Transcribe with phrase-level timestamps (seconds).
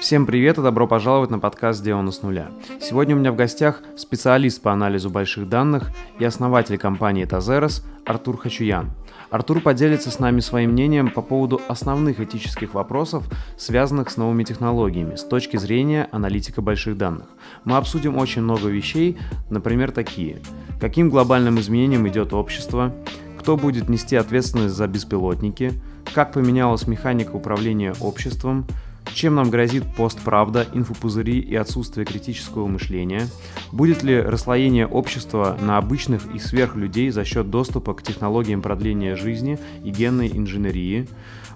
[0.00, 2.48] Всем привет и добро пожаловать на подкаст «Сделано с нуля».
[2.80, 8.38] Сегодня у меня в гостях специалист по анализу больших данных и основатель компании Тазерос Артур
[8.38, 8.92] Хачуян.
[9.28, 13.24] Артур поделится с нами своим мнением по поводу основных этических вопросов,
[13.58, 17.26] связанных с новыми технологиями с точки зрения аналитика больших данных.
[17.64, 19.18] Мы обсудим очень много вещей,
[19.50, 20.40] например, такие.
[20.80, 22.94] Каким глобальным изменениям идет общество?
[23.38, 25.74] Кто будет нести ответственность за беспилотники?
[26.14, 28.66] Как поменялась механика управления обществом?
[29.14, 33.26] Чем нам грозит постправда, инфопузыри и отсутствие критического мышления?
[33.72, 39.58] Будет ли расслоение общества на обычных и сверхлюдей за счет доступа к технологиям продления жизни
[39.84, 41.08] и генной инженерии?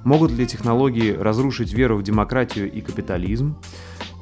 [0.05, 3.57] Могут ли технологии разрушить веру в демократию и капитализм?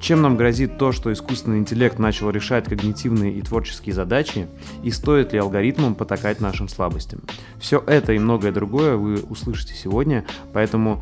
[0.01, 4.49] Чем нам грозит то, что искусственный интеллект начал решать когнитивные и творческие задачи,
[4.83, 7.21] и стоит ли алгоритмам потакать нашим слабостям?
[7.61, 11.01] Все это и многое другое вы услышите сегодня, поэтому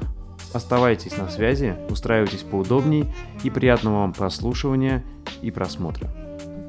[0.53, 3.07] Оставайтесь на связи, устраивайтесь поудобней
[3.45, 5.05] и приятного вам прослушивания
[5.43, 6.11] и просмотра.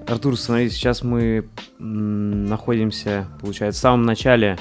[0.08, 1.48] Артур, смотрите, сейчас мы
[1.80, 4.58] находимся, получается, в самом начале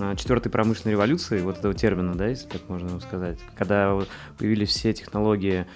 [0.00, 3.96] а, четвертой промышленной революции, вот этого термина, да, если так можно сказать, когда
[4.38, 5.66] появились все технологии,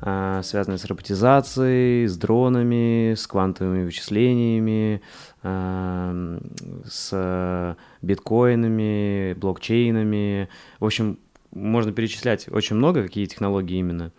[0.00, 5.00] а, связанные с роботизацией, с дронами, с квантовыми вычислениями,
[5.42, 6.38] а,
[6.84, 10.48] с биткоинами, блокчейнами.
[10.78, 11.18] В общем,
[11.54, 14.12] можно перечислять очень много, какие технологии именно.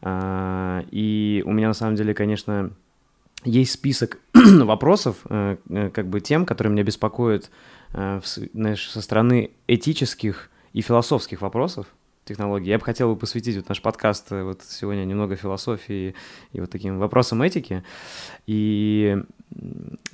[0.00, 2.72] А, и у меня на самом деле, конечно,
[3.44, 7.50] есть список вопросов, э, э, как бы тем, которые меня беспокоят
[7.92, 8.20] э,
[8.52, 11.86] знаешь, со стороны этических и философских вопросов
[12.24, 12.70] технологий.
[12.70, 16.14] Я бы хотел бы посвятить вот наш подкаст вот сегодня немного философии
[16.52, 17.84] и вот таким вопросам этики.
[18.46, 19.16] И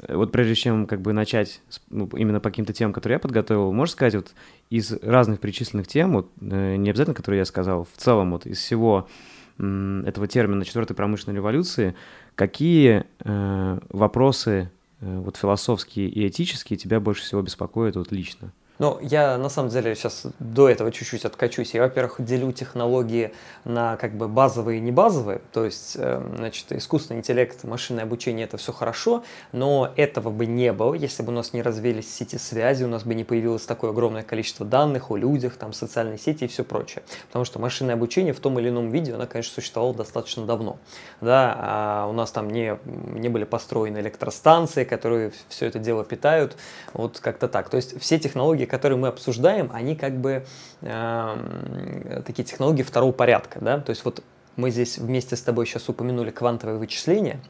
[0.09, 3.93] вот прежде чем как бы начать ну, именно по каким-то темам, которые я подготовил, можешь
[3.93, 4.35] сказать вот
[4.71, 8.59] из разных перечисленных тем, вот, э, не обязательно, которые я сказал, в целом вот из
[8.59, 9.09] всего
[9.57, 11.95] этого термина четвертой промышленной революции,
[12.35, 14.71] какие э, вопросы
[15.01, 18.53] э, вот философские и этические тебя больше всего беспокоят вот лично?
[18.81, 21.75] Ну, я на самом деле сейчас до этого чуть-чуть откачусь.
[21.75, 23.33] Я, во-первых, делю технологии
[23.65, 25.41] на как бы базовые и не базовые.
[25.53, 30.73] То есть, э, значит, искусственный интеллект, машинное обучение– это все хорошо, но этого бы не
[30.73, 33.91] было, если бы у нас не развились сети связи, у нас бы не появилось такое
[33.91, 37.05] огромное количество данных о людях, там, социальные сети и все прочее.
[37.29, 40.79] Потому что машинное обучение в том или ином виде, оно, конечно, существовало достаточно давно.
[41.21, 46.57] Да, а у нас там не, не были построены электростанции, которые все это дело питают.
[46.93, 47.69] Вот как-то так.
[47.69, 50.45] То есть, все технологии технологии, которые мы обсуждаем, они как бы
[50.83, 54.23] э, такие технологии второго порядка, да, то есть вот
[54.57, 57.41] мы здесь вместе с тобой сейчас упомянули квантовое вычисление–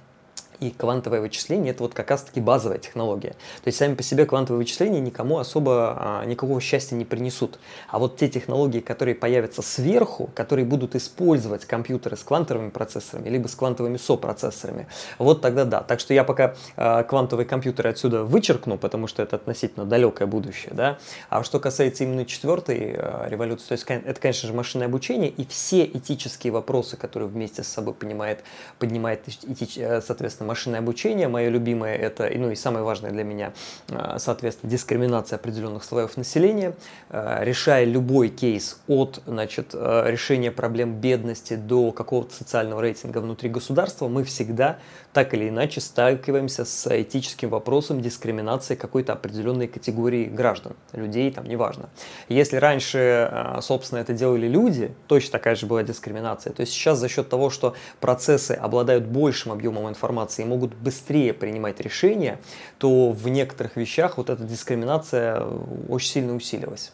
[0.64, 3.30] и квантовое вычисление это вот как раз-таки базовая технология.
[3.30, 7.58] То есть сами по себе квантовые вычисления никому особо а, никакого счастья не принесут.
[7.88, 13.46] А вот те технологии, которые появятся сверху, которые будут использовать компьютеры с квантовыми процессорами, либо
[13.48, 14.86] с квантовыми сопроцессорами,
[15.18, 15.82] вот тогда да.
[15.82, 20.72] Так что я пока а, квантовые компьютеры отсюда вычеркну, потому что это относительно далекое будущее.
[20.74, 20.98] Да?
[21.28, 25.46] А что касается именно четвертой а, революции, то есть это, конечно же, машинное обучение и
[25.46, 28.44] все этические вопросы, которые вместе с собой понимает,
[28.78, 29.22] поднимает,
[29.76, 33.52] э, соответственно, машинное обучение, мое любимое это, ну и самое важное для меня,
[33.90, 36.74] а, соответственно, дискриминация определенных слоев населения,
[37.10, 43.50] а, решая любой кейс от, значит, а, решения проблем бедности до какого-то социального рейтинга внутри
[43.50, 44.78] государства, мы всегда
[45.14, 51.88] так или иначе сталкиваемся с этическим вопросом дискриминации какой-то определенной категории граждан, людей, там, неважно.
[52.28, 57.08] Если раньше, собственно, это делали люди, точно такая же была дискриминация, то есть сейчас за
[57.08, 62.38] счет того, что процессы обладают большим объемом информации, информации и могут быстрее принимать решения,
[62.78, 66.92] то в некоторых вещах вот эта дискриминация э, очень сильно усилилась.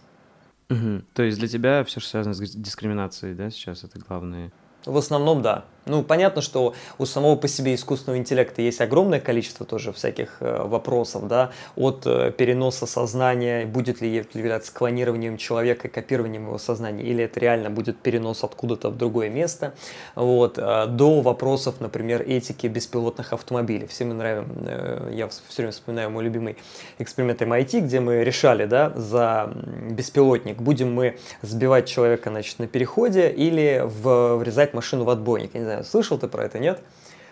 [0.69, 1.02] Угу.
[1.14, 4.52] То есть для тебя все, что связано с дискриминацией, да, сейчас это главное?
[4.87, 5.64] В основном, да.
[5.86, 10.62] Ну, понятно, что у самого по себе искусственного интеллекта есть огромное количество тоже всяких э,
[10.64, 17.25] вопросов, да, от э, переноса сознания, будет ли являться клонированием человека копированием его сознания, или
[17.25, 19.72] это реально будет перенос откуда-то в другое место,
[20.14, 23.87] вот, э, до вопросов, например, этики беспилотных автомобилей.
[23.87, 26.56] Всем нравим, я все время вспоминаю мой любимый
[26.99, 29.50] эксперимент MIT, где мы решали, да, за
[29.90, 35.84] беспилотник, будем мы сбивать человека, значит, на переходе или в, врезать машину в отбойник, знаю,
[35.84, 36.82] слышал ты про это, нет?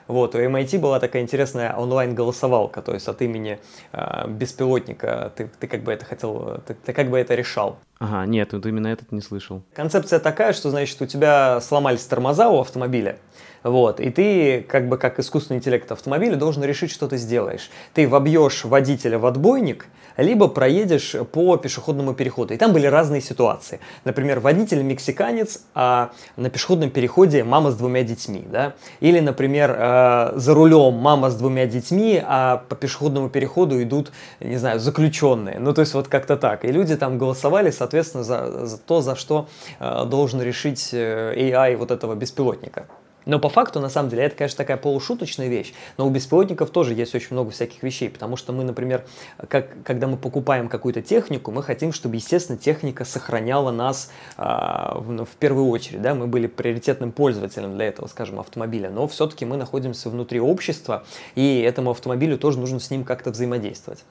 [0.09, 3.59] Вот, у MIT была такая интересная онлайн-голосовалка, то есть от имени
[3.93, 7.79] э, беспилотника ты, ты как бы это хотел, ты, ты как бы это решал.
[7.99, 9.63] Ага, нет, вот именно этот не слышал.
[9.75, 13.19] Концепция такая, что, значит, у тебя сломались тормоза у автомобиля,
[13.63, 17.71] вот, и ты, как бы как искусственный интеллект автомобиля, должен решить, что ты сделаешь.
[17.95, 19.89] Ты вобьешь водителя в отбойник,
[20.19, 22.53] либо проедешь по пешеходному переходу.
[22.53, 23.81] И там были разные ситуации.
[24.05, 28.45] Например, водитель мексиканец, а на пешеходном переходе мама с двумя детьми.
[28.51, 28.75] Да?
[29.01, 34.57] Или, например, э, за рулем мама с двумя детьми, а по пешеходному переходу идут, не
[34.57, 35.59] знаю, заключенные.
[35.61, 36.65] Ну, то есть вот как-то так.
[36.65, 39.47] И люди там голосовали, соответственно, за, за то, за что
[39.79, 42.87] э, должен решить э, AI вот этого беспилотника.
[43.29, 46.95] Но по факту, на самом деле, это, конечно, такая полушуточная вещь, но у беспилотников тоже
[46.95, 49.05] есть очень много всяких вещей, потому что мы, например,
[49.49, 55.27] как, когда мы покупаем какую-то технику, мы хотим, чтобы, естественно, техника сохраняла нас а, в,
[55.27, 59.59] в первую очередь, да, мы были приоритетным пользователем для этого, скажем, автомобиля, но все-таки мы
[59.59, 61.05] находимся внутри общества,
[61.35, 64.05] и этому автомобилю тоже нужно с ним как-то взаимодействовать.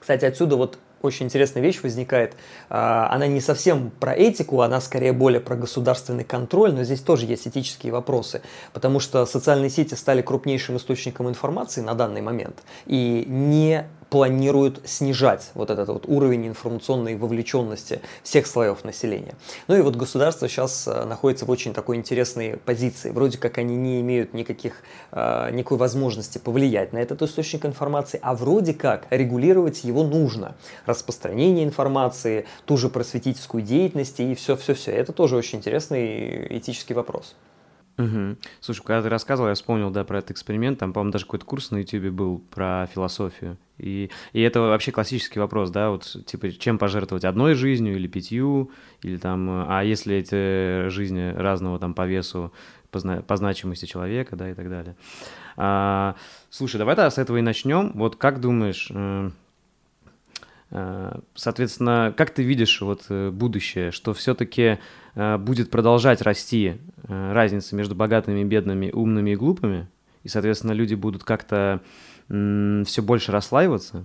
[0.00, 2.34] Кстати, отсюда вот очень интересная вещь возникает.
[2.68, 7.26] А, она не совсем про этику, она скорее более про государственный контроль, но здесь тоже
[7.26, 8.42] есть этические вопросы,
[8.72, 15.50] потому что социальные сети стали крупнейшим источником информации на данный момент и не планируют снижать
[15.54, 19.34] вот этот вот уровень информационной вовлеченности всех слоев населения.
[19.66, 23.10] Ну и вот государство сейчас э, находится в очень такой интересной позиции.
[23.10, 24.82] Вроде как они не имеют никаких,
[25.12, 30.54] э, никакой возможности повлиять на этот источник информации, а вроде как регулировать его нужно.
[30.86, 34.92] Распространение информации, ту же просветительскую деятельность и все-все-все.
[34.92, 37.34] Это тоже очень интересный этический вопрос.
[37.98, 38.36] Угу.
[38.60, 41.72] Слушай, когда ты рассказывал, я вспомнил, да, про этот эксперимент, там, по-моему, даже какой-то курс
[41.72, 43.58] на YouTube был про философию.
[43.76, 48.70] И, и это вообще классический вопрос, да, вот, типа, чем пожертвовать, одной жизнью или пятью,
[49.02, 52.52] или там, а если эти жизни разного там по весу,
[52.90, 54.96] по, по значимости человека, да, и так далее.
[55.56, 56.14] А,
[56.50, 57.92] слушай, давай тогда с этого и начнем.
[57.94, 59.30] Вот как думаешь, э,
[61.34, 64.78] соответственно, как ты видишь вот э, будущее, что все-таки
[65.18, 66.76] Э, будет продолжать расти
[67.08, 69.88] э, разница между богатыми и бедными, умными и глупыми,
[70.22, 71.80] и, соответственно, люди будут как-то
[72.28, 74.04] все больше расслаиваться.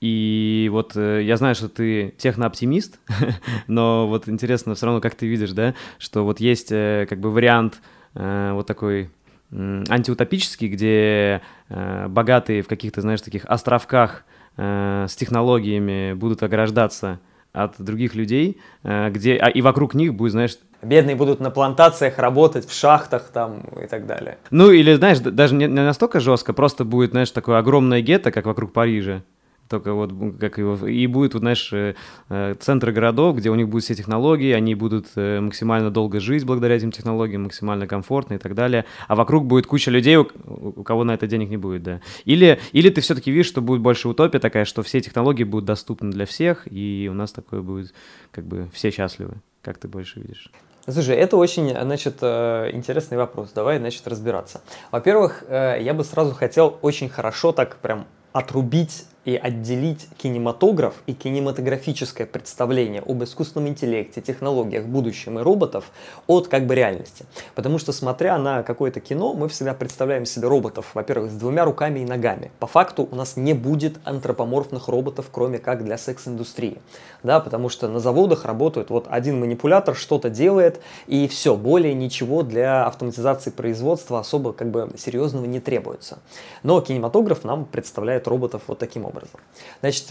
[0.00, 3.00] И вот э, я знаю, что ты технооптимист,
[3.66, 7.80] но вот интересно все равно, как ты видишь, да, что вот есть как бы вариант
[8.14, 9.10] вот такой
[9.52, 14.24] антиутопический, где богатые в каких-то, знаешь, таких островках
[14.56, 17.20] с технологиями будут ограждаться
[17.56, 20.58] от других людей, э, где, а, и вокруг них будет, знаешь...
[20.82, 24.36] Бедные будут на плантациях работать, в шахтах там и так далее.
[24.50, 28.74] Ну или, знаешь, даже не настолько жестко, просто будет, знаешь, такое огромное гетто, как вокруг
[28.74, 29.22] Парижа,
[29.68, 31.94] только вот как его и будет вот знаешь э,
[32.28, 36.44] э, центры городов где у них будут все технологии они будут э, максимально долго жить
[36.44, 41.04] благодаря этим технологиям максимально комфортно и так далее а вокруг будет куча людей у, кого
[41.04, 44.38] на это денег не будет да или или ты все-таки видишь что будет больше утопия
[44.38, 47.92] такая что все технологии будут доступны для всех и у нас такое будет
[48.30, 50.50] как бы все счастливы как ты больше видишь
[50.88, 53.50] Слушай, это очень, значит, интересный вопрос.
[53.52, 54.60] Давай, значит, разбираться.
[54.92, 62.26] Во-первых, я бы сразу хотел очень хорошо так прям отрубить и отделить кинематограф и кинематографическое
[62.28, 65.90] представление об искусственном интеллекте, технологиях, будущем и роботов
[66.28, 67.26] от как бы реальности.
[67.56, 72.00] Потому что смотря на какое-то кино, мы всегда представляем себе роботов, во-первых, с двумя руками
[72.00, 72.52] и ногами.
[72.60, 76.78] По факту у нас не будет антропоморфных роботов, кроме как для секс-индустрии.
[77.24, 82.44] Да, потому что на заводах работают вот один манипулятор, что-то делает, и все, более ничего
[82.44, 86.18] для автоматизации производства особо как бы серьезного не требуется.
[86.62, 89.40] Но кинематограф нам представляет роботов вот таким образом образом.
[89.80, 90.06] Значит,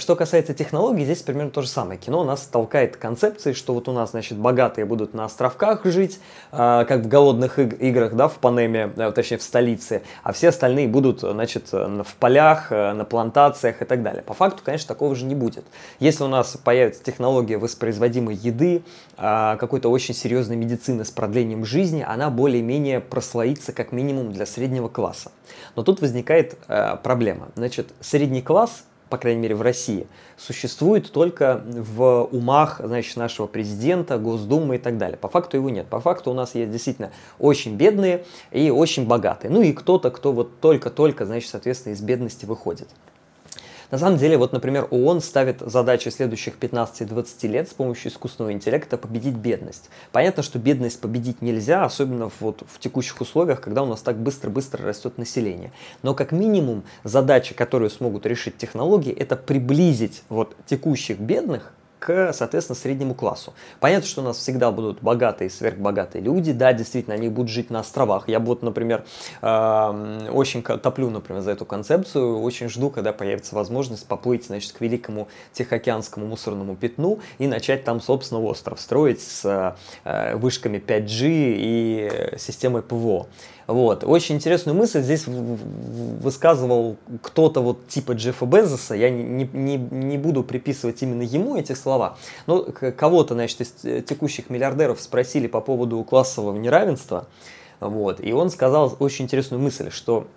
[0.00, 1.98] что касается технологий, здесь примерно то же самое.
[1.98, 6.20] Кино нас толкает концепции, что вот у нас, значит, богатые будут на островках жить,
[6.52, 10.88] а, как в голодных играх, да, в Панеме, э, точнее, в столице, а все остальные
[10.88, 14.22] будут, значит, в полях, э, на плантациях и так далее.
[14.22, 15.64] По факту, конечно, такого же не будет.
[16.00, 18.82] Если у нас появится технология воспроизводимой еды,
[19.16, 24.88] а, какой-то очень серьезной медицины с продлением жизни, она более-менее прослоится как минимум для среднего
[24.88, 25.32] класса.
[25.74, 27.48] Но тут возникает э, проблема.
[27.54, 34.18] Значит, средний класс по крайней мере в России, существует только в умах значит, нашего президента,
[34.18, 35.16] Госдумы и так далее.
[35.16, 35.86] По факту его нет.
[35.86, 39.50] По факту у нас есть действительно очень бедные и очень богатые.
[39.50, 42.88] Ну и кто-то, кто вот только-только, значит, соответственно, из бедности выходит.
[43.90, 48.96] На самом деле, вот, например, ООН ставит задачи следующих 15-20 лет с помощью искусственного интеллекта
[48.96, 49.90] победить бедность.
[50.10, 54.84] Понятно, что бедность победить нельзя, особенно вот в текущих условиях, когда у нас так быстро-быстро
[54.84, 55.72] растет население.
[56.02, 62.76] Но как минимум задача, которую смогут решить технологии, это приблизить вот текущих бедных к, соответственно,
[62.76, 63.54] среднему классу.
[63.80, 67.80] Понятно, что у нас всегда будут богатые, сверхбогатые люди, да, действительно, они будут жить на
[67.80, 68.28] островах.
[68.28, 69.04] Я вот, например,
[69.42, 74.80] э, очень топлю, например, за эту концепцию, очень жду, когда появится возможность поплыть, значит, к
[74.80, 82.34] великому Тихоокеанскому мусорному пятну и начать там, собственно, остров строить с э, вышками 5G и
[82.38, 83.26] системой ПВО.
[83.66, 84.04] Вот.
[84.04, 90.44] Очень интересную мысль здесь высказывал кто-то вот типа Джеффа Безоса, я не, не, не буду
[90.44, 96.56] приписывать именно ему эти слова, но кого-то, значит, из текущих миллиардеров спросили по поводу классового
[96.56, 97.26] неравенства,
[97.80, 100.28] вот, и он сказал очень интересную мысль, что,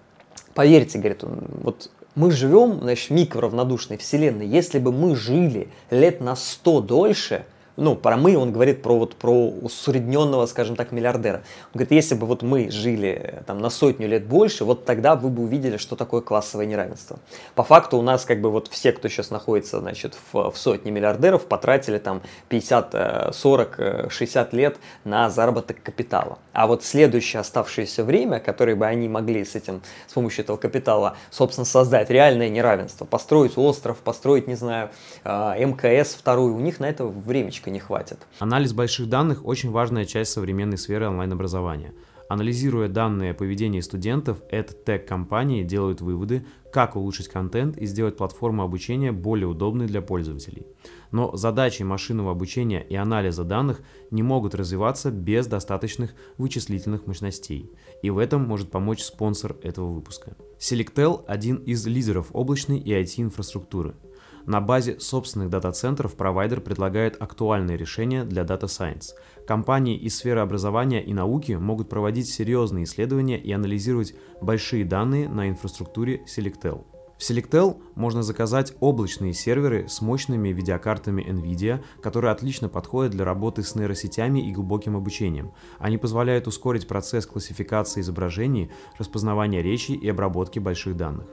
[0.55, 6.35] поверьте, говорит он, вот мы живем, значит, микроравнодушной вселенной, если бы мы жили лет на
[6.35, 7.45] 100 дольше–
[7.79, 11.37] ну, про мы, он говорит про вот про усредненного, скажем так, миллиардера.
[11.37, 15.29] Он говорит, если бы вот мы жили там на сотню лет больше, вот тогда вы
[15.29, 17.19] бы увидели, что такое классовое неравенство.
[17.55, 20.91] По факту у нас как бы вот все, кто сейчас находится, значит, в, в сотне
[20.91, 26.39] миллиардеров, потратили там 50, 40, 60 лет на заработок капитала.
[26.53, 31.15] А вот следующее оставшееся время, которое бы они могли с этим, с помощью этого капитала,
[31.31, 34.89] собственно, создать реальное неравенство, построить остров, построить, не знаю,
[35.23, 38.27] э, МКС вторую, у них на это времечко не хватит.
[38.39, 41.93] Анализ больших данных– очень важная часть современной сферы онлайн-образования.
[42.29, 49.11] Анализируя данные о поведении студентов, EdTech-компании делают выводы, как улучшить контент и сделать платформу обучения
[49.11, 50.67] более удобной для пользователей.
[51.11, 57.71] Но задачи машинного обучения и анализа данных не могут развиваться без достаточных вычислительных мощностей.
[58.03, 60.37] И в этом может помочь спонсор этого выпуска.
[60.59, 63.95] Selectel– один из лидеров облачной и IT-инфраструктуры–
[64.49, 69.09] на базе собственных дата-центров провайдер предлагает актуальные решения для Data Science.
[69.47, 75.49] Компании из сферы образования и науки могут проводить серьезные исследования и анализировать большие данные на
[75.49, 76.83] инфраструктуре Selectel.
[77.19, 83.61] В Selectel можно заказать облачные серверы с мощными видеокартами NVIDIA, которые отлично подходят для работы
[83.61, 85.51] с нейросетями и глубоким обучением.
[85.77, 91.27] Они позволяют ускорить процесс классификации изображений, распознавания речи и обработки больших данных.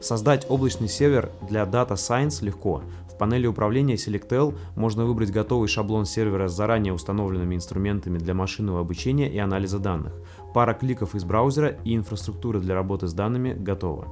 [0.00, 2.82] Создать облачный сервер для Data Science легко.
[3.12, 8.80] В панели управления Selectel можно выбрать готовый шаблон сервера с заранее установленными инструментами для машинного
[8.80, 10.14] обучения и анализа данных.
[10.54, 14.08] Пара кликов из браузера и инфраструктура для работы с данными готова.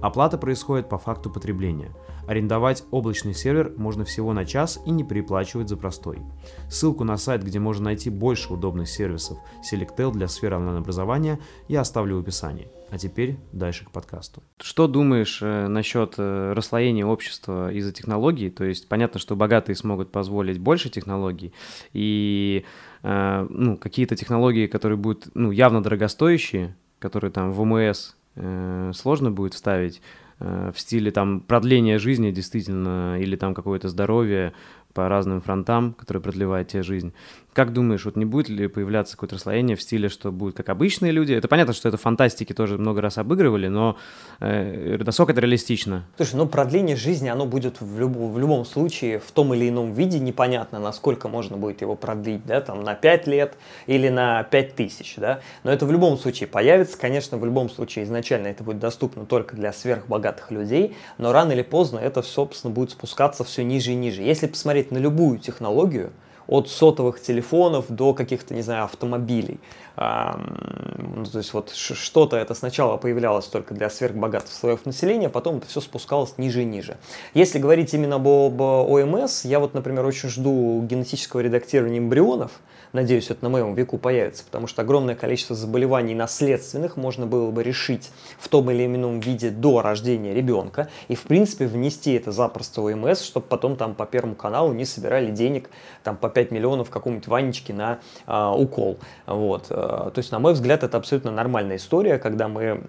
[0.00, 1.92] Оплата происходит по факту потребления.
[2.26, 6.20] Арендовать облачный сервер можно всего на час и не переплачивать за простой.
[6.68, 12.16] Ссылку на сайт, где можно найти больше удобных сервисов Selectel для сферы онлайн-образования, я оставлю
[12.16, 12.68] в описании.
[12.90, 14.42] А теперь дальше к подкасту.
[14.60, 18.50] Что думаешь э, насчет э, расслоения общества из-за технологий?
[18.50, 21.52] То есть понятно, что богатые смогут позволить больше технологий,
[21.92, 22.64] и
[23.02, 29.30] э, ну, какие-то технологии, которые будут ну, явно дорогостоящие, которые там в ОМС э, сложно
[29.30, 30.00] будет вставить,
[30.38, 34.52] э, в стиле там продления жизни действительно, или там какое-то здоровье
[34.94, 37.12] по разным фронтам, которые продлевают тебе жизнь.
[37.52, 41.10] Как думаешь, вот не будет ли появляться какое-то расслоение в стиле, что будут как обычные
[41.10, 41.32] люди?
[41.32, 43.96] Это понятно, что это фантастики тоже много раз обыгрывали, но
[44.38, 46.04] э, насколько это реалистично?
[46.16, 49.92] Слушай, ну продление жизни, оно будет в, люб, в любом случае в том или ином
[49.94, 50.20] виде.
[50.20, 53.54] Непонятно, насколько можно будет его продлить, да, там на 5 лет
[53.88, 55.40] или на 5 тысяч, да.
[55.64, 56.96] Но это в любом случае появится.
[56.96, 61.62] Конечно, в любом случае изначально это будет доступно только для сверхбогатых людей, но рано или
[61.62, 64.22] поздно это, собственно, будет спускаться все ниже и ниже.
[64.22, 66.12] Если посмотреть на любую технологию,
[66.50, 69.58] от сотовых телефонов до каких-то, не знаю, автомобилей.
[70.00, 75.66] Ну, то есть вот что-то это сначала появлялось только для сверхбогатых слоев населения, потом это
[75.66, 76.96] все спускалось ниже и ниже.
[77.34, 82.52] Если говорить именно об, ОМС, я вот, например, очень жду генетического редактирования эмбрионов,
[82.92, 87.62] Надеюсь, это на моем веку появится, потому что огромное количество заболеваний наследственных можно было бы
[87.62, 92.80] решить в том или ином виде до рождения ребенка и, в принципе, внести это запросто
[92.80, 95.70] в ОМС, чтобы потом там по Первому каналу не собирали денег
[96.02, 98.98] там по 5 миллионов какому-нибудь Ванечке на а, укол.
[99.26, 99.66] Вот.
[99.90, 102.82] То есть, на мой взгляд, это абсолютно нормальная история, когда мы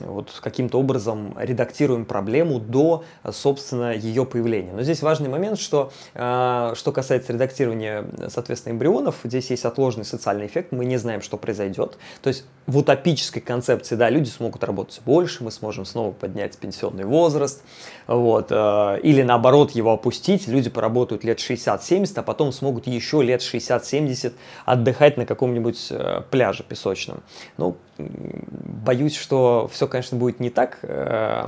[0.00, 4.72] вот каким-то образом редактируем проблему до, собственно, ее появления.
[4.72, 10.46] Но здесь важный момент, что, а, что касается редактирования, соответственно, эмбрионов, здесь есть отложенный социальный
[10.46, 11.98] эффект, мы не знаем, что произойдет.
[12.22, 17.04] То есть в утопической концепции, да, люди смогут работать больше, мы сможем снова поднять пенсионный
[17.04, 17.62] возраст,
[18.06, 23.40] вот, э, или наоборот его опустить, люди поработают лет 60-70, а потом смогут еще лет
[23.40, 24.32] 60-70
[24.64, 27.22] отдыхать на каком-нибудь э, пляже песочном.
[27.58, 31.46] Ну, боюсь, что все, конечно, будет не так, э,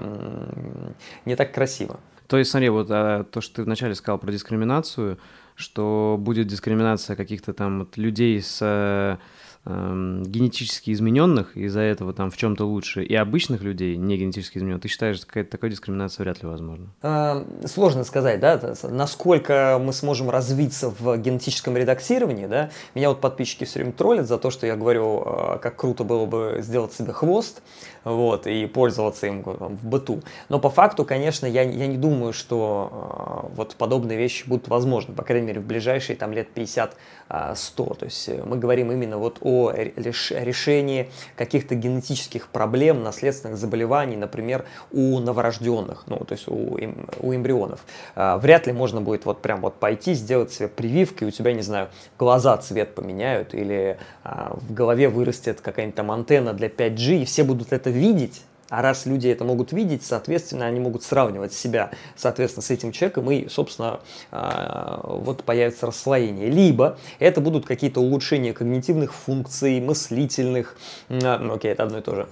[1.25, 1.99] не так красиво.
[2.27, 5.19] То есть, смотри, вот а, то, что ты вначале сказал про дискриминацию,
[5.55, 9.19] что будет дискриминация каких-то там вот людей с
[9.65, 14.83] Эм, генетически измененных, из-за этого там в чем-то лучше, и обычных людей, не генетически измененных,
[14.83, 16.89] ты считаешь, что какая-то такая дискриминация вряд ли возможна?
[17.01, 22.71] Э, сложно сказать, да, насколько мы сможем развиться в генетическом редактировании, да.
[22.97, 26.27] Меня вот подписчики все время троллят за то, что я говорю, а, как круто было
[26.27, 27.63] бы сделать себе хвост,
[28.03, 30.23] вот, и пользоваться им там, в быту.
[30.49, 35.15] Но по факту, конечно, я, я не думаю, что а, вот подобные вещи будут возможны,
[35.15, 36.97] по крайней мере, в ближайшие там лет 50
[37.35, 37.85] а, 100.
[37.95, 44.67] То есть э, мы говорим именно вот о решении каких-то генетических проблем, наследственных заболеваний, например,
[44.93, 47.87] у новорожденных, ну, то есть у, эм, у эмбрионов.
[48.15, 51.55] А, вряд ли можно будет вот прям вот пойти, сделать себе прививку, и у тебя,
[51.55, 57.23] не знаю, глаза цвет поменяют, или а, в голове вырастет какая-нибудь там антенна для 5G,
[57.23, 61.53] и все будут это видеть, а раз люди это могут видеть, соответственно, они могут сравнивать
[61.53, 64.01] себя, соответственно, с этим человеком, и, собственно,
[64.31, 66.49] а, вот появится расслоение.
[66.49, 70.79] Либо это будут какие-то улучшения когнитивных функций, мыслительных,
[71.11, 72.29] а, ну, окей, это одно и то же.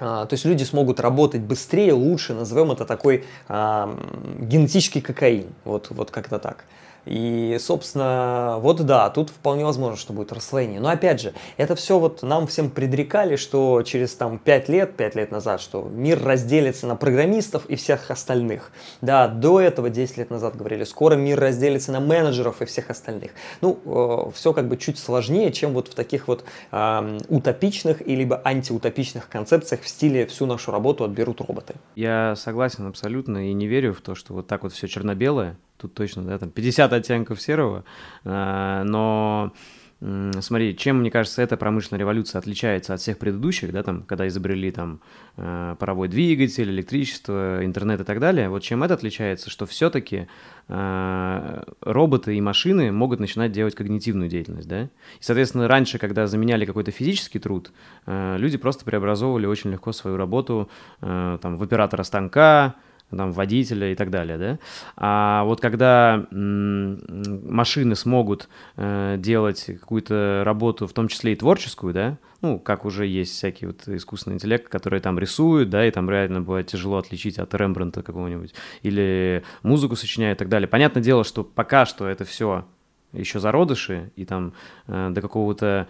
[0.00, 6.10] А, то есть люди смогут работать быстрее, лучше, назовем это такой генетический кокаин, вот, вот
[6.10, 6.64] как-то так.
[7.08, 10.78] И, собственно, вот да, тут вполне возможно, что будет расслоение.
[10.78, 15.14] Но опять же, это все вот нам всем предрекали, что через там 5 лет, 5
[15.14, 18.70] лет назад, что мир разделится на программистов и всех остальных.
[19.00, 23.30] Да, до этого 10 лет назад говорили, скоро мир разделится на менеджеров и всех остальных.
[23.62, 28.14] Ну, э, все как бы чуть сложнее, чем вот в таких вот э, утопичных и
[28.16, 31.74] либо антиутопичных концепциях в стиле всю нашу работу отберут роботы.
[31.96, 35.94] Я согласен абсолютно и не верю в то, что вот так вот все черно-белое тут
[35.94, 37.84] точно, да, там 50 оттенков серого,
[38.24, 39.52] а, но
[40.40, 44.70] смотри, чем, мне кажется, эта промышленная революция отличается от всех предыдущих, да, там, когда изобрели
[44.70, 45.00] там
[45.36, 50.28] а, паровой двигатель, электричество, интернет и так далее, вот чем это отличается, что все-таки
[50.68, 54.88] а, роботы и машины могут начинать делать когнитивную деятельность, да, и,
[55.20, 57.72] соответственно, раньше, когда заменяли какой-то физический труд,
[58.06, 60.70] люди просто преобразовывали очень легко свою работу
[61.00, 62.76] там в оператора станка,
[63.16, 64.58] там, водителя и так далее, да.
[64.96, 72.18] А вот когда машины смогут э, делать какую-то работу, в том числе и творческую, да,
[72.40, 76.40] ну, как уже есть всякий вот искусственный интеллект, который там рисует, да, и там реально
[76.40, 80.68] бывает тяжело отличить от Рембранта какого-нибудь, или музыку сочиняет и так далее.
[80.68, 82.64] Понятное дело, что пока что это все
[83.12, 84.52] еще зародыши, и там
[84.86, 85.88] э, до какого-то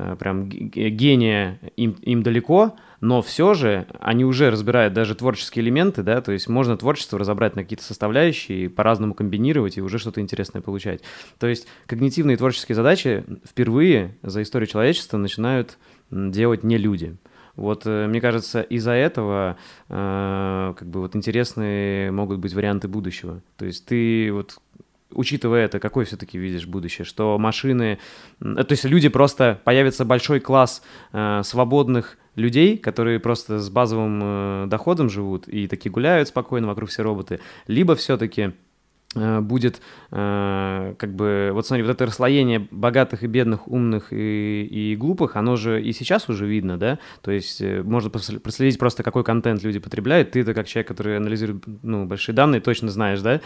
[0.00, 6.02] Э, прям гения им, им далеко, но все же они уже разбирают даже творческие элементы,
[6.02, 10.62] да, то есть можно творчество разобрать на какие-то составляющие, по-разному комбинировать и уже что-то интересное
[10.62, 11.02] получать.
[11.38, 15.78] То есть когнитивные творческие задачи впервые за историю человечества начинают
[16.10, 17.16] делать не люди.
[17.56, 19.56] Вот, э, мне кажется, из-за этого
[19.88, 23.42] э, как бы вот интересные могут быть варианты будущего.
[23.56, 24.58] То есть ты вот
[25.10, 27.04] учитывая это, какое все-таки видишь будущее?
[27.04, 27.98] Что машины,
[28.40, 30.82] то есть люди просто, появится большой класс
[31.12, 36.90] э, свободных людей, которые просто с базовым э, доходом живут и такие гуляют спокойно, вокруг
[36.90, 38.52] все роботы, либо все-таки
[39.14, 44.64] Э, будет э, как бы, вот смотри, вот это расслоение богатых и бедных, умных и,
[44.70, 49.24] и глупых, оно же и сейчас уже видно, да, то есть можно проследить просто, какой
[49.24, 53.40] контент люди потребляют, ты это как человек, который анализирует, ну, большие данные, точно знаешь, да,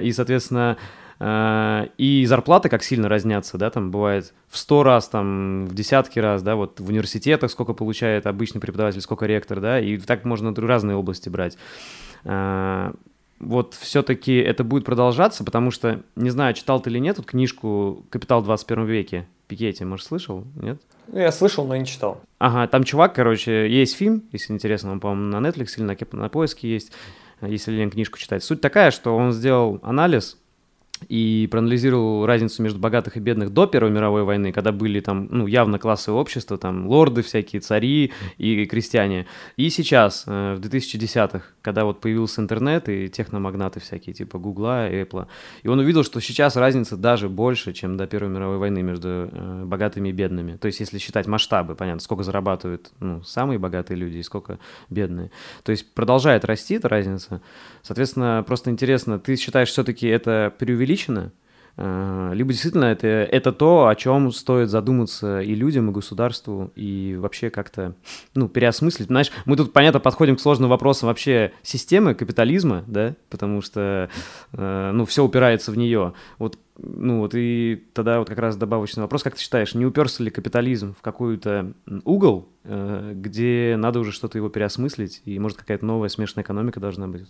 [0.00, 0.78] и, соответственно,
[1.18, 6.42] и зарплаты как сильно разнятся, да, там бывает в сто раз, там в десятки раз,
[6.42, 10.96] да, вот в университетах сколько получает обычный преподаватель, сколько ректор, да, и так можно разные
[10.96, 11.56] области брать
[13.38, 18.04] вот все-таки это будет продолжаться, потому что, не знаю, читал ты или нет, тут книжку
[18.10, 20.80] «Капитал в 21 веке» Пикетти, может, слышал, нет?
[21.06, 22.20] Ну, я слышал, но не читал.
[22.38, 26.28] Ага, там чувак, короче, есть фильм, если интересно, он, по-моему, на Netflix или на, на
[26.28, 26.90] поиске есть,
[27.40, 28.42] если Лен книжку читать.
[28.42, 30.36] Суть такая, что он сделал анализ
[31.08, 35.46] и проанализировал разницу между богатых и бедных до Первой мировой войны, когда были там, ну,
[35.46, 39.26] явно классовые общества, там, лорды всякие, цари и крестьяне.
[39.56, 45.26] И сейчас, э, в 2010-х, когда вот появился интернет и техномагнаты всякие, типа Гугла, Apple,
[45.62, 49.64] и он увидел, что сейчас разница даже больше, чем до Первой мировой войны между э,
[49.64, 50.56] богатыми и бедными.
[50.56, 54.58] То есть, если считать масштабы, понятно, сколько зарабатывают, ну, самые богатые люди и сколько
[54.90, 55.30] бедные.
[55.62, 57.42] То есть, продолжает расти эта разница.
[57.82, 61.32] Соответственно, просто интересно, ты считаешь все-таки это преувеличение преувеличено,
[61.76, 67.16] э, либо действительно это, это то, о чем стоит задуматься и людям, и государству, и
[67.18, 67.94] вообще как-то,
[68.34, 69.08] ну, переосмыслить.
[69.08, 74.08] Знаешь, мы тут, понятно, подходим к сложным вопросам вообще системы капитализма, да, потому что,
[74.52, 76.14] э, ну, все упирается в нее.
[76.38, 80.24] Вот, ну, вот и тогда вот как раз добавочный вопрос, как ты считаешь, не уперся
[80.24, 81.72] ли капитализм в какой-то
[82.04, 87.06] угол, э, где надо уже что-то его переосмыслить, и, может, какая-то новая смешанная экономика должна
[87.06, 87.26] быть?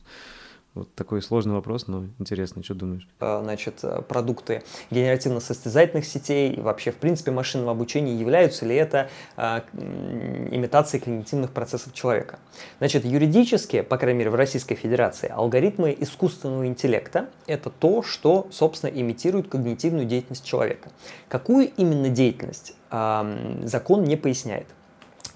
[0.77, 3.09] Вот такой сложный вопрос, но интересно, что думаешь?
[3.21, 9.09] Э, значит, э, продукты генеративно-состязательных сетей, вообще, в принципе, машинного обучения, являются ли это
[9.39, 12.39] э, имитацией когнитивных процессов человека?
[12.77, 18.91] Значит, юридически, по крайней мере, в Российской Федерации, алгоритмы искусственного интеллекта– это то, что, собственно,
[18.91, 20.91] имитирует когнитивную деятельность человека.
[21.29, 24.67] Какую именно деятельность э, закон не поясняет.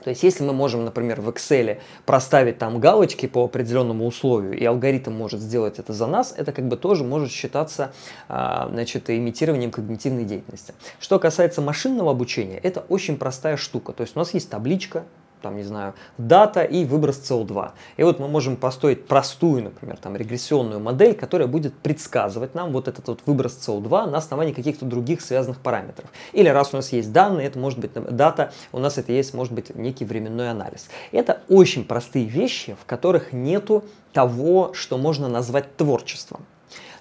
[0.03, 4.65] То есть, если мы можем, например, в Excel проставить там галочки по определенному условию, и
[4.65, 7.93] алгоритм может сделать это за нас, это как бы тоже может считаться
[8.29, 10.75] а, значит, имитированием когнитивной деятельности.
[10.99, 13.93] Что касается машинного обучения, это очень простая штука.
[13.93, 15.05] То есть, у нас есть табличка,
[15.41, 17.71] там, не знаю, дата и выброс СО2.
[17.97, 22.89] И вот мы можем построить простую, например, там, регрессионную модель, которая будет предсказывать нам вот
[22.89, 26.11] этот вот выброс СО2 на основании каких-то других связанных параметров.
[26.33, 29.53] Или раз у нас есть данные, это может быть дата, у нас это есть, может
[29.53, 30.89] быть, некий временной анализ.
[31.13, 36.45] Это очень простые вещи, в которых нету того, что можно назвать творчеством.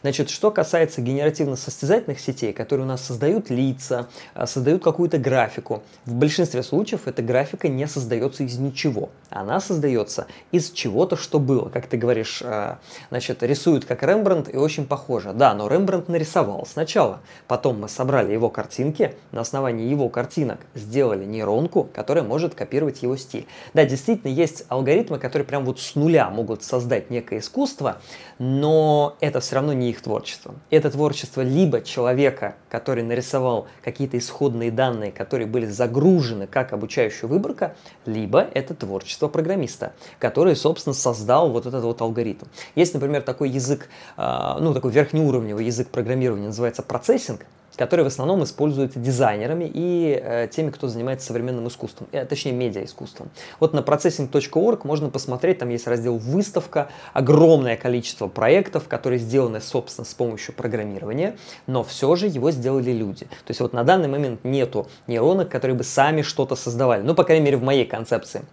[0.02, 6.14] Значит, что касается генеративно-состязательных сетей, которые у нас создают лица, а, создают какую-то графику, в
[6.14, 9.10] большинстве случаев эта графика не создается из ничего.
[9.30, 11.70] Она создается из чего-то, что было.
[11.70, 15.34] Как ты говоришь, а, значит, рисуют как Рембрандт и очень похоже.
[15.34, 17.20] Да, но Рембрандт нарисовал сначала.
[17.48, 23.18] Потом мы собрали его картинки, на основании его картинок сделали нейронку, которая может копировать его
[23.18, 23.48] стиль.
[23.74, 27.98] Да, действительно, есть алгоритмы, которые прям вот с нуля могут создать некое искусство,
[28.40, 30.60] но это все равно не их творчеством.
[30.70, 37.76] Это творчество либо человека, который нарисовал какие-то исходные данные, которые были загружены как обучающая выборка,
[38.06, 42.46] либо это творчество программиста, который, собственно, создал вот этот вот алгоритм.
[42.76, 48.44] Есть, например, такой язык, а, ну, такой верхнеуровневый язык программирования, называется процессинг, который в основном
[48.44, 53.30] используется дизайнерами и э, теми, кто занимается современным искусством, э, точнее медиаискусством.
[53.60, 60.06] Вот на processing.org можно посмотреть, там есть раздел «Выставка», огромное количество проектов, которые сделаны, собственно,
[60.06, 63.26] с помощью программирования, но все же его сделали люди.
[63.26, 67.24] То есть вот на данный момент нету нейронок, которые бы сами что-то создавали, ну, по
[67.24, 68.44] крайней мере, в моей концепции.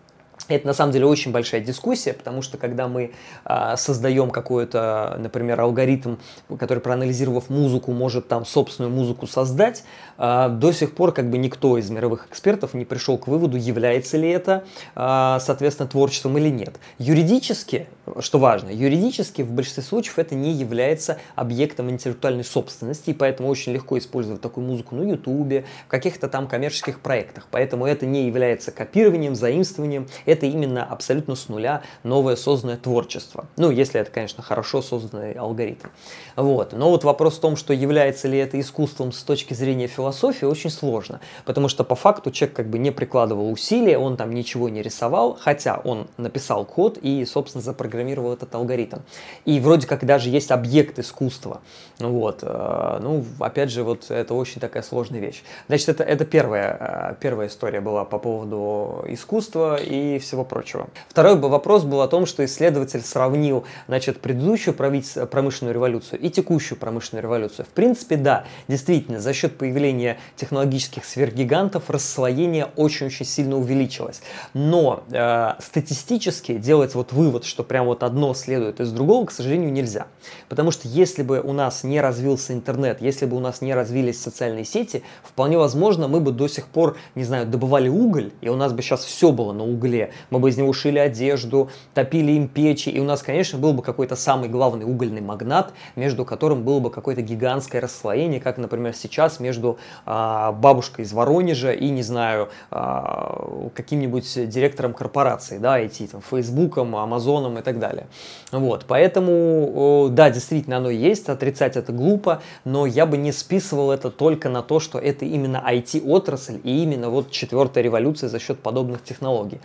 [0.48, 3.12] Это на самом деле очень большая дискуссия, потому что когда мы
[3.44, 6.16] а, создаем какой-то, например, алгоритм,
[6.59, 9.82] который, проанализировав музыку, может там собственную музыку создать,
[10.18, 14.16] а, до сих пор как бы никто из мировых экспертов не пришел к выводу, является
[14.16, 16.76] ли это, а, соответственно, творчеством или нет.
[16.98, 17.87] Юридически,
[18.20, 23.72] что важно, юридически в большинстве случаев это не является объектом интеллектуальной собственности, и поэтому очень
[23.72, 27.48] легко использовать такую музыку на Ютубе, в каких-то там коммерческих проектах.
[27.50, 30.06] Поэтому это не является копированием, заимствованием,
[30.37, 33.46] это именно абсолютно с нуля новое созданное творчество.
[33.57, 35.88] Ну, если это, конечно, хорошо созданный алгоритм.
[36.37, 36.72] Вот.
[36.72, 40.70] Но вот вопрос в том, что является ли это искусством с точки зрения философии, очень
[40.70, 41.20] сложно.
[41.44, 45.38] Потому что по факту человек как бы не прикладывал усилия, он там ничего не рисовал,
[45.40, 48.99] хотя он написал код и, собственно, запрограммировал этот алгоритм.
[49.44, 51.61] И вроде как даже есть объект искусства.
[51.99, 52.40] Вот.
[52.42, 55.42] Э, ну, опять же, вот это очень такая сложная вещь.
[55.68, 60.88] Значит, это, это первая, э, первая история была по поводу искусства и всего прочего.
[61.08, 67.22] Второй вопрос был о том, что исследователь сравнил значит, предыдущую промышленную революцию и текущую промышленную
[67.22, 67.66] революцию.
[67.66, 74.20] В принципе, да, действительно, за счет появления технологических сверхгигантов расслоение очень-очень сильно увеличилось.
[74.54, 79.72] Но э, статистически делать вот вывод, что прям вот одно следует из другого, к сожалению,
[79.72, 80.06] нельзя.
[80.48, 84.20] Потому что если бы у нас не развился интернет, если бы у нас не развились
[84.20, 88.56] социальные сети, вполне возможно, мы бы до сих пор, не знаю, добывали уголь, и у
[88.56, 92.48] нас бы сейчас все было на угле мы бы из него шили одежду, топили им
[92.48, 96.81] печи, и у нас, конечно, был бы какой-то самый главный угольный магнат, между которым было
[96.81, 102.48] бы какое-то гигантское расслоение, как, например, сейчас между а, бабушкой из Воронежа и, не знаю,
[102.70, 108.07] а, каким-нибудь директором корпорации, да, IT, там, Фейсбуком, Амазоном и так далее.
[108.52, 114.11] Вот, поэтому, да, действительно, оно есть, отрицать это глупо, но я бы не списывал это
[114.11, 119.02] только на то, что это именно IT-отрасль и именно вот четвертая революция за счет подобных
[119.02, 119.61] технологий.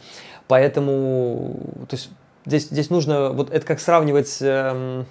[0.51, 1.55] Поэтому,
[1.87, 2.09] то есть
[2.45, 4.39] здесь, здесь нужно, вот это как сравнивать...
[4.41, 5.05] Э,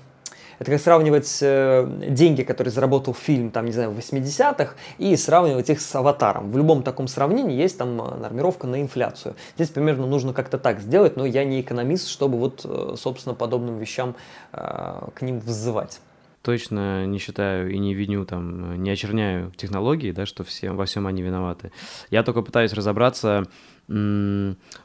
[0.59, 5.71] это как сравнивать э, деньги, которые заработал фильм, там, не знаю, в 80-х, и сравнивать
[5.71, 6.53] их с аватаром.
[6.53, 9.35] В любом таком сравнении есть там э, нормировка на инфляцию.
[9.55, 13.79] Здесь примерно нужно как-то так сделать, но я не экономист, чтобы вот, э, собственно, подобным
[13.79, 14.17] вещам
[14.53, 16.01] э, к ним взывать
[16.43, 21.07] точно не считаю и не виню там, не очерняю технологии, да, что все, во всем
[21.07, 21.71] они виноваты.
[22.11, 23.45] Я только пытаюсь разобраться,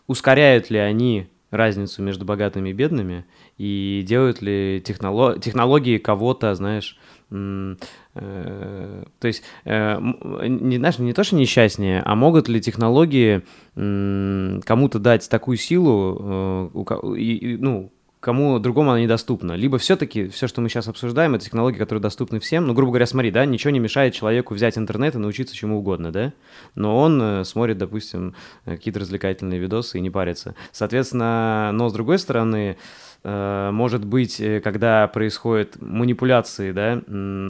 [0.07, 3.25] ускоряют ли они разницу между богатыми и бедными,
[3.57, 5.41] и делают ли технолог...
[5.41, 6.97] технологии кого-то, знаешь,
[7.31, 7.75] э,
[8.13, 15.29] то есть, э, не, знаешь, не то, что несчастнее, а могут ли технологии кому-то дать
[15.29, 17.91] такую силу, э, ну,
[18.25, 19.51] кому другому она недоступна.
[19.51, 22.65] Либо все-таки все, что мы сейчас обсуждаем, это технологии, которые доступны всем.
[22.65, 26.11] Ну, грубо говоря, смотри, да, ничего не мешает человеку взять интернет и научиться чему угодно,
[26.11, 26.33] да?
[26.73, 28.33] Но он э, смотрит, допустим,
[28.65, 30.55] какие-то развлекательные видосы и не парится.
[30.71, 32.77] Соответственно, но с другой стороны,
[33.23, 37.03] э, может быть, э, когда происходят манипуляции, да,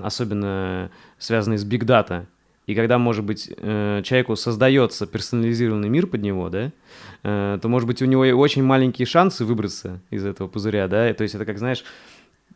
[0.05, 2.27] особенно связанные с биг дата,
[2.67, 6.71] и когда, может быть, э, человеку создается персонализированный мир под него, да,
[7.23, 11.23] э, то, может быть, у него очень маленькие шансы выбраться из этого пузыря, да, то
[11.23, 11.83] есть это как, знаешь,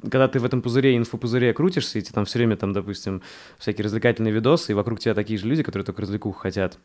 [0.03, 3.21] когда ты в этом пузыре, инфопузыре крутишься, и тебе там все время, там, допустим,
[3.57, 6.79] всякие развлекательные видосы, и вокруг тебя такие же люди, которые только развлекуху хотят,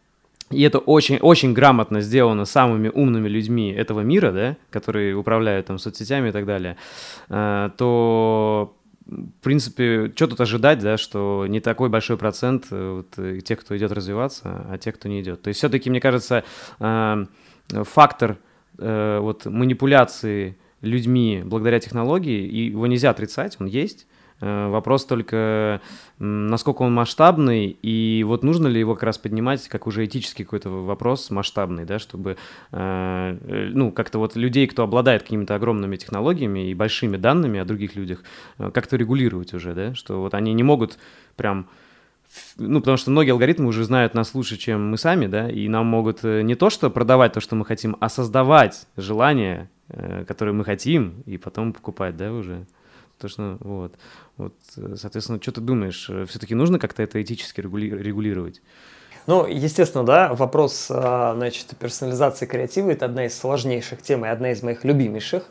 [0.50, 5.78] и это очень, очень грамотно сделано самыми умными людьми этого мира, да, которые управляют там
[5.78, 6.76] соцсетями и так далее,
[7.30, 13.18] э, то в принципе, что тут ожидать, да, что не такой большой процент э, вот,
[13.18, 15.42] э, тех, кто идет развиваться, а тех, кто не идет.
[15.42, 16.44] То есть все-таки, мне кажется,
[16.80, 17.24] э,
[17.68, 18.38] фактор
[18.76, 24.08] вот, манипуляции людьми благодаря технологии, его нельзя отрицать, он есть,
[24.44, 25.80] вопрос только,
[26.18, 30.70] насколько он масштабный, и вот нужно ли его как раз поднимать как уже этический какой-то
[30.70, 32.37] вопрос масштабный, да, чтобы,
[32.72, 37.64] э, э, ну, как-то вот людей, кто обладает какими-то огромными технологиями и большими данными о
[37.64, 38.22] других людях,
[38.59, 40.98] как-то регулировать уже, да, что вот они не могут
[41.37, 41.68] прям
[42.57, 45.87] ну, потому что многие алгоритмы уже знают нас лучше, чем мы сами, да, и нам
[45.87, 49.70] могут не то, что продавать то, что мы хотим, а создавать желание,
[50.26, 52.66] которое мы хотим, и потом покупать, да, уже.
[53.18, 53.94] То, что, вот.
[54.37, 58.62] Вот, э, соответственно, что ты думаешь, э, все-таки нужно как-то это этически регулировать?
[59.27, 64.53] Ну, естественно, да, вопрос, а, значит, персонализации креатива– это одна из сложнейших тем и одна
[64.53, 65.44] из моих любимейших.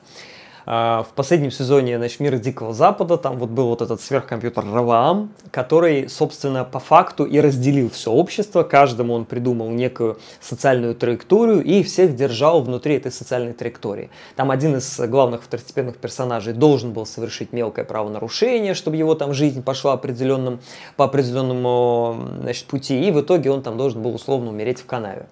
[0.66, 5.34] А, в последнем сезоне значит, «Мира Дикого Запада» там вот был вот этот сверхкомпьютер Раваам,
[5.52, 8.64] который, собственно, по факту и разделил все общество.
[8.64, 14.10] Каждому он придумал некую социальную траекторию и всех держал внутри этой социальной траектории.
[14.36, 19.64] Там один из главных второстепенных персонажей должен был совершить мелкое правонарушение, чтобы его там жизнь
[19.64, 20.62] пошла определенным,
[20.96, 25.28] по определенному значит, пути, и в итоге он там должен был условно умереть в канаве.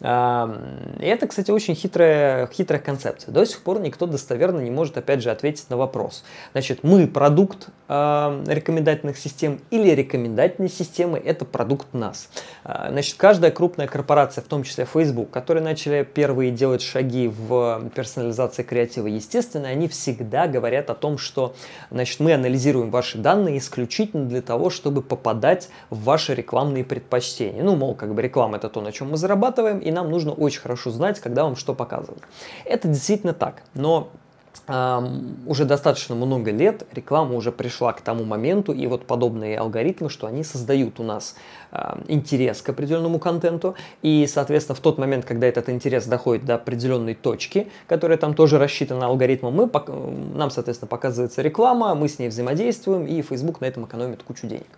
[0.00, 3.32] И это, кстати, очень хитрая, хитрая концепция.
[3.32, 6.24] До сих пор никто достоверно не может, опять же, ответить на вопрос.
[6.52, 12.28] Значит, мы продукт рекомендательных систем или рекомендательные системы– это продукт нас.
[12.64, 17.90] А, значит, каждая крупная корпорация, в том числе Facebook, которые начали первые делать шаги в
[17.94, 21.54] персонализации креатива, естественно, они всегда говорят о том, что
[21.90, 27.62] значит, мы анализируем ваши данные исключительно для того, чтобы попадать в ваши рекламные предпочтения.
[27.62, 30.60] Ну, мол, как бы реклама– это то, на чем мы зарабатываем, и нам нужно очень
[30.60, 32.22] хорошо знать, когда вам что показывают.
[32.64, 34.08] Это действительно так, но
[35.46, 40.28] уже достаточно много лет реклама уже пришла к тому моменту, и вот подобные алгоритмы, что
[40.28, 41.34] они создают у нас
[42.06, 47.14] интерес к определенному контенту, и, соответственно, в тот момент, когда этот интерес доходит до определенной
[47.14, 49.70] точки, которая там тоже рассчитана алгоритмом, мы,
[50.34, 54.68] нам, соответственно, показывается реклама, мы с ней взаимодействуем, и Facebook на этом экономит кучу денег.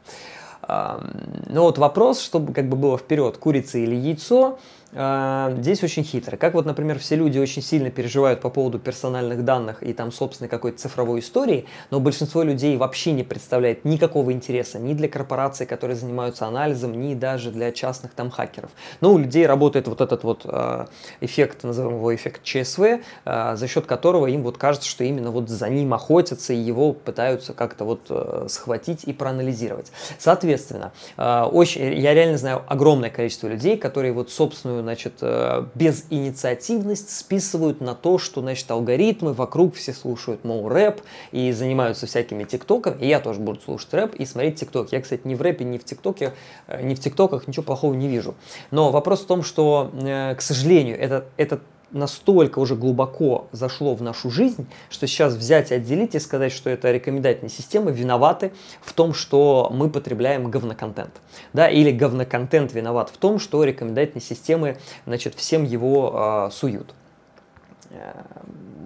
[0.68, 4.58] Но вот вопрос, чтобы как бы было вперед, курица или яйцо,
[4.94, 6.36] а, здесь очень хитро.
[6.36, 10.50] Как вот, например, все люди очень сильно переживают по поводу персональных данных и там собственной
[10.50, 15.96] какой-то цифровой истории, но большинство людей вообще не представляет никакого интереса ни для корпораций, которые
[15.96, 18.70] занимаются анализом, ни даже для частных там хакеров.
[19.00, 20.86] Но у людей работает вот этот вот э,
[21.20, 25.48] эффект, назовем его эффект ЧСВ, э, за счет которого им вот кажется, что именно вот
[25.48, 29.90] за ним охотятся и его пытаются как-то вот э, схватить и проанализировать.
[30.18, 37.80] Соответственно, очень, я реально знаю огромное количество людей, которые вот собственную значит, э, безинициативность списывают
[37.80, 41.00] на то, что, значит, алгоритмы вокруг все слушают, мол, рэп
[41.32, 43.02] и занимаются всякими тиктоками.
[43.02, 44.92] И я тоже буду слушать рэп и смотреть тикток.
[44.92, 46.32] Я, кстати, ни в рэпе, ни в тиктоке,
[46.66, 48.34] э, ни в тиктоках ничего плохого не вижу.
[48.70, 51.60] Но вопрос в том, что, э, к сожалению, это, этот
[51.92, 56.70] настолько уже глубоко зашло в нашу жизнь, что сейчас взять и отделить и сказать, что
[56.70, 61.20] это рекомендательные системы виноваты в том, что мы потребляем говноконтент.
[61.52, 66.94] Да, или говноконтент виноват в том, что рекомендательные системы значит, всем его э, суют.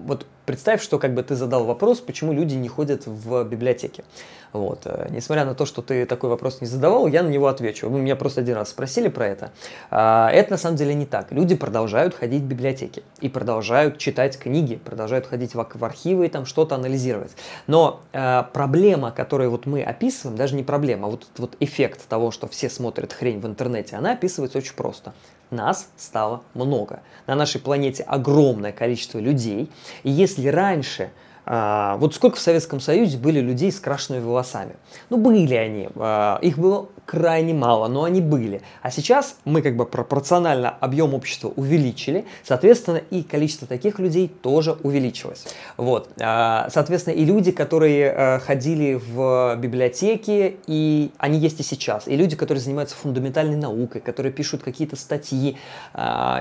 [0.07, 4.05] Вот представь, что как бы ты задал вопрос, почему люди не ходят в библиотеки.
[4.53, 4.83] Вот.
[4.85, 7.91] Э, несмотря на то, что ты такой вопрос не задавал, я на него отвечу.
[7.91, 9.51] Вы меня просто один раз спросили про это.
[9.91, 11.33] А, это на самом деле не так.
[11.33, 16.47] Люди продолжают ходить в библиотеки и продолжают читать книги, продолжают ходить в архивы и там
[16.47, 17.33] что-то анализировать.
[17.67, 22.31] Но э, проблема, которую вот мы описываем, даже не проблема, а вот вот эффект того,
[22.31, 25.13] что все смотрят хрень в интернете, она описывается очень просто.
[25.51, 27.01] Нас стало много.
[27.27, 29.71] На нашей планете огромное количество людей.
[30.03, 31.11] И если раньше
[31.47, 34.75] А, вот сколько в Советском Союзе были людей с крашенными волосами?
[35.11, 35.89] Ну, были они.
[35.95, 38.63] А, их было крайне мало, но они были.
[38.83, 44.77] А сейчас мы как бы пропорционально объем общества увеличили, соответственно, и количество таких людей тоже
[44.83, 45.47] увеличилось.
[45.77, 46.11] Вот.
[46.21, 52.09] А, соответственно, и люди, которые ходили в библиотеки, и они есть и сейчас.
[52.09, 55.57] И люди, которые занимаются фундаментальной наукой, которые пишут какие-то статьи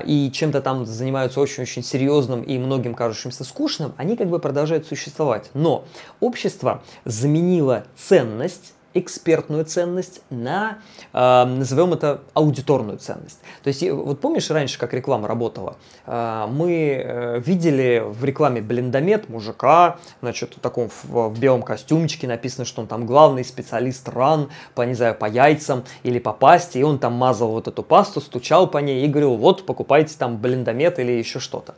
[0.04, 4.95] и чем-то там занимаются очень-очень серьезным и многим кажущимся скучным, они как бы продолжают существовать
[4.96, 5.50] существовать.
[5.54, 5.84] Но
[6.20, 10.78] общество заменило ценность экспертную ценность на,
[11.12, 13.40] э, назовем это, аудиторную ценность.
[13.62, 15.76] То есть, вот помнишь раньше, как реклама работала?
[16.06, 22.26] Э, мы э, видели в рекламе блиндомет мужика, значит, в таком в, в белом костюмчике
[22.26, 26.80] написано, что он там главный специалист ран, по, не знаю, по яйцам или по пасте,
[26.80, 30.38] и он там мазал вот эту пасту, стучал по ней и говорил, вот, покупайте там
[30.38, 31.74] блиндомет или еще что-то.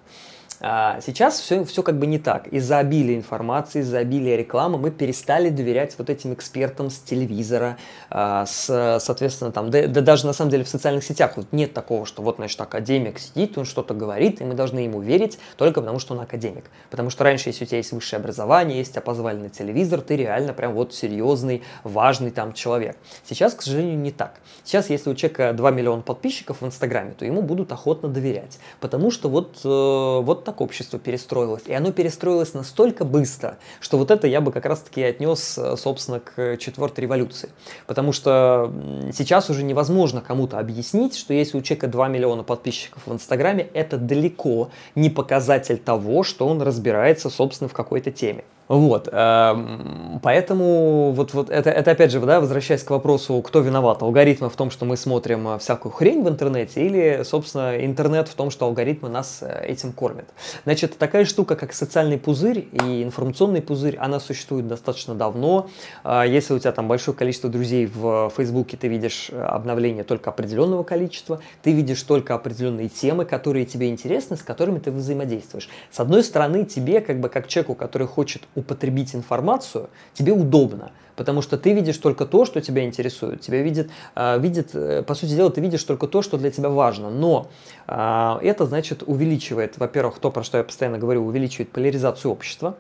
[0.60, 2.48] А сейчас все, все как бы не так.
[2.48, 7.76] Из-за обилия информации, из-за обилия рекламы мы перестали доверять вот этим экспертам с телевизора,
[8.10, 11.74] а, с, соответственно, там, да, да даже на самом деле в социальных сетях вот нет
[11.74, 15.80] такого, что вот, значит, академик сидит, он что-то говорит, и мы должны ему верить только
[15.80, 16.64] потому, что он академик.
[16.90, 20.16] Потому что раньше, если у тебя есть высшее образование, есть тебя позвали на телевизор, ты
[20.16, 22.96] реально прям вот серьезный, важный там человек.
[23.24, 24.40] Сейчас, к сожалению, не так.
[24.64, 28.58] Сейчас, если у человека 2 миллиона подписчиков в Инстаграме, то ему будут охотно доверять.
[28.80, 31.64] Потому что вот, э, вот так общество перестроилось.
[31.66, 36.20] И оно перестроилось настолько быстро, что вот это я бы как раз-таки отнес, э, собственно,
[36.20, 37.50] к четвертой революции.
[37.86, 38.72] Потому что
[39.12, 43.98] сейчас уже невозможно кому-то объяснить, что если у человека 2 миллиона подписчиков в Инстаграме, это
[43.98, 48.44] далеко не показатель того, что он разбирается, собственно, в какой-то теме.
[48.68, 54.02] Вот, эм, поэтому вот, вот это, это опять же, да, возвращаясь к вопросу, кто виноват,
[54.02, 58.34] алгоритмы в том, что мы смотрим э, всякую хрень в интернете, или, собственно, интернет в
[58.34, 60.28] том, что алгоритмы нас э, этим кормят.
[60.64, 65.70] Значит, такая штука, как социальный пузырь и информационный пузырь, она существует достаточно давно.
[66.04, 70.28] А если у тебя там большое количество друзей в Фейсбуке, ты видишь э, обновления только
[70.28, 75.70] определенного количества, ты видишь только определенные темы, которые тебе интересны, с которыми ты взаимодействуешь.
[75.90, 81.42] С одной стороны, тебе, как бы как человеку, который хочет употребить информацию, тебе удобно, потому
[81.42, 83.40] что ты видишь только то, что тебя интересует.
[83.40, 86.68] Тебя видит, э, видит, э, по сути дела, ты видишь только то, что для тебя
[86.68, 87.10] важно.
[87.10, 87.48] Но
[87.86, 92.76] э, это, значит, увеличивает, во-первых, то, про что я постоянно говорю, увеличивает поляризацию общества,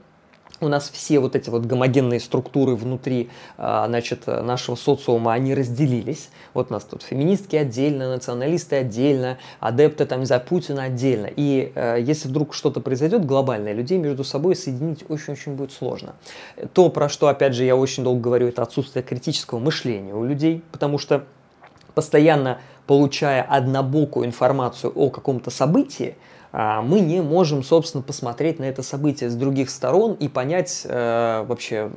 [0.60, 6.30] у нас все вот эти вот гомогенные структуры внутри а, значит, нашего социума, они разделились.
[6.54, 11.28] Вот у нас тут феминистки отдельно, националисты отдельно, адепты там за Путина отдельно.
[11.34, 16.14] И э, если вдруг что-то произойдет глобальное, людей между собой соединить очень-очень будет сложно.
[16.72, 20.62] То, про что, опять же, я очень долго говорю, это отсутствие критического мышления у людей,
[20.72, 21.24] потому что
[21.94, 26.16] постоянно получая однобокую информацию о каком-то событии,
[26.52, 31.90] мы не можем, собственно, посмотреть на это событие с других сторон и понять э, вообще,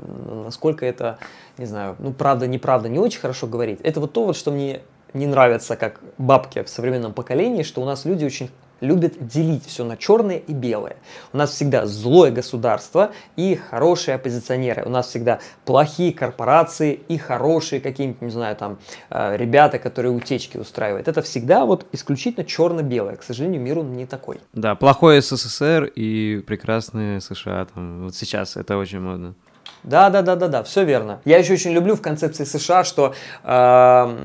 [0.43, 1.19] насколько это,
[1.57, 3.79] не знаю, ну, правда, неправда, не очень хорошо говорить.
[3.81, 4.81] Это вот то, вот, что мне
[5.13, 8.49] не нравится как бабке в современном поколении, что у нас люди очень
[8.81, 10.97] любят делить все на черное и белое.
[11.31, 14.83] У нас всегда злое государство и хорошие оппозиционеры.
[14.83, 20.57] У нас всегда плохие корпорации и хорошие какие-нибудь, не знаю, там, э, ребята, которые утечки
[20.57, 21.07] устраивают.
[21.07, 23.15] Это всегда вот исключительно черно-белое.
[23.15, 24.41] К сожалению, мир он не такой.
[24.53, 27.65] Да, плохой СССР и прекрасные США.
[27.73, 29.35] Там, вот сейчас это очень модно.
[29.83, 31.21] Да, да, да, да, да, все верно.
[31.25, 33.13] Я еще очень люблю в концепции США, что
[33.43, 34.17] э,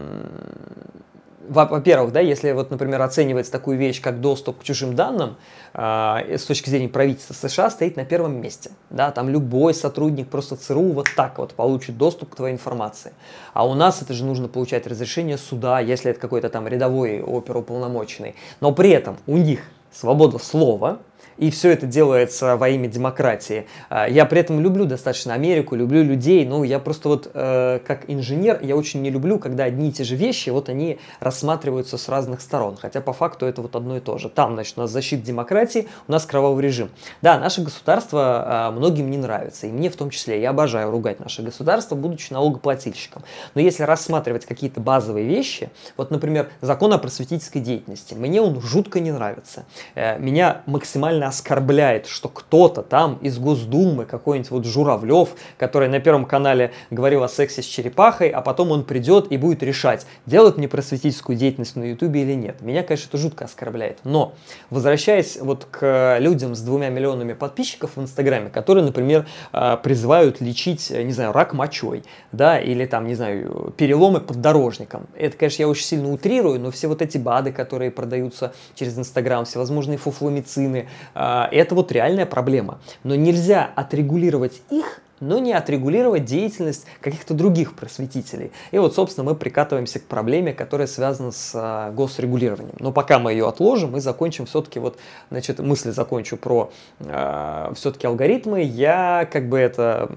[1.48, 5.36] во-первых, да, если вот, например, оценивается такую вещь, как доступ к чужим данным,
[5.74, 8.70] э, с точки зрения правительства США стоит на первом месте.
[8.90, 13.12] Да, там любой сотрудник просто ЦРУ вот так вот получит доступ к твоей информации.
[13.52, 18.34] А у нас это же нужно получать разрешение суда, если это какой-то там рядовой оперуполномоченный.
[18.60, 19.60] Но при этом у них
[19.92, 20.98] свобода слова–
[21.38, 23.66] и все это делается во имя демократии.
[23.88, 28.04] А, я при этом люблю достаточно Америку, люблю людей, но я просто вот э, как
[28.08, 32.08] инженер, я очень не люблю, когда одни и те же вещи, вот они рассматриваются с
[32.08, 34.28] разных сторон, хотя по факту это вот одно и то же.
[34.28, 36.90] Там, значит, у нас защита демократии, у нас кровавый режим.
[37.22, 40.40] Да, наше государство э, многим не нравится, и мне в том числе.
[40.40, 43.22] Я обожаю ругать наше государство, будучи налогоплательщиком.
[43.54, 49.00] Но если рассматривать какие-то базовые вещи, вот, например, закон о просветительской деятельности, мне он жутко
[49.00, 49.64] не нравится.
[49.94, 56.24] Э, меня максимально оскорбляет, что кто-то там из Госдумы, какой-нибудь вот Журавлев, который на Первом
[56.24, 60.68] канале говорил о сексе с черепахой, а потом он придет и будет решать, делать мне
[60.68, 62.60] просветительскую деятельность на Ютубе или нет.
[62.60, 63.98] Меня, конечно, это жутко оскорбляет.
[64.04, 64.34] Но,
[64.70, 70.90] возвращаясь вот к людям с двумя миллионами подписчиков в Инстаграме, которые, например, а, призывают лечить,
[70.90, 75.06] не знаю, рак мочой, да, или там, не знаю, переломы поддорожником.
[75.16, 79.44] Это, конечно, я очень сильно утрирую, но все вот эти БАДы, которые продаются через Инстаграм,
[79.44, 82.78] всевозможные фуфломицины, Это вот реальная проблема.
[83.04, 88.52] Но нельзя отрегулировать их но не отрегулировать деятельность каких-то других просветителей.
[88.70, 92.76] И вот, собственно, мы прикатываемся к проблеме, которая связана с а, госрегулированием.
[92.78, 94.98] Но пока мы ее отложим, мы закончим все-таки вот,
[95.30, 98.62] значит, мысли закончу про э, все-таки алгоритмы.
[98.62, 100.10] Я как бы это,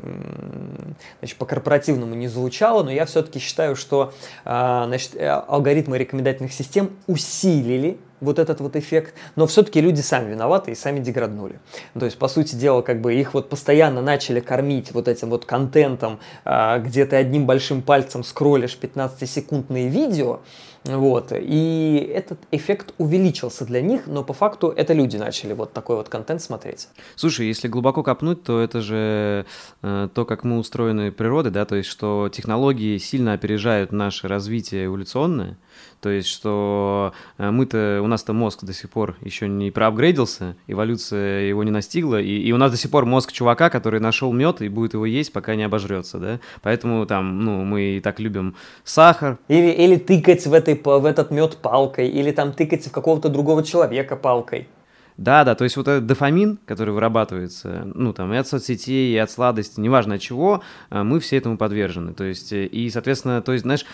[1.20, 4.14] значит, по корпоративному не звучало, но я все-таки считаю, что,
[4.46, 10.72] э, значит, алгоритмы рекомендательных систем усилили вот этот вот эффект, но все-таки люди сами виноваты
[10.72, 11.60] и сами деграднули.
[11.98, 15.46] То есть, по сути дела, как бы их вот постоянно начали кормить вот этим вот
[15.46, 20.40] контентом, а, где ты одним большим пальцем скроллишь 15-секундные видео,
[20.86, 21.34] вот.
[21.34, 26.10] И этот эффект увеличился для них, но по факту это люди начали вот такой вот
[26.10, 26.88] контент смотреть.
[27.16, 29.46] Слушай, если глубоко копнуть, то это же
[29.82, 34.86] э, то, как мы устроены природой, да, то есть что технологии сильно опережают наше развитие
[34.86, 35.58] эволюционное.
[36.02, 41.42] То есть, что э, мы-то, у нас-то мозг до сих пор еще не проапгрейдился, эволюция
[41.42, 44.62] его не настигла, и, и у нас до сих пор мозг чувака, который нашел мед
[44.62, 46.40] и будет его есть, пока не обожрется, да?
[46.62, 49.38] Поэтому там, ну, мы и так любим сахар.
[49.50, 53.64] Или, или тыкать в, этой, в этот мед палкой, или там тыкать в какого-то другого
[53.64, 54.68] человека палкой.
[55.18, 59.18] Да, да, то есть вот этот дофамин, который вырабатывается, ну, там, и от соцсетей, и
[59.18, 62.14] от сладости, неважно от чего, э, мы все этому подвержены.
[62.14, 63.86] То есть, э, и, соответственно, то есть, знаешь,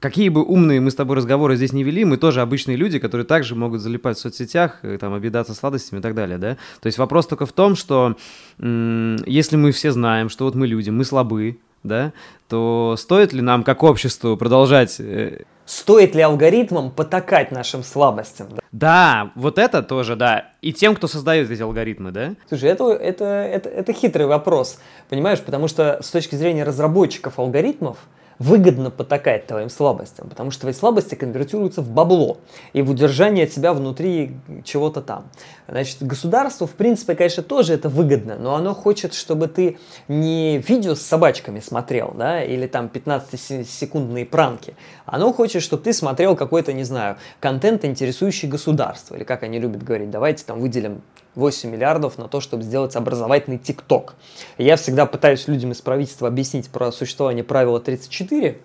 [0.00, 3.26] какие бы умные мы с тобой разговоры здесь не вели, мы тоже обычные люди, которые
[3.26, 6.56] также могут залипать в соцсетях, э, там, обидаться сладостями и так далее, да?
[6.80, 8.16] То есть вопрос только в том, что
[8.58, 12.12] если мы все знаем, что вот мы люди, мы слабы, да,
[12.48, 14.96] то стоит ли нам как обществу продолжать...
[14.98, 18.48] Э, стоит ли алгоритмам потакать нашим слабостям?
[18.50, 18.62] Да?
[18.72, 20.50] да, вот это тоже, да.
[20.62, 22.34] И тем, кто создает эти алгоритмы, да?
[22.48, 27.98] Слушай, это, это, это, это хитрый вопрос, понимаешь, потому что с точки зрения разработчиков алгоритмов,
[28.38, 32.38] выгодно потакать твоим слабостям, потому что твои слабости конвертируются в бабло
[32.72, 35.30] и в удержание тебя внутри чего-то там.
[35.66, 40.94] Значит, государству, в принципе, конечно, тоже это выгодно, но оно хочет, чтобы ты не видео
[40.94, 44.76] с собачками смотрел, да, или там 15-секундные пранки.
[45.04, 49.82] Оно хочет, чтобы ты смотрел какой-то, не знаю, контент, интересующий государство, или как они любят
[49.82, 51.02] говорить, давайте там выделим
[51.38, 54.16] 8 миллиардов на то, чтобы сделать образовательный ТикТок.
[54.58, 58.58] Я всегда пытаюсь людям из правительства объяснить про существование правила 34,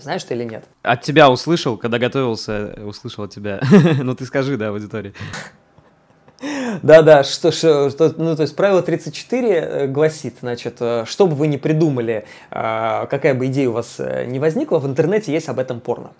[0.00, 0.64] знаешь ты или нет?
[0.82, 3.60] От тебя услышал, когда готовился, услышал от тебя.
[4.02, 5.14] ну ты скажи, да, в аудитории.
[6.82, 11.48] Да-да, что, что, ну, то есть правило 34 э, гласит, значит, э, что бы вы
[11.48, 15.80] ни придумали, э, какая бы идея у вас не возникла, в интернете есть об этом
[15.80, 16.12] порно.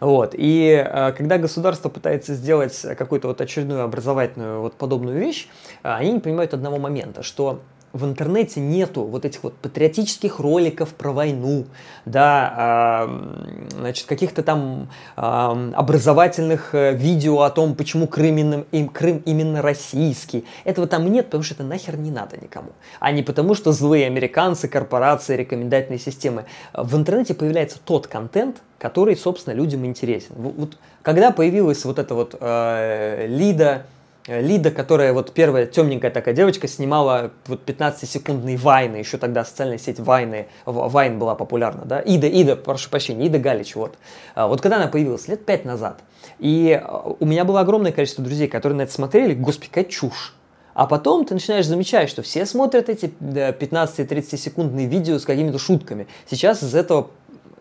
[0.00, 0.34] Вот.
[0.34, 5.48] И когда государство пытается сделать какую-то вот очередную образовательную вот подобную вещь,
[5.82, 7.60] они не понимают одного момента, что
[7.92, 11.66] в интернете нету вот этих вот патриотических роликов про войну,
[12.04, 19.62] да, э, значит, каких-то там э, образовательных видео о том, почему Крым им, Крым именно
[19.62, 20.44] российский.
[20.64, 22.70] Этого там нет, потому что это нахер не надо никому.
[23.00, 26.44] А не потому, что злые американцы, корпорации, рекомендательные системы.
[26.72, 30.34] В интернете появляется тот контент, который, собственно, людям интересен.
[30.36, 33.86] Вот, когда появилась вот эта вот э, Лида,
[34.28, 39.98] Лида, которая вот первая темненькая такая девочка, снимала вот 15-секундные вайны, еще тогда социальная сеть
[39.98, 43.96] Вайны, Вайн была популярна, да, Ида, Ида, прошу прощения, Ида Галич, вот.
[44.34, 46.00] А вот когда она появилась, лет пять назад,
[46.38, 50.34] и э, у меня было огромное количество друзей, которые на это смотрели, господи, какая чушь.
[50.74, 56.06] А потом ты начинаешь замечать, что все смотрят эти 15-30 секундные видео с какими-то шутками.
[56.30, 57.10] Сейчас из этого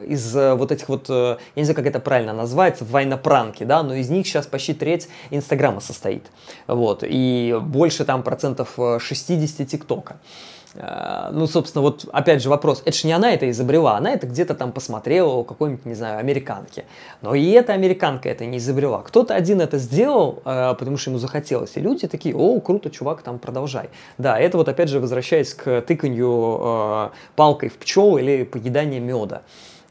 [0.06, 3.84] из э, вот этих вот, э, я не знаю, как это правильно называется, вайнопранки, да,
[3.84, 6.26] но из них сейчас почти треть Инстаграма состоит,
[6.68, 10.18] вот, и больше там процентов 60 э, ТикТока.
[11.32, 14.54] Ну, собственно, вот опять же вопрос, это же не она это изобрела, она это где-то
[14.54, 16.86] там посмотрела у какой-нибудь, не знаю, американки.
[17.24, 19.02] Но и эта американка это не изобрела.
[19.02, 21.78] Кто-то один это сделал, потому что ему захотелось.
[21.78, 23.90] И люди такие, о, круто, чувак, там продолжай.
[24.20, 29.42] Да, это вот опять же возвращаясь к тыканью палкой в пчел или поеданию меда.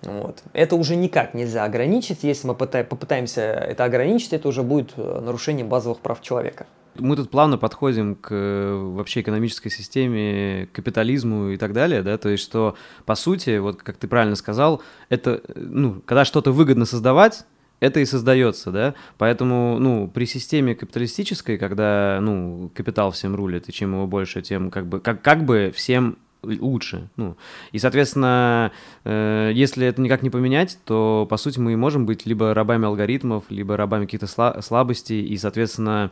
[0.02, 0.42] Вот.
[0.52, 2.22] Это уже никак нельзя ограничить.
[2.22, 6.66] Если мы попытаемся это ограничить, это уже будет э, нарушением базовых прав человека.
[6.98, 12.28] Мы тут плавно подходим к э, вообще экономической системе, капитализму и так далее, да, то
[12.28, 17.44] есть что, по сути, вот как ты правильно сказал, это, ну, когда что-то выгодно создавать,
[17.80, 23.72] это и создается, да, поэтому, ну, при системе капиталистической, когда, ну, капитал всем рулит, и
[23.72, 27.08] чем его больше, тем как бы, как, как бы всем лучше.
[27.16, 27.36] Ну.
[27.72, 28.72] И, соответственно,
[29.04, 33.44] э, если это никак не поменять, то, по сути, мы можем быть либо рабами алгоритмов,
[33.50, 36.10] либо рабами каких-то сла- слабостей, и, соответственно,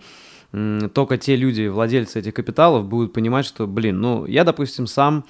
[0.93, 5.25] только те люди, владельцы этих капиталов, будут понимать, что, блин, ну, я, допустим, сам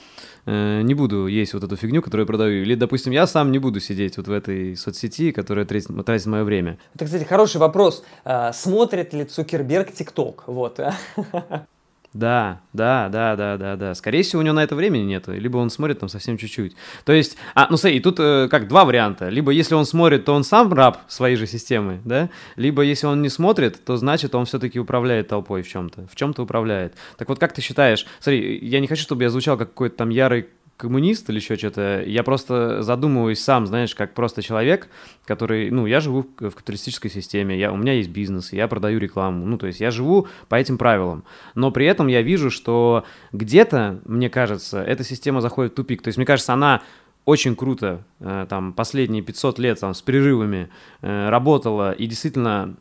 [0.45, 2.63] э, не буду есть вот эту фигню, которую я продаю.
[2.63, 6.45] Или, допустим, я сам не буду сидеть вот в этой соцсети, которая тратит, тратит мое
[6.45, 6.79] время.
[6.95, 8.05] Это, кстати, хороший вопрос.
[8.25, 10.45] А, смотрит ли Цукерберг ТикТок?
[10.47, 10.79] Вот.
[12.15, 13.95] Да, да, да, да, да, да.
[13.95, 16.77] Скорее всего, у него на это времени нету, либо он смотрит там совсем чуть-чуть.
[17.05, 19.29] То есть, а, ну смотри, тут э, как два варианта.
[19.29, 22.31] Либо если он смотрит, то он сам раб своей же системы, да?
[22.55, 26.45] Либо если он не смотрит, то значит он все-таки управляет толпой в чем-то, в чем-то
[26.45, 26.95] управляет.
[27.19, 28.07] Так вот, как ты считаешь?
[28.21, 30.47] Смотри, я не хочу, чтобы я звучал как какой-то там ярый
[30.77, 32.03] коммунист или еще что-то.
[32.07, 34.89] Я просто задумываюсь сам, знаешь, как просто человек,
[35.25, 39.47] который, ну, я живу в капиталистической системе, я, у меня есть бизнес, я продаю рекламу,
[39.47, 41.25] ну, то есть я живу по этим правилам.
[41.55, 46.03] Но при этом я вижу, что где-то, мне кажется, эта система заходит в тупик.
[46.03, 46.83] То есть, мне кажется, она
[47.25, 50.69] очень круто, э, там, последние 500 лет, там, с перерывами
[51.01, 52.77] э, работала и действительно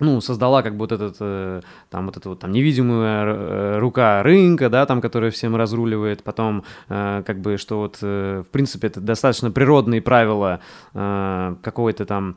[0.00, 4.22] ну, создала как бы вот этот, э, там, вот эту вот там невидимая э, рука
[4.22, 9.00] рынка, да, там, которая всем разруливает, потом, э, как бы, что вот, в принципе, это
[9.00, 10.60] достаточно природные правила,
[10.92, 12.36] какое-то там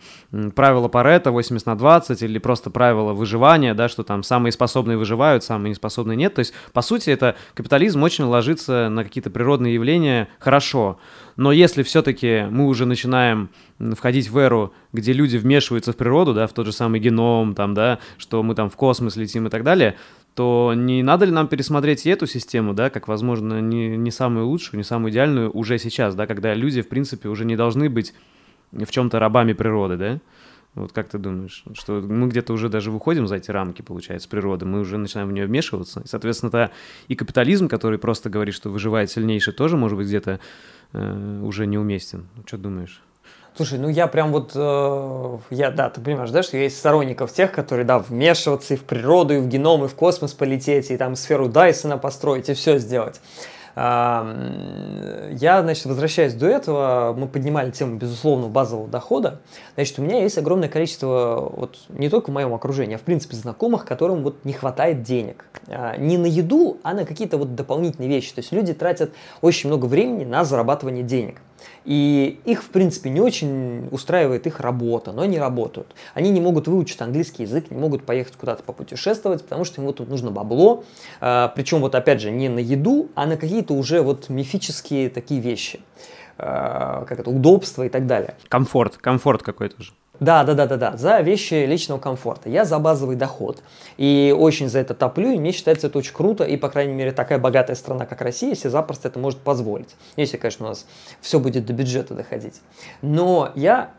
[0.55, 5.43] правило Паретта 80 на 20 или просто правило выживания, да, что там самые способные выживают,
[5.43, 10.28] самые неспособные нет, то есть, по сути, это капитализм очень ложится на какие-то природные явления.
[10.39, 10.97] Хорошо,
[11.36, 16.47] но если все-таки мы уже начинаем входить в эру, где люди вмешиваются в природу, да,
[16.47, 19.63] в тот же самый геном, там, да, что мы там в космос летим и так
[19.63, 19.95] далее,
[20.36, 24.47] то не надо ли нам пересмотреть и эту систему, да, как, возможно, не, не самую
[24.47, 28.13] лучшую, не самую идеальную уже сейчас, да, когда люди, в принципе, уже не должны быть
[28.71, 30.19] в чем-то рабами природы, да?
[30.76, 34.65] Вот как ты думаешь, что мы где-то уже даже выходим за эти рамки, получается, природы,
[34.65, 36.01] мы уже начинаем в нее вмешиваться.
[36.01, 36.71] И, соответственно, это
[37.07, 40.39] и капитализм, который просто говорит, что выживает сильнейший, тоже, может быть, где-то
[40.93, 42.28] э, уже неуместен.
[42.45, 43.01] Что думаешь?
[43.55, 47.51] Слушай, ну я прям вот, э, я, да, ты понимаешь, да, что из сторонников тех,
[47.51, 51.15] которые, да, вмешиваться и в природу, и в геном, и в космос полететь, и там
[51.15, 53.21] сферу Дайсона построить, и все сделать.
[53.76, 59.41] Я, значит, возвращаясь до этого, мы поднимали тему, безусловно, базового дохода.
[59.76, 63.36] Значит, у меня есть огромное количество, вот не только в моем окружении, а в принципе
[63.36, 65.45] знакомых, которым вот не хватает денег.
[65.67, 68.34] А, не на еду, а на какие-то вот дополнительные вещи.
[68.34, 69.11] То есть люди тратят
[69.41, 71.41] очень много времени на зарабатывание денег.
[71.86, 75.88] И их, в принципе, не очень устраивает их работа, но они работают.
[76.13, 79.97] Они не могут выучить английский язык, не могут поехать куда-то попутешествовать, потому что им вот
[79.97, 80.84] тут нужно бабло.
[81.19, 85.41] А, Причем вот опять же не на еду, а на какие-то уже вот мифические такие
[85.41, 85.81] вещи.
[86.38, 88.36] А, как это, удобство и так далее.
[88.47, 89.91] Комфорт, комфорт какой-то уже.
[90.24, 92.47] Да, да, да, да, да, за вещи личного комфорта.
[92.47, 93.61] Я за базовый доход.
[93.97, 96.45] И очень за это топлю, и мне считается это очень круто.
[96.45, 99.89] И, по крайней мере, такая богатая страна, как Россия, себе запросто это может позволить.
[100.15, 100.86] Если, конечно, у нас
[101.19, 102.61] все будет до бюджета доходить.
[103.01, 103.91] Но я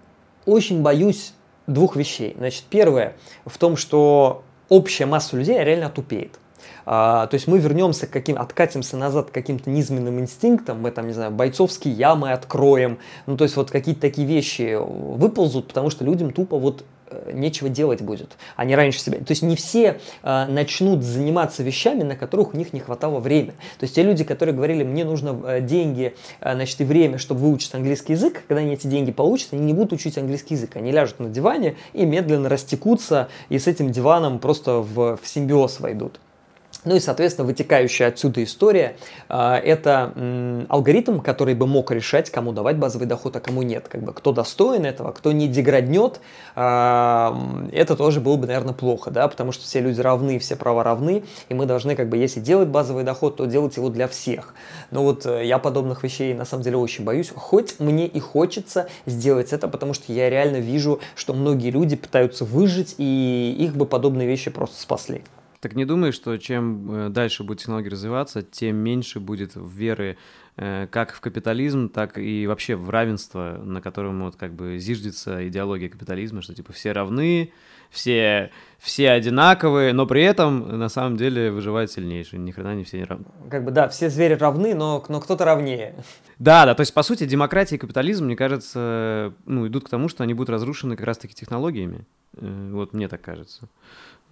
[0.46, 1.34] очень боюсь
[1.66, 2.34] двух вещей.
[2.38, 6.38] Значит, первое в том, что общая масса людей реально тупеет.
[6.86, 11.06] А, то есть мы вернемся к каким, откатимся назад к каким-то низменным инстинктам, мы там,
[11.06, 16.04] не знаю, бойцовские ямы откроем, ну то есть вот какие-то такие вещи выползут, потому что
[16.04, 18.36] людям тупо вот э, нечего делать будет.
[18.56, 19.18] Они раньше себя...
[19.18, 23.54] То есть не все э, начнут заниматься вещами, на которых у них не хватало времени.
[23.78, 27.40] То есть те люди, которые говорили, мне нужно э, деньги, э, значит, и время, чтобы
[27.40, 30.76] выучить английский язык, когда они эти деньги получат, они не будут учить английский язык.
[30.76, 35.80] Они ляжут на диване и медленно растекутся, и с этим диваном просто в, в симбиоз
[35.80, 36.20] войдут.
[36.84, 38.96] Ну и, соответственно, вытекающая отсюда история
[39.28, 40.12] а, это
[40.68, 43.88] алгоритм, который бы мог решать, кому давать базовый доход, а кому нет.
[43.88, 46.20] Как бы, кто достоин этого, кто не деграднет,
[46.54, 47.36] а,
[47.72, 51.24] это тоже было бы, наверное, плохо, да, потому что все люди равны, все права равны,
[51.48, 54.54] и мы должны, как бы, если делать базовый доход, то делать его для всех.
[54.90, 58.88] Но вот э, я подобных вещей, на самом деле, очень боюсь, хоть мне и хочется
[59.06, 63.86] сделать это, потому что я реально вижу, что многие люди пытаются выжить, и их бы
[63.86, 65.22] подобные вещи просто спасли.
[65.64, 70.18] Так не думаешь, что чем э, дальше будет технология развиваться, тем меньше будет веры
[70.58, 75.48] э, как в капитализм, так и вообще в равенство, на котором вот как бы зиждется
[75.48, 77.50] идеология капитализма, что типа все равны,
[77.88, 82.98] все, все одинаковые, но при этом на самом деле выживает сильнейший, ни хрена не все
[82.98, 83.24] не равны.
[83.50, 85.94] Как бы да, все звери равны, но, но кто-то равнее.
[86.38, 90.10] Да, да, то есть по сути демократия и капитализм, мне кажется, ну идут к тому,
[90.10, 92.04] что они будут разрушены как раз-таки технологиями.
[92.36, 93.68] Э, вот мне так кажется.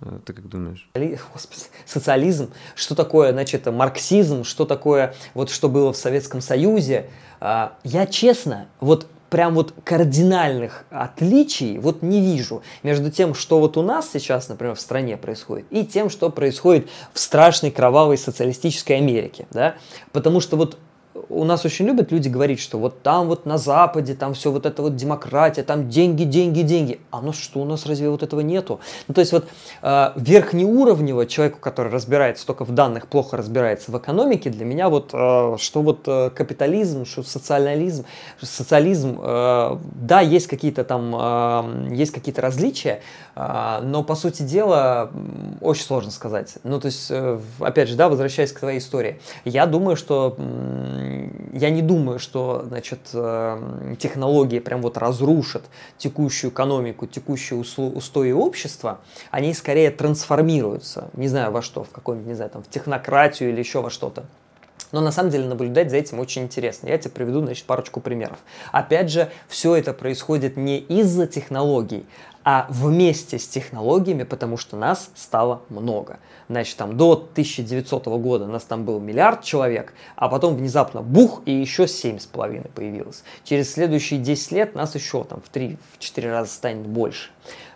[0.03, 0.89] А, ты как думаешь?
[1.87, 7.07] Социализм, что такое, значит, марксизм, что такое, вот что было в Советском Союзе.
[7.41, 13.79] А, я честно, вот прям вот кардинальных отличий вот не вижу между тем, что вот
[13.79, 18.99] у нас сейчас, например, в стране происходит, и тем, что происходит в страшной кровавой социалистической
[18.99, 19.77] Америке, да,
[20.13, 20.77] потому что вот
[21.29, 24.67] у нас очень любят люди говорить, что вот там вот на Западе, там все вот
[24.67, 27.01] это вот демократия, там деньги, деньги, деньги.
[27.11, 28.81] А у нас что, у нас разве вот этого нету?
[29.09, 29.47] Ну, то есть вот
[29.83, 35.11] э, верхнеуровнево человеку, который разбирается только в данных, плохо разбирается в экономике, для меня вот,
[35.13, 38.05] э, что вот э, капитализм, что социализм,
[38.41, 43.03] социализм, э, да, есть какие-то там, э, есть какие-то различия,
[43.37, 45.11] э, но по сути дела
[45.61, 46.55] очень сложно сказать.
[46.65, 50.37] Ну, то есть, э, опять же, да, возвращаясь к твоей истории, я думаю, что
[51.53, 55.65] я не думаю, что значит, э, технологии прям вот разрушат
[55.99, 59.01] текущую экономику, текущие устои общества.
[59.31, 61.11] Они скорее трансформируются.
[61.15, 64.25] Не знаю во что, в какой-нибудь, не знаю, там, в технократию или еще во что-то.
[64.93, 66.89] Но на самом деле наблюдать за этим очень интересно.
[66.89, 68.39] Я тебе приведу, значит, парочку примеров.
[68.71, 72.07] Опять же, все это происходит не из-за технологий,
[72.45, 76.19] а вместе с технологиями, потому что нас стало много.
[76.49, 81.53] Значит, там до 1900 года нас там был миллиард человек, а потом внезапно бух, и
[81.53, 83.23] еще 7,5 появилось.
[83.45, 87.31] Через следующие 10 лет нас еще там в 3-4 раза станет больше.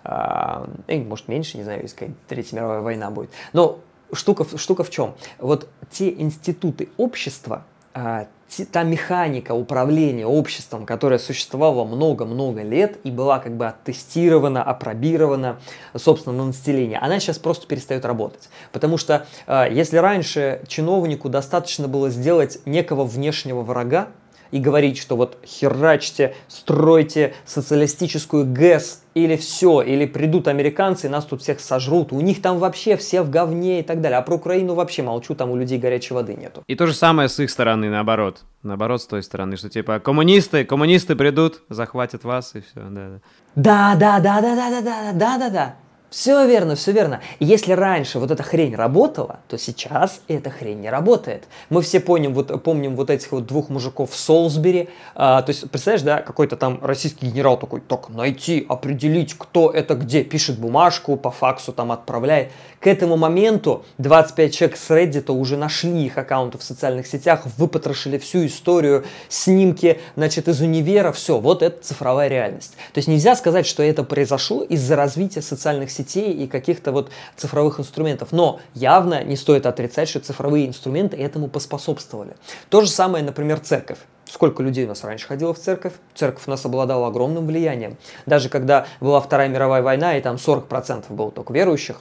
[0.05, 3.31] А, и, может, меньше, не знаю, если какая Третья мировая война будет.
[3.53, 3.81] Но
[4.13, 5.15] штука, штука в чем?
[5.39, 8.27] Вот те институты общества, а,
[8.73, 15.59] та механика управления обществом, которая существовала много-много лет и была как бы оттестирована, опробирована,
[15.97, 18.49] собственно, на население, она сейчас просто перестает работать.
[18.73, 24.09] Потому что э, если раньше чиновнику достаточно было сделать некого внешнего врага,
[24.51, 31.25] и говорить, что вот херачьте, стройте социалистическую ГЭС или все, или придут американцы и нас
[31.25, 32.13] тут всех сожрут.
[32.13, 34.19] У них там вообще все в говне и так далее.
[34.19, 36.63] А про Украину вообще молчу, там у людей горячей воды нету.
[36.67, 38.43] И то же самое с их стороны, наоборот.
[38.63, 42.81] Наоборот, с той стороны, что типа коммунисты, коммунисты придут, захватят вас и все.
[42.81, 43.21] Да, да.
[43.55, 45.77] Да, да, да, да, да, да, да, да, да.
[46.09, 47.21] Все верно, все верно.
[47.41, 51.49] Если раньше вот эта хрень работала, то сейчас эта хрень не работает.
[51.69, 54.89] Мы все помним вот, помним вот этих вот двух мужиков в Солсбери.
[55.17, 59.97] А, то есть, представляешь, да, какой-то там российский генерал такой, так, найти, определить, кто это
[59.97, 62.53] где, пишет бумажку, по факсу там отправляет.
[62.81, 68.19] К этому моменту 25 человек с Reddit уже нашли их аккаунты в социальных сетях, выпотрошили
[68.19, 72.75] всю историю, снимки, значит, из универа, все, вот это цифровая реальность.
[72.93, 77.81] То есть нельзя сказать, что это произошло из-за развития социальных сетей и каких-то вот цифровых
[77.81, 78.33] инструментов.
[78.33, 82.37] Но явно не стоит отрицать, что цифровые инструменты этому поспособствовали.
[82.69, 83.99] То же самое, например, церковь.
[84.29, 85.93] Сколько людей у нас раньше ходило в церковь?
[86.15, 87.97] Церковь у нас обладала огромным влиянием.
[88.27, 92.01] Даже когда была Вторая мировая война, и там 40% было только верующих,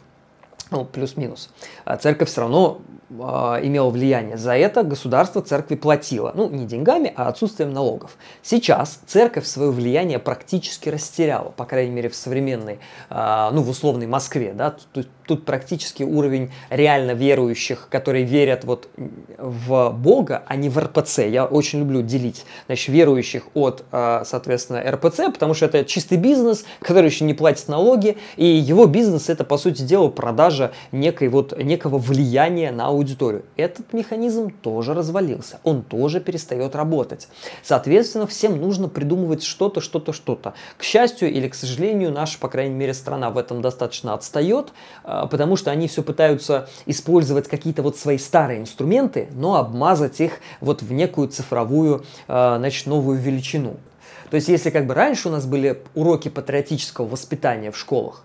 [0.72, 1.50] ну, плюс-минус,
[1.84, 3.14] а церковь все равно э,
[3.64, 4.38] имела влияние.
[4.38, 6.32] За это государство церкви платило.
[6.36, 8.18] Ну, не деньгами, а отсутствием налогов.
[8.42, 12.80] Сейчас церковь свое влияние практически растеряла, по крайней мере, в современной,
[13.10, 18.90] э, ну, в условной Москве, да, тут, тут практически уровень реально верующих, которые верят вот
[19.38, 21.20] в Бога, а не в РПЦ.
[21.20, 26.66] Я очень люблю делить, значит, верующих от, э, соответственно, РПЦ, потому что это чистый бизнес,
[26.80, 31.58] который еще не платит налоги, и его бизнес это, по сути дела, продажа некой вот,
[31.58, 33.46] некого влияния на аудиторию.
[33.56, 37.28] Этот механизм тоже развалился, он тоже перестает работать.
[37.64, 40.54] Соответственно, всем нужно придумывать что-то, что-то, что-то.
[40.78, 44.74] К счастью или к сожалению, наша, по крайней мере, страна в этом достаточно отстает,
[45.04, 50.40] а, потому что они все пытаются использовать какие-то вот свои старые инструменты, но обмазать их
[50.62, 53.78] вот в некую цифровую, значит, новую величину.
[54.30, 58.24] То есть, если как бы раньше у нас были уроки патриотического воспитания в школах,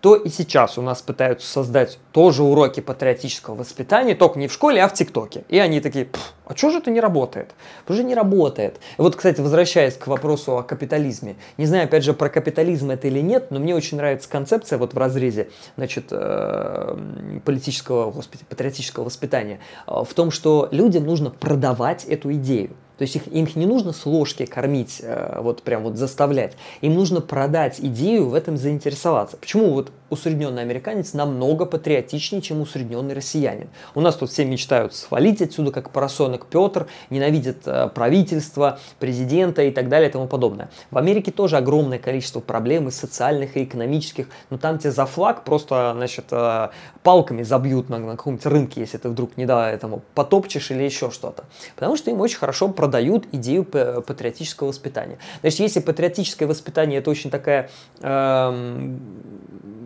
[0.00, 4.82] то и сейчас у нас пытаются создать тоже уроки патриотического воспитания, только не в школе,
[4.82, 5.44] а в ТикТоке.
[5.48, 6.08] И они такие,
[6.46, 7.50] а что же это не работает?
[7.88, 8.78] Уже не работает.
[8.96, 11.36] Вот, кстати, возвращаясь к вопросу о капитализме.
[11.56, 14.94] Не знаю, опять же, про капитализм это или нет, но мне очень нравится концепция вот
[14.94, 16.96] в разрезе, значит, э,
[17.44, 22.70] политического, господи, патриотического воспитания э, в том, что людям нужно продавать эту идею.
[22.98, 26.54] То есть их, им не нужно с ложки кормить, э, вот прям вот заставлять.
[26.80, 29.36] Им нужно продать идею, в этом заинтересоваться.
[29.36, 33.68] Почему вот усредненный американец намного патриотичнее, чем усредненный россиянин?
[33.94, 39.70] У нас тут все мечтают свалить отсюда, как поросенок Петр, ненавидят э, правительство, президента и
[39.70, 40.70] так далее и тому подобное.
[40.90, 45.44] В Америке тоже огромное количество проблем и социальных, и экономических, но там тебе за флаг
[45.44, 46.68] просто, значит, э,
[47.02, 51.10] палками забьют на, на каком-нибудь рынке, если ты вдруг не да, этому потопчешь или еще
[51.10, 51.44] что-то.
[51.74, 55.18] Потому что им очень хорошо продают идею патриотического воспитания.
[55.40, 59.00] Значит, если патриотическое воспитание это очень такая эм,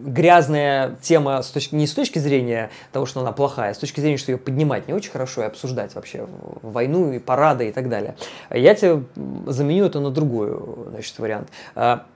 [0.05, 4.01] грязная тема с точки, не с точки зрения того, что она плохая, а с точки
[4.01, 6.27] зрения, что ее поднимать не очень хорошо и обсуждать вообще
[6.63, 8.17] войну и парады и так далее.
[8.51, 9.05] Я тебе
[9.47, 10.59] заменю это на другой
[10.91, 11.49] значит, вариант.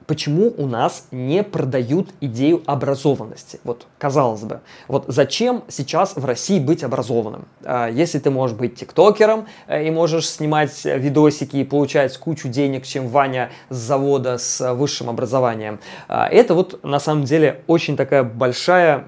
[0.07, 3.59] Почему у нас не продают идею образованности?
[3.65, 7.47] Вот, казалось бы, вот зачем сейчас в России быть образованным?
[7.65, 12.87] А, если ты можешь быть тиктокером э, и можешь снимать видосики и получать кучу денег,
[12.87, 18.23] чем Ваня с завода с высшим образованием, а, это вот на самом деле очень такая
[18.23, 19.05] большая,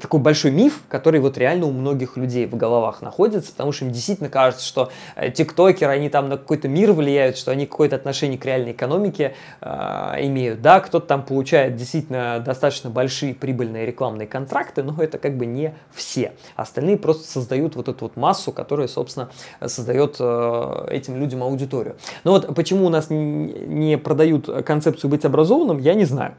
[0.00, 3.92] такой большой миф, который вот реально у многих людей в головах находится, потому что им
[3.92, 8.36] действительно кажется, что э, тиктокеры, они там на какой-то мир влияют, что они какое-то отношение
[8.36, 10.62] к реальной экономике э, имеют.
[10.62, 15.74] Да, кто-то там получает действительно достаточно большие прибыльные рекламные контракты, но это как бы не
[15.92, 16.32] все.
[16.56, 19.30] Остальные просто создают вот эту вот массу, которая, собственно,
[19.64, 21.96] создает э, этим людям аудиторию.
[22.24, 26.34] Но вот почему у нас не продают концепцию быть образованным, я не знаю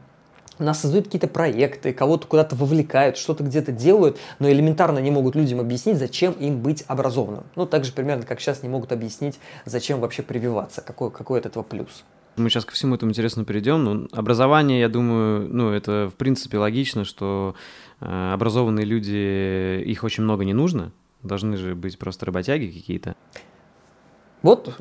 [0.58, 5.60] нас создают какие-то проекты, кого-то куда-то вовлекают, что-то где-то делают, но элементарно не могут людям
[5.60, 7.44] объяснить, зачем им быть образованным.
[7.56, 11.46] Ну, так же примерно, как сейчас не могут объяснить, зачем вообще прививаться, какой, какой от
[11.46, 12.04] этого плюс.
[12.36, 13.84] Мы сейчас ко всему этому интересно перейдем.
[13.84, 17.54] Но образование, я думаю, ну, это в принципе логично, что
[18.00, 20.92] э, образованные люди, их очень много не нужно.
[21.22, 23.16] Должны же быть просто работяги какие-то.
[24.42, 24.76] Вот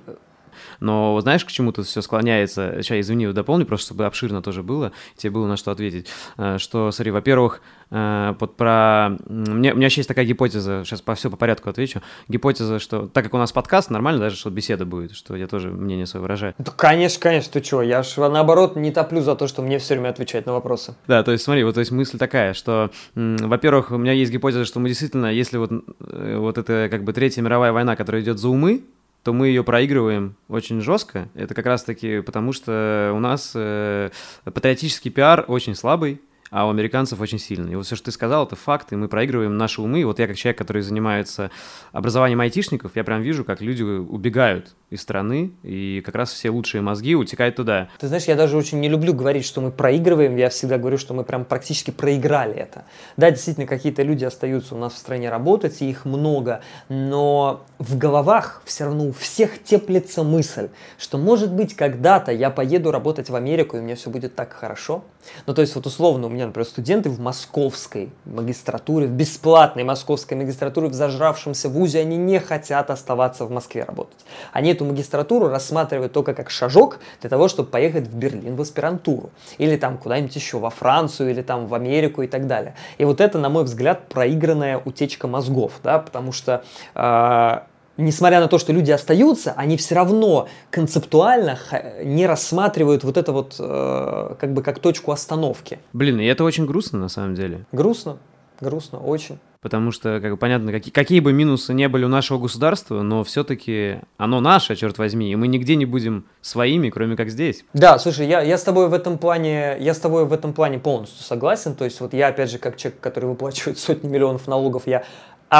[0.80, 2.82] но знаешь, к чему тут все склоняется?
[2.82, 6.08] Сейчас, извини, дополню, просто чтобы обширно тоже было, тебе было на что ответить.
[6.38, 9.18] Э, что, смотри, во-первых, э, вот про...
[9.28, 12.01] Мне, у меня еще есть такая гипотеза, сейчас по все по порядку отвечу.
[12.28, 15.70] Гипотеза, что так как у нас подкаст, нормально даже, что беседа будет, что я тоже
[15.70, 16.54] мнение свое выражаю.
[16.58, 19.95] Да, конечно, конечно, ты что, я же наоборот не топлю за то, что мне все
[19.95, 20.95] время отвечать на вопросы.
[21.08, 24.66] Да, то есть смотри, вот то есть мысль такая, что, во-первых, у меня есть гипотеза,
[24.66, 28.39] что мы действительно, если вот, э, вот это как бы Третья мировая война, которая идет
[28.39, 28.84] за умы,
[29.24, 31.30] то мы ее проигрываем очень жестко.
[31.34, 34.11] Это как раз-таки потому, что у нас э,
[34.43, 36.21] патриотический пиар очень слабый,
[36.51, 37.71] а у американцев очень сильный.
[37.74, 40.05] И вот все, что ты сказал, это факт, и мы проигрываем наши умы.
[40.05, 41.49] Вот я как человек, который занимается
[41.93, 46.82] образованием айтишников, я прям вижу, как люди убегают из страны, и как раз все лучшие
[46.82, 47.89] мозги утекают туда.
[48.00, 51.14] Ты знаешь, я даже очень не люблю говорить, что мы проигрываем, я всегда говорю, что
[51.14, 52.86] мы прям практически проиграли это.
[53.18, 57.98] Да, действительно, какие-то люди остаются у нас в стране работать, и их много, но в
[57.98, 63.36] головах все равно у всех теплится мысль, что может быть когда-то я поеду работать в
[63.36, 65.04] Америку, и мне все будет так хорошо.
[65.48, 70.38] Ну, то есть вот условно у меня, например, студенты в московской магистратуре, в бесплатной московской
[70.38, 74.20] магистратуре, в зажравшемся вузе, они не хотят оставаться в Москве работать.
[74.52, 79.30] Они эту магистратуру рассматривают только как шажок для того, чтобы поехать в Берлин в аспирантуру.
[79.58, 82.76] Или там куда-нибудь еще, во Францию, или там в Америку и так далее.
[82.98, 86.64] И вот это, на мой взгляд, проигранная утечка мозгов, да, потому что
[86.96, 87.60] э,
[87.98, 91.58] несмотря на то, что люди остаются, они все равно концептуально
[92.04, 95.80] не рассматривают вот это вот э, как бы как точку остановки.
[95.94, 97.66] Блин, и это очень грустно на самом деле.
[97.72, 98.18] Грустно,
[98.60, 99.40] грустно, очень.
[99.64, 103.24] Потому что, как бы понятно, какие, какие бы минусы не были у нашего государства, но
[103.24, 107.64] все-таки оно наше, черт возьми, и мы нигде не будем своими, кроме как здесь.
[107.74, 110.80] Да, слушай, я, я с тобой в этом плане, я с тобой в этом плане
[110.80, 111.76] полностью согласен.
[111.76, 115.05] То есть вот я, опять же, как человек, который выплачивает сотни миллионов налогов, я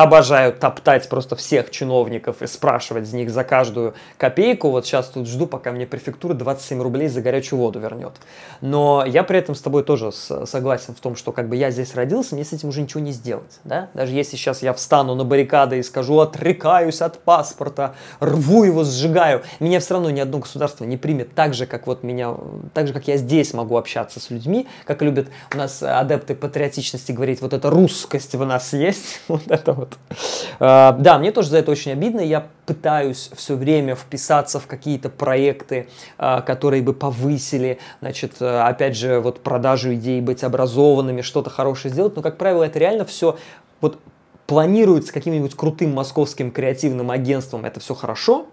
[0.02, 4.72] обожаю топтать просто всех чиновников и спрашивать с них за каждую копейку.
[4.72, 8.14] Вот сейчас тут жду, пока мне префектура 27 рублей за горячую воду вернет.
[8.62, 11.94] Но я при этом с тобой тоже согласен в том, что как бы я здесь
[11.94, 13.60] родился, мне с этим уже ничего не сделать.
[13.66, 13.90] Да?
[13.94, 19.44] Даже если сейчас я встану на баррикады и скажу, отрекаюсь от паспорта, рву его, сжигаю,
[19.60, 22.36] меня все равно ни одно государство не примет так же, как вот меня,
[22.74, 27.12] так же, как я здесь могу общаться с людьми, как любят у нас адепты патриотичности
[27.12, 29.83] говорить, вот эта русскость в нас есть, вот это вот.
[30.60, 32.22] А, да, мне тоже за это очень обидно.
[32.22, 38.96] Я пытаюсь все время вписаться в какие-то проекты, а, которые бы повысили, значит, а, опять
[38.96, 42.16] же, вот продажу идей, быть образованными, что-то хорошее сделать.
[42.16, 43.38] Но, как правило, это реально все
[43.82, 44.00] вот
[44.48, 48.48] планируется каким-нибудь крутым московским креативным агентством, это все хорошо,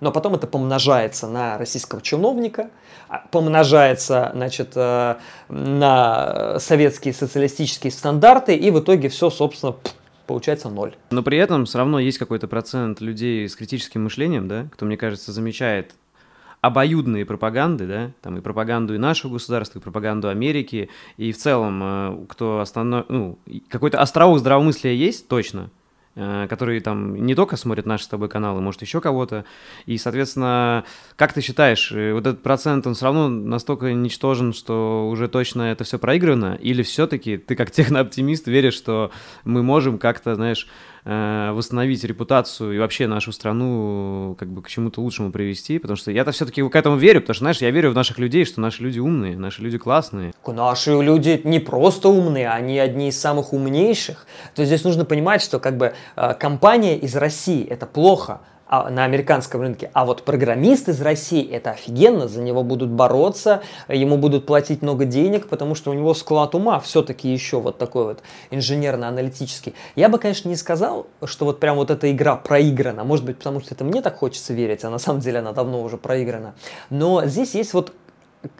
[0.00, 2.68] но потом это помножается на российского чиновника,
[3.30, 5.16] помножается, значит, э,
[5.48, 9.76] на советские социалистические стандарты, и в итоге все, собственно,
[10.26, 10.94] получается ноль.
[11.10, 14.96] Но при этом все равно есть какой-то процент людей с критическим мышлением, да, кто, мне
[14.96, 15.94] кажется, замечает
[16.60, 21.80] обоюдные пропаганды, да, там и пропаганду и нашего государства, и пропаганду Америки, и в целом,
[21.82, 23.06] э, кто останов...
[23.08, 25.70] ну, какой-то островок здравомыслия есть точно,
[26.16, 29.44] которые там не только смотрят наши с тобой каналы, может, еще кого-то.
[29.84, 30.84] И, соответственно,
[31.16, 35.62] как ты считаешь, э, вот этот процент, он все равно настолько ничтожен, что уже точно
[35.62, 36.58] это все проиграно?
[36.60, 39.10] Или все-таки ты как технооптимист веришь, что
[39.44, 45.00] мы можем как-то, знаешь, Э, восстановить репутацию и вообще нашу страну как бы к чему-то
[45.00, 47.94] лучшему привести, потому что я-то все-таки к этому верю, потому что, знаешь, я верю в
[47.94, 50.32] наших людей, что наши люди умные, наши люди классные.
[50.46, 54.26] Наши люди не просто умные, они одни из самых умнейших.
[54.54, 59.04] То есть здесь нужно понимать, что как бы э, компания из России– это плохо, на
[59.04, 59.90] американском рынке.
[59.92, 65.04] А вот программист из России, это офигенно, за него будут бороться, ему будут платить много
[65.04, 69.74] денег, потому что у него склад ума все-таки еще вот такой вот инженерно-аналитический.
[69.94, 73.60] Я бы, конечно, не сказал, что вот прям вот эта игра проиграна, может быть, потому
[73.60, 76.54] что это мне так хочется верить, а на самом деле она давно уже проиграна.
[76.90, 77.92] Но здесь есть вот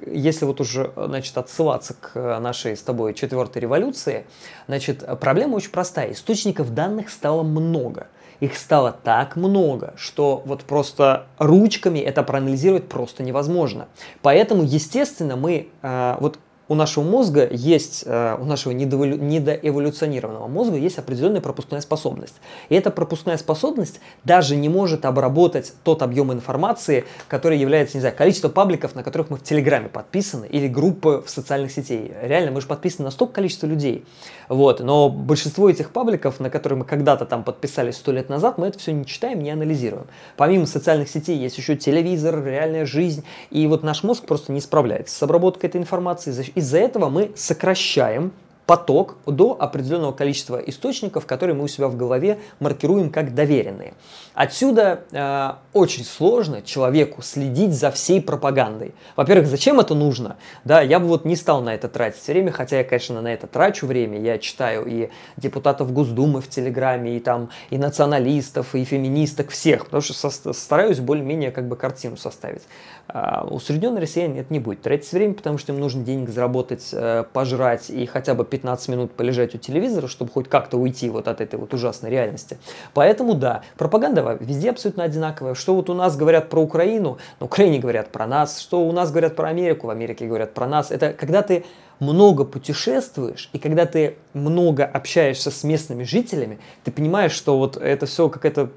[0.05, 4.27] если вот уже, значит, отсылаться к нашей с тобой четвертой революции,
[4.67, 6.13] значит, проблема очень простая.
[6.13, 8.09] Источников данных стало много
[8.41, 13.87] их стало так много, что вот просто ручками это проанализировать просто невозможно.
[14.23, 16.39] Поэтому, естественно, мы э, вот
[16.69, 22.35] у нашего мозга есть, э, у нашего недоэволюционированного мозга есть определенная пропускная способность.
[22.69, 28.17] И эта пропускная способность даже не может обработать тот объем информации, который является, не знаю,
[28.17, 31.87] количество пабликов, на которых мы в Телеграме подписаны, или группы в социальных сетях.
[32.23, 34.05] Реально, мы же подписаны на столько количества людей.
[34.49, 34.81] Вот.
[34.81, 38.79] Но большинство этих пабликов, на которые мы когда-то там подписались сто лет назад, мы это
[38.79, 40.07] все не читаем, не анализируем.
[40.37, 43.25] Помимо социальных сетей есть еще телевизор, реальная жизнь.
[43.51, 48.33] И вот наш мозг просто не справляется с обработкой этой информации из-за этого мы сокращаем
[48.67, 53.95] поток до определенного количества источников, которые мы у себя в голове маркируем как доверенные.
[54.35, 58.93] Отсюда э, очень сложно человеку следить за всей пропагандой.
[59.15, 60.37] Во-первых, зачем это нужно?
[60.65, 63.47] Да, я бы вот не стал на это тратить время, хотя я, конечно, на это
[63.47, 64.21] трачу время.
[64.21, 70.03] Я читаю и депутатов Госдумы в Телеграме, и там и националистов, и феминисток, всех, потому
[70.03, 72.63] что со- стараюсь более-менее как бы картину составить.
[73.09, 77.25] А усредненный россиянин это не будет тратить время, потому что им нужно денег заработать, э,
[77.33, 81.41] пожрать и хотя бы 15 минут полежать у телевизора, чтобы хоть как-то уйти вот от
[81.41, 82.59] этой вот ужасной реальности.
[82.95, 85.55] Поэтому да, пропаганда везде абсолютно одинаковая.
[85.55, 89.11] Что вот у нас говорят про Украину, на Украине говорят про нас, что у нас
[89.13, 90.91] говорят про Америку, в Америке говорят про нас.
[90.91, 91.65] Это когда ты
[92.01, 98.07] много путешествуешь, и когда ты много общаешься с местными жителями, ты понимаешь, что вот это
[98.07, 98.71] все какая-то,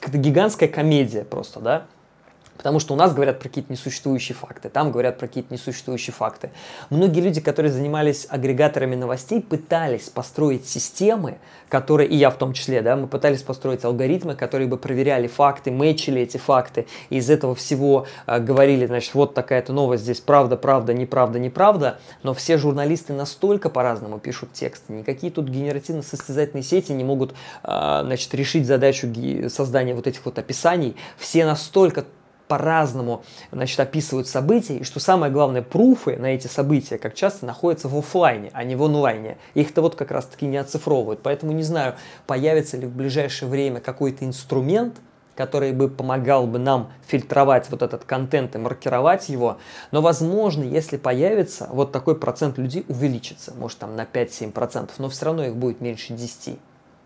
[0.00, 1.86] какая-то гигантская комедия просто, да?
[2.66, 6.50] Потому что у нас говорят про какие-то несуществующие факты, там говорят про какие-то несуществующие факты.
[6.90, 11.38] Многие люди, которые занимались агрегаторами новостей, пытались построить системы,
[11.68, 15.70] которые, и я в том числе, да, мы пытались построить алгоритмы, которые бы проверяли факты,
[15.70, 20.56] мэчили эти факты, и из этого всего э, говорили, значит, вот такая-то новость, здесь правда,
[20.56, 27.04] правда, неправда, неправда, но все журналисты настолько по-разному пишут тексты, никакие тут генеративно-состязательные сети не
[27.04, 29.06] могут, э, значит, решить задачу
[29.50, 32.04] создания вот этих вот описаний, все настолько
[32.48, 37.88] по-разному значит, описывают события, и что самое главное, пруфы на эти события, как часто, находятся
[37.88, 39.38] в офлайне, а не в онлайне.
[39.54, 41.20] Их-то вот как раз-таки не оцифровывают.
[41.22, 41.94] Поэтому не знаю,
[42.26, 44.96] появится ли в ближайшее время какой-то инструмент,
[45.36, 49.58] который бы помогал бы нам фильтровать вот этот контент и маркировать его.
[49.92, 55.26] Но, возможно, если появится, вот такой процент людей увеличится, может там на 5-7%, но все
[55.26, 56.58] равно их будет меньше 10%.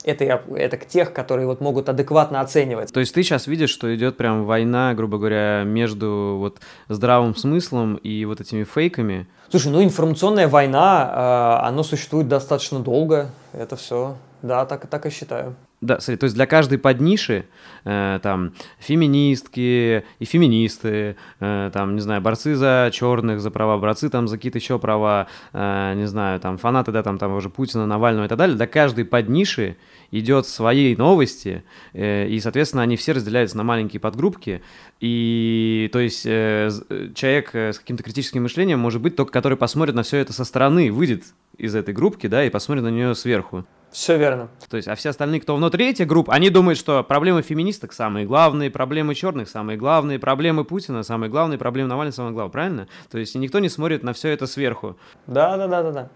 [0.05, 2.93] Это, я, это к тех, которые вот могут адекватно оценивать.
[2.93, 7.97] То есть ты сейчас видишь, что идет прям война, грубо говоря, между вот здравым смыслом
[7.97, 9.29] и вот этими фейками?
[9.51, 13.31] Слушай, ну информационная война, э, оно существует достаточно долго.
[13.53, 15.55] Это все, да, так, так и считаю.
[15.81, 17.47] Да, смотри, то есть для каждой подниши
[17.85, 24.11] э, там феминистки и феминисты, э, там, не знаю, борцы за черных, за права, борцы
[24.11, 27.87] там за какие-то еще права, э, не знаю, там фанаты, да, там, там уже Путина,
[27.87, 29.79] Навального и так далее, для каждой подниши
[30.11, 31.65] идет свои новости,
[31.95, 34.61] э, и, соответственно, они все разделяются на маленькие подгруппки,
[35.01, 36.69] и, то есть, э,
[37.15, 40.45] человек э, с каким-то критическим мышлением может быть только который посмотрит на все это со
[40.45, 41.25] стороны, выйдет
[41.57, 43.65] из этой группки, да, и посмотрит на нее сверху.
[43.93, 44.49] Все верно.
[44.69, 48.25] То есть, а все остальные, кто внутри этих групп, они думают, что проблемы феминисток самые
[48.25, 52.89] главные, проблемы черных самые главные, проблемы Путина самые главные, проблемы Навального самые главные, правильно?
[53.11, 54.97] То есть, никто не смотрит на все это сверху.
[55.27, 56.09] Да, да, да, да, да.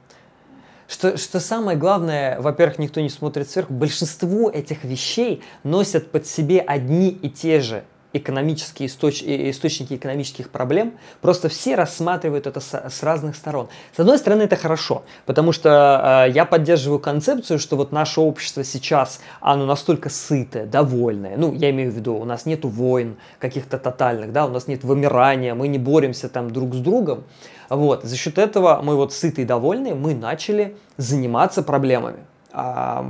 [0.87, 6.61] Что, что самое главное, во-первых, никто не смотрит сверху, большинство этих вещей носят под себе
[6.61, 7.85] одни и те же
[8.15, 9.23] экономические источ...
[9.23, 13.69] источники экономических проблем, просто все рассматривают это с, с разных сторон.
[13.95, 18.65] С одной стороны, это хорошо, потому что э, я поддерживаю концепцию, что вот наше общество
[18.65, 21.37] сейчас, оно настолько сытое, довольное.
[21.37, 24.85] Ну, я имею в виду, у нас нет войн каких-то тотальных, да, у нас нет
[24.85, 27.25] вымирания, мы не боремся там друг с другом.
[27.69, 32.21] Вот, за счет этого мы вот сытые и довольные, мы начали заниматься проблемами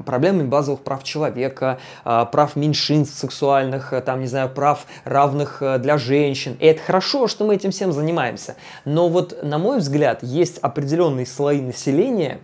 [0.07, 5.79] проблемами базовых прав человека, а, прав меньшинств сексуальных, э, там, не знаю, прав равных э,
[5.79, 6.57] для женщин.
[6.61, 8.57] И это хорошо, что мы этим всем занимаемся.
[8.85, 12.39] Но вот, на мой взгляд, есть определенные слои населения,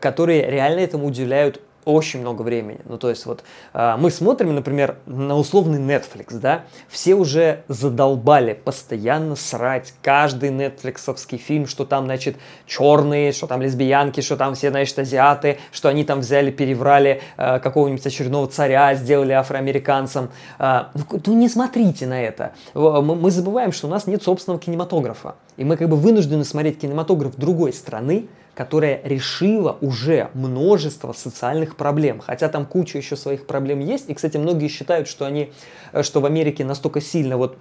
[0.00, 2.80] которые реально этому уделяют очень много времени.
[2.84, 8.54] Ну, то есть вот э, мы смотрим, например, на условный Netflix, да, все уже задолбали
[8.54, 14.70] постоянно срать каждый нетфликсовский фильм, что там, значит, черные, что там лесбиянки, что там все,
[14.70, 20.30] значит, азиаты, что они там взяли, переврали э, какого-нибудь очередного царя, сделали афроамериканцем.
[20.58, 22.52] Э, ну, ну, не смотрите на это.
[22.74, 25.36] Мы забываем, что у нас нет собственного кинематографа.
[25.56, 32.20] И мы как бы вынуждены смотреть кинематограф другой страны, которая решила уже множество социальных проблем.
[32.20, 34.08] Хотя там куча еще своих проблем есть.
[34.08, 35.52] И, кстати, многие считают, что они,
[35.92, 37.56] э, что в Америке настолько сильно вот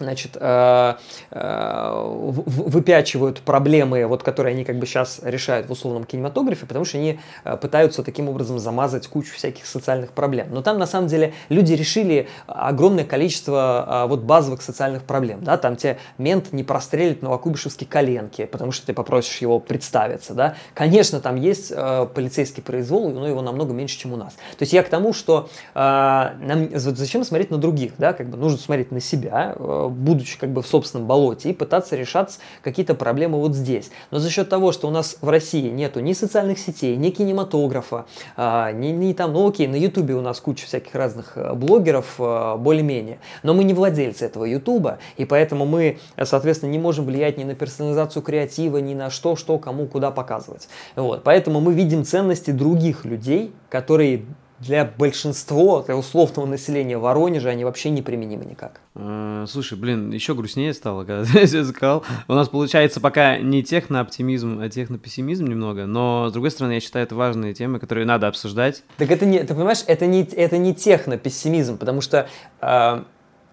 [0.00, 0.94] значит, э,
[1.30, 6.98] э, выпячивают проблемы, вот, которые они как бы сейчас решают в условном кинематографе, потому что
[6.98, 10.48] они э, пытаются таким образом замазать кучу всяких социальных проблем.
[10.50, 15.42] Но там на самом деле люди решили огромное количество вот базовых социальных проблем.
[15.42, 15.56] Да?
[15.56, 20.34] Там тебе мент не прострелит новокуйбышевские коленки, потому что ты попросишь его представиться.
[20.34, 20.54] Да?
[20.74, 21.68] Конечно, там есть
[22.14, 24.32] полицейский произвол, но его намного меньше, чем у нас.
[24.32, 28.12] То есть я к тому, что нам, зачем смотреть на других, да?
[28.12, 29.54] как бы нужно смотреть на себя,
[29.90, 33.90] будучи как бы в собственном болоте, и пытаться решать какие-то проблемы вот здесь.
[34.10, 38.06] Но за счет того, что у нас в России нету ни социальных сетей, ни кинематографа,
[38.36, 42.14] а, ни, ни там, ну окей, на Ютубе у нас куча всяких разных э, блогеров,
[42.18, 47.38] э, более-менее, но мы не владельцы этого Ютуба, и поэтому мы, соответственно, не можем влиять
[47.38, 50.68] ни на персонализацию креатива, ни на что, что, кому, куда показывать.
[50.96, 51.22] Вот.
[51.24, 54.24] Поэтому мы видим ценности других людей, которые
[54.60, 58.80] для большинства, для условного населения Воронежа они вообще неприменимы никак.
[58.94, 62.04] А, слушай, блин, еще грустнее стало, когда ты это сказал.
[62.28, 67.06] У нас получается пока не техно-оптимизм, а техно-пессимизм немного, но, с другой стороны, я считаю,
[67.06, 68.84] это важные темы, которые надо обсуждать.
[68.98, 72.28] Так это не, ты понимаешь, это не, это не техно-пессимизм, потому что
[72.60, 73.02] э,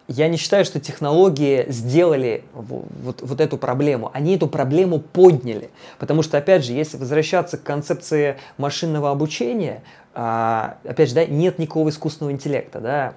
[0.07, 4.09] я не считаю, что технологии сделали вот, вот эту проблему.
[4.13, 5.69] Они эту проблему подняли.
[5.99, 9.83] Потому что, опять же, если возвращаться к концепции машинного обучения,
[10.17, 13.13] опять же, да, нет никакого искусственного интеллекта, да,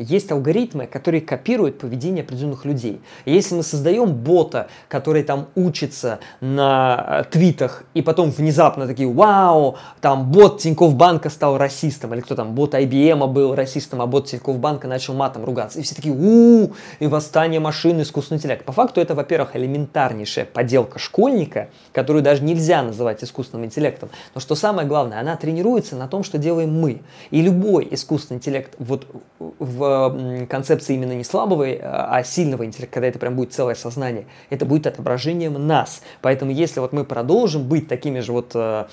[0.00, 3.00] есть алгоритмы, которые копируют поведение определенных людей.
[3.24, 9.76] если мы создаем бота, который там учится на э, твитах, и потом внезапно такие, вау,
[10.00, 14.26] там бот Тинькофф Банка стал расистом, или кто там, бот IBM был расистом, а бот
[14.26, 18.64] Тинькофф Банка начал матом ругаться, и все такие, у и восстание машины, искусственный интеллект.
[18.64, 24.56] По факту это, во-первых, элементарнейшая поделка школьника, которую даже нельзя называть искусственным интеллектом, но что
[24.56, 27.02] самое главное, она тренируется на том, что делаем мы.
[27.30, 29.06] И любой искусственный интеллект вот
[29.38, 34.64] в концепции именно не слабого, а сильного интеллекта, когда это прям будет целое сознание, это
[34.66, 36.02] будет отображением нас.
[36.22, 38.86] Поэтому если вот мы продолжим быть такими же вот э,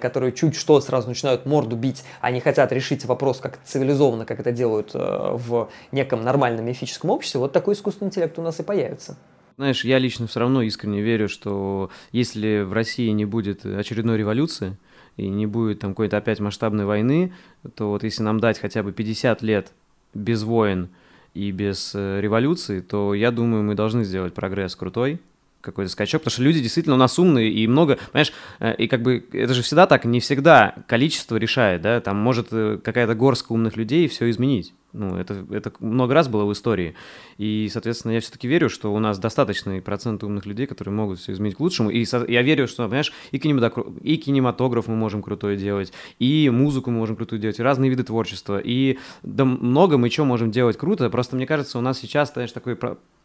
[0.00, 4.52] которые чуть что сразу начинают морду бить, они хотят решить вопрос как цивилизованно, как это
[4.52, 9.16] делают э, в неком нормальном мифическом обществе, вот такой искусственный интеллект у нас и появится.
[9.56, 14.78] Знаешь, я лично все равно искренне верю, что если в России не будет очередной революции,
[15.16, 17.32] и не будет там какой-то опять масштабной войны,
[17.74, 19.72] то вот если нам дать хотя бы 50 лет
[20.14, 20.88] без войн
[21.34, 25.20] и без э, революции, то я думаю, мы должны сделать прогресс крутой,
[25.60, 29.02] какой-то скачок, потому что люди действительно у нас умные и много, понимаешь, э, и как
[29.02, 33.52] бы это же всегда так, не всегда количество решает, да, там может э, какая-то горстка
[33.52, 34.72] умных людей все изменить.
[34.92, 36.94] Ну, это, это много раз было в истории.
[37.38, 41.32] И, соответственно, я все-таки верю, что у нас достаточный процент умных людей, которые могут все
[41.32, 41.90] изменить к лучшему.
[41.90, 46.90] И я верю, что, понимаешь, и кинематограф, и кинематограф мы можем крутой делать, и музыку
[46.90, 48.60] мы можем крутую делать, и разные виды творчества.
[48.62, 51.08] И да много мы что можем делать круто.
[51.08, 52.76] Просто мне кажется, у нас сейчас, знаешь, такой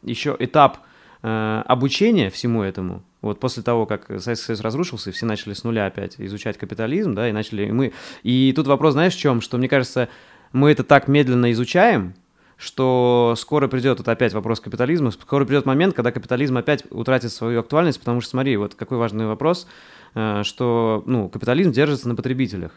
[0.03, 0.77] еще этап
[1.23, 3.01] э, обучения всему этому.
[3.21, 7.15] Вот после того, как Советский Союз разрушился, и все начали с нуля опять изучать капитализм,
[7.15, 7.91] да, и начали мы...
[8.21, 9.41] И тут вопрос, знаешь, в чем?
[9.41, 10.09] Что, мне кажется,
[10.55, 12.15] мы это так медленно изучаем,
[12.57, 17.59] что скоро придет вот опять вопрос капитализма, скоро придет момент, когда капитализм опять утратит свою
[17.59, 19.67] актуальность, потому что, смотри, вот какой важный вопрос,
[20.15, 22.71] э, что, ну, капитализм держится на потребителях.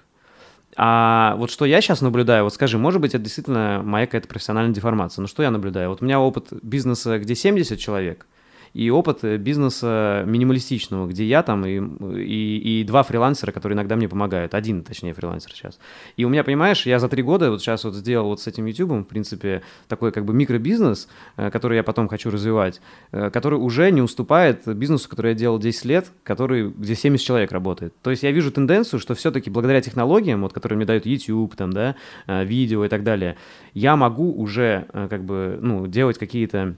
[0.77, 4.75] А вот что я сейчас наблюдаю, вот скажи, может быть, это действительно моя какая-то профессиональная
[4.75, 5.91] деформация, но что я наблюдаю?
[5.91, 8.27] Вот у меня опыт бизнеса, где 70 человек–
[8.75, 11.81] и опыт э, бизнеса минималистичного, где я там и,
[12.23, 14.55] и, и два фрилансера, которые иногда мне помогают.
[14.55, 15.79] Один, точнее, фрилансер сейчас.
[16.17, 18.67] И у меня, понимаешь, я за три года вот сейчас вот сделал вот с этим
[18.67, 22.81] YouTube, в принципе, такой как бы микробизнес, э, который я потом хочу развивать,
[23.13, 27.53] э, который уже не уступает бизнесу, который я делал 10 лет, который, где 70 человек
[27.53, 27.95] работает.
[28.03, 31.73] То есть я вижу тенденцию, что все-таки благодаря технологиям, вот, которые мне дают YouTube, там,
[31.73, 31.97] да,
[32.27, 33.37] видео и так далее,
[33.75, 36.77] я могу уже как бы, ну, делать какие-то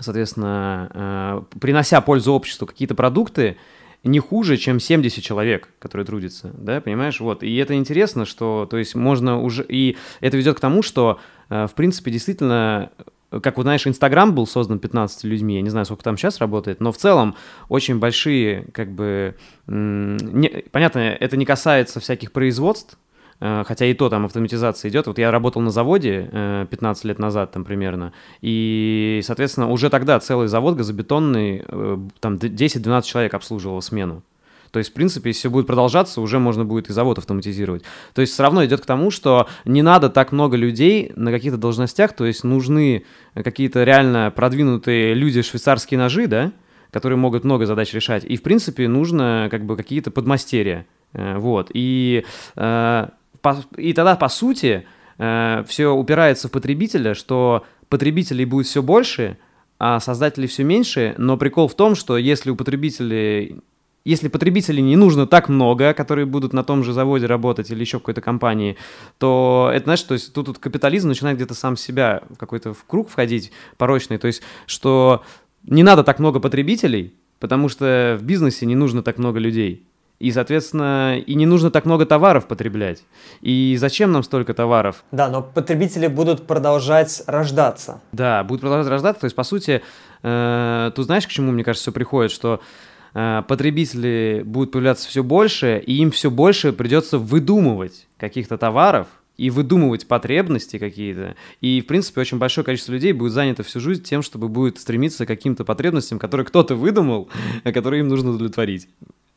[0.00, 0.90] соответственно,
[1.52, 3.56] э, принося пользу обществу какие-то продукты,
[4.04, 8.76] не хуже, чем 70 человек, которые трудятся, да, понимаешь, вот, и это интересно, что, то
[8.76, 11.18] есть, можно уже, и это ведет к тому, что,
[11.50, 12.90] э, в принципе, действительно,
[13.30, 16.80] как вот, знаешь, Инстаграм был создан 15 людьми, я не знаю, сколько там сейчас работает,
[16.80, 17.34] но в целом
[17.68, 19.36] очень большие, как бы,
[19.66, 22.98] не, понятно, это не касается всяких производств,
[23.40, 25.06] хотя и то там автоматизация идет.
[25.06, 30.18] Вот я работал на заводе 15 э, лет назад там примерно, и, соответственно, уже тогда
[30.18, 34.22] целый завод газобетонный, э, там 10-12 человек обслуживал смену.
[34.70, 37.84] То есть, в принципе, если все будет продолжаться, уже можно будет и завод автоматизировать.
[38.12, 41.56] То есть, все равно идет к тому, что не надо так много людей на каких-то
[41.56, 46.52] должностях, то есть, нужны какие-то реально продвинутые люди, швейцарские ножи, да,
[46.90, 48.24] которые могут много задач решать.
[48.24, 50.86] И, в принципе, нужно как бы какие-то подмастерья.
[51.14, 51.70] Вот.
[51.72, 52.24] И
[53.76, 54.86] и тогда, по сути,
[55.18, 59.38] э, все упирается в потребителя, что потребителей будет все больше,
[59.78, 61.14] а создателей все меньше.
[61.18, 63.60] Но прикол в том, что если у потребителей
[64.04, 67.98] если потребителей не нужно так много, которые будут на том же заводе работать или еще
[67.98, 68.78] в какой-то компании,
[69.18, 72.84] то это, знаешь, то есть тут, тут капитализм начинает где-то сам себя в какой-то в
[72.86, 75.22] круг входить порочный, то есть что
[75.64, 79.87] не надо так много потребителей, потому что в бизнесе не нужно так много людей.
[80.18, 83.04] И, соответственно, и не нужно так много товаров потреблять.
[83.40, 85.04] И зачем нам столько товаров?
[85.12, 88.00] Да, но потребители будут продолжать рождаться.
[88.10, 89.20] Да, будут продолжать рождаться.
[89.20, 89.80] То есть, по сути,
[90.22, 92.60] э, тут знаешь, к чему, мне кажется, все приходит, что
[93.14, 99.06] э, потребители будут появляться все больше, и им все больше придется выдумывать каких-то товаров,
[99.38, 101.36] и выдумывать потребности какие-то.
[101.60, 105.24] И, в принципе, очень большое количество людей будет занято всю жизнь тем, чтобы будет стремиться
[105.24, 107.28] к каким-то потребностям, которые кто-то выдумал,
[107.64, 108.88] которые им нужно удовлетворить.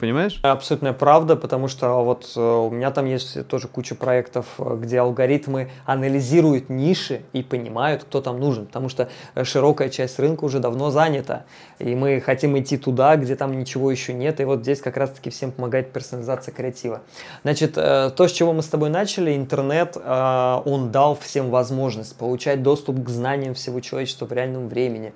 [0.02, 0.40] Понимаешь?
[0.42, 5.00] Абсолютная правда, потому что вот э, у меня там есть тоже куча проектов, э, где
[5.00, 10.58] алгоритмы анализируют ниши и понимают, кто там нужен, потому что э, широкая часть рынка уже
[10.58, 11.44] давно занята,
[11.78, 15.30] и мы хотим идти туда, где там ничего еще нет, и вот здесь как раз-таки
[15.30, 17.02] всем помогает персонализация креатива.
[17.44, 23.04] Значит, то, с чего мы с тобой начали, интернет, он дал всем возможность получать доступ
[23.04, 25.14] к знаниям всего человечества в реальном времени,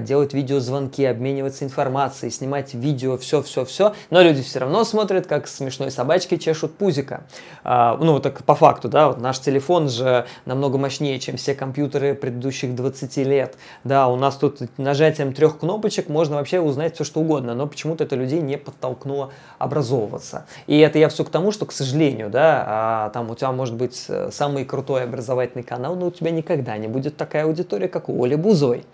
[0.00, 6.38] делать видеозвонки, обмениваться информацией, снимать видео, все-все-все, но люди все равно смотрят, как смешной собачки
[6.38, 7.24] чешут пузика.
[7.64, 12.14] А, ну, так по факту, да, вот наш телефон же намного мощнее, чем все компьютеры
[12.14, 13.58] предыдущих 20 лет.
[13.84, 18.04] Да, у нас тут нажатием трех кнопочек можно вообще узнать все, что угодно, но почему-то
[18.04, 20.46] это людей не подтолкнуло образовываться.
[20.66, 23.74] И это я все к тому, что, к сожалению, да, а, там у тебя может
[23.74, 28.08] быть э, самый крутой образовательный канал, но у тебя никогда не будет такая аудитория, как
[28.08, 28.86] у Оли Бузовой.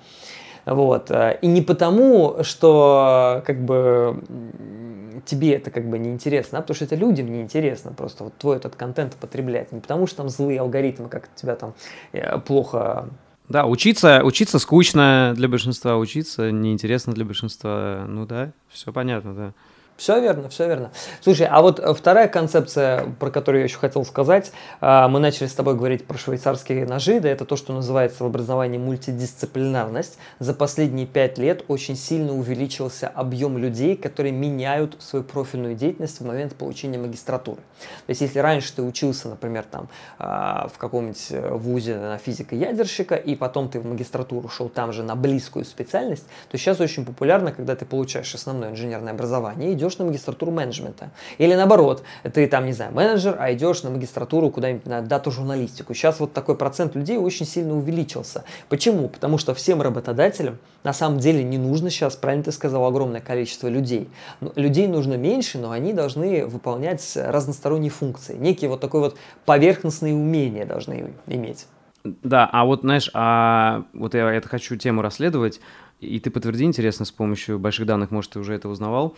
[0.66, 1.10] Вот.
[1.10, 4.22] Э, и не потому, что как бы
[5.24, 8.76] тебе это как бы неинтересно, а потому что это людям неинтересно просто вот твой этот
[8.76, 9.72] контент потреблять.
[9.72, 11.74] Не потому что там злые алгоритмы, как тебя там
[12.12, 13.08] э, плохо
[13.48, 18.06] да, учиться, учиться скучно для большинства, учиться неинтересно для большинства.
[18.08, 19.52] Ну да, все понятно, да.
[19.96, 20.90] Все верно, все верно.
[21.20, 25.46] Слушай, а вот э, вторая концепция, про которую я еще хотел сказать, э, мы начали
[25.46, 30.18] с тобой говорить про швейцарские ножи, да, это то, что называется в образовании мультидисциплинарность.
[30.38, 36.24] За последние пять лет очень сильно увеличился объем людей, которые меняют свою профильную деятельность в
[36.24, 37.60] момент получения магистратуры.
[38.06, 39.88] То есть, если раньше ты учился, например, там,
[40.18, 41.28] э, в каком-нибудь
[41.60, 46.58] вузе на физика-ядерщика, и потом ты в магистратуру шел там же на близкую специальность, то
[46.58, 51.10] сейчас очень популярно, когда ты получаешь основное инженерное образование, идешь идешь на магистратуру менеджмента.
[51.38, 55.94] Или наоборот, ты там, не знаю, менеджер, а идешь на магистратуру куда-нибудь на дату-журналистику.
[55.94, 58.44] Сейчас вот такой процент людей очень сильно увеличился.
[58.68, 59.08] Почему?
[59.08, 63.68] Потому что всем работодателям на самом деле не нужно сейчас, правильно ты сказал, огромное количество
[63.68, 64.08] людей.
[64.40, 68.36] Ну, людей нужно меньше, но они должны выполнять разносторонние функции.
[68.36, 71.66] Некие вот такой вот поверхностные умения должны иметь.
[72.04, 75.60] Да, а вот, знаешь, а вот я это хочу тему расследовать,
[76.00, 79.14] и ты подтверди, интересно, с помощью больших данных, может, ты уже это узнавал.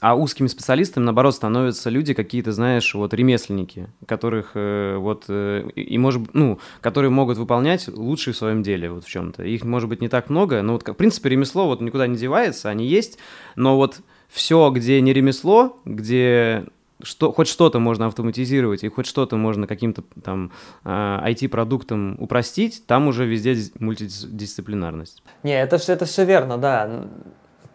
[0.00, 5.96] А узкими специалистами, наоборот, становятся люди какие-то, знаешь, вот ремесленники, которых э, вот э, и
[5.96, 9.42] может, ну, которые могут выполнять лучше в своем деле вот в чем-то.
[9.44, 12.68] Их может быть не так много, но вот в принципе ремесло вот никуда не девается,
[12.68, 13.18] они есть,
[13.56, 16.66] но вот все, где не ремесло, где
[17.02, 20.52] что, хоть что-то можно автоматизировать и хоть что-то можно каким-то там
[20.84, 25.22] IT-продуктом э, упростить, там уже везде мультидисциплинарность.
[25.42, 27.06] Не, это все, это все верно, да.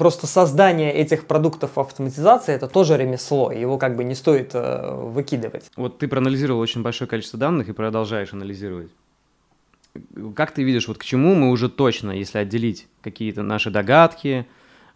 [0.02, 5.70] Просто создание этих продуктов автоматизации это тоже ремесло, его как бы не стоит э, выкидывать.
[5.76, 8.90] Вот ты проанализировал очень большое количество данных и продолжаешь анализировать.
[10.36, 14.48] Как ты видишь, вот к чему мы уже точно, если отделить какие-то наши догадки,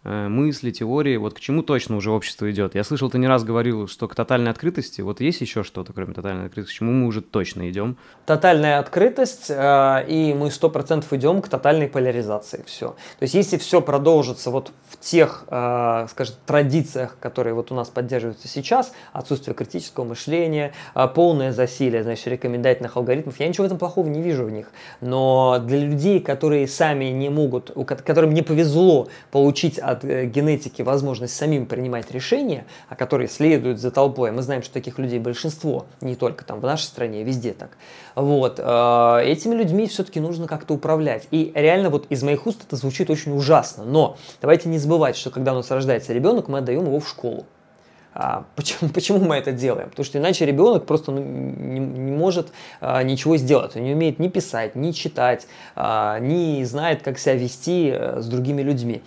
[0.06, 2.74] мысли, теории, вот к чему точно уже общество идет.
[2.74, 6.14] Я слышал, ты не раз говорил, что к тотальной открытости, вот есть еще что-то, кроме
[6.14, 7.96] тотальной открытости, к чему мы уже точно идем?
[8.24, 12.88] Тотальная открытость, э, и мы сто процентов идем к тотальной поляризации, все.
[13.18, 17.88] То есть если все продолжится вот в тех, э, скажем, традициях, которые вот у нас
[17.88, 20.72] поддерживаются сейчас, отсутствие критического мышления,
[21.14, 24.70] полное засилие, значит, рекомендательных алгоритмов, я ничего в этом плохого не вижу в них.
[25.00, 27.72] Но для людей, которые сами не могут,
[28.04, 33.80] которым не повезло получить от от э, генетики возможность самим принимать решения, а которые следуют
[33.80, 34.30] за толпой.
[34.32, 37.76] Мы знаем, что таких людей большинство, не только там в нашей стране, везде так.
[38.14, 38.58] Вот.
[38.58, 41.26] Э, этими людьми все-таки нужно как-то управлять.
[41.30, 43.84] И реально вот из моих уст это звучит очень ужасно.
[43.84, 47.46] Но давайте не забывать, что когда у нас рождается ребенок, мы отдаем его в школу.
[48.18, 49.90] А, почему, почему мы это делаем?
[49.90, 52.48] Потому что иначе ребенок просто ну, не, не может
[52.80, 53.76] а, ничего сделать.
[53.76, 58.26] Он не умеет ни писать, ни читать, а, не знает, как себя вести а, с
[58.26, 59.02] другими людьми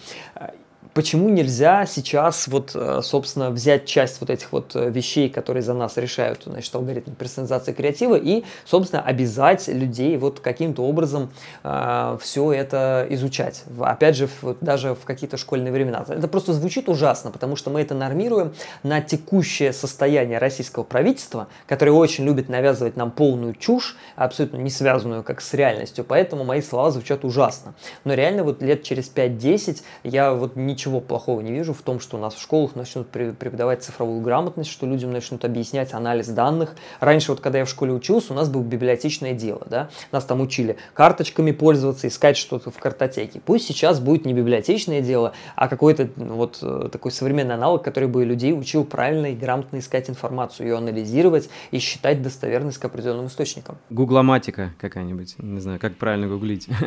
[1.00, 5.74] почему нельзя сейчас вот, э, собственно, взять часть вот этих вот э, вещей, которые за
[5.74, 11.30] нас решают, значит, алгоритм персонализации креатива и, собственно, обязать людей вот каким-то образом
[11.64, 13.64] э, все это изучать.
[13.80, 16.04] Опять же, вот даже в какие-то школьные времена.
[16.06, 18.52] Это просто звучит ужасно, потому что мы это нормируем
[18.84, 25.24] на текущее состояние российского правительства, которое очень любит навязывать нам полную чушь, абсолютно не связанную
[25.24, 26.04] как с реальностью.
[26.04, 27.74] Поэтому мои слова звучат ужасно.
[28.04, 32.00] Но реально вот лет через 5-10 я вот не ничего плохого не вижу в том,
[32.00, 36.76] что у нас в школах начнут преподавать цифровую грамотность, что людям начнут объяснять анализ данных.
[37.00, 40.42] Раньше, вот когда я в школе учился, у нас было библиотечное дело, да, нас там
[40.42, 43.40] учили карточками пользоваться, искать что-то в картотеке.
[43.46, 48.26] Пусть сейчас будет не библиотечное дело, а какой-то вот э, такой современный аналог, который бы
[48.26, 53.78] людей учил правильно и грамотно искать информацию, ее анализировать и считать достоверность к определенным источникам.
[53.92, 56.68] Гугломатика какая-нибудь, не знаю, как правильно гуглить.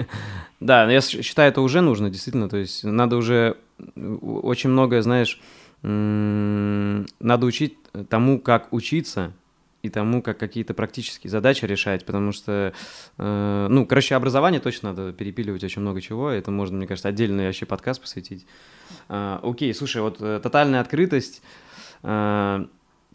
[0.61, 3.57] Да, я считаю, это уже нужно, действительно, то есть надо уже
[3.97, 5.41] очень многое, знаешь,
[5.83, 7.77] надо учить
[8.09, 9.33] тому, как учиться,
[9.83, 12.73] и тому, как какие-то практические задачи решать, потому что,
[13.19, 17.47] э, ну, короче, образование точно надо перепиливать очень много чего, это можно, мне кажется, отдельный
[17.47, 18.47] вообще подкаст посвятить.
[19.09, 21.43] Э, окей, слушай, вот э, тотальная открытость,
[22.05, 22.67] э,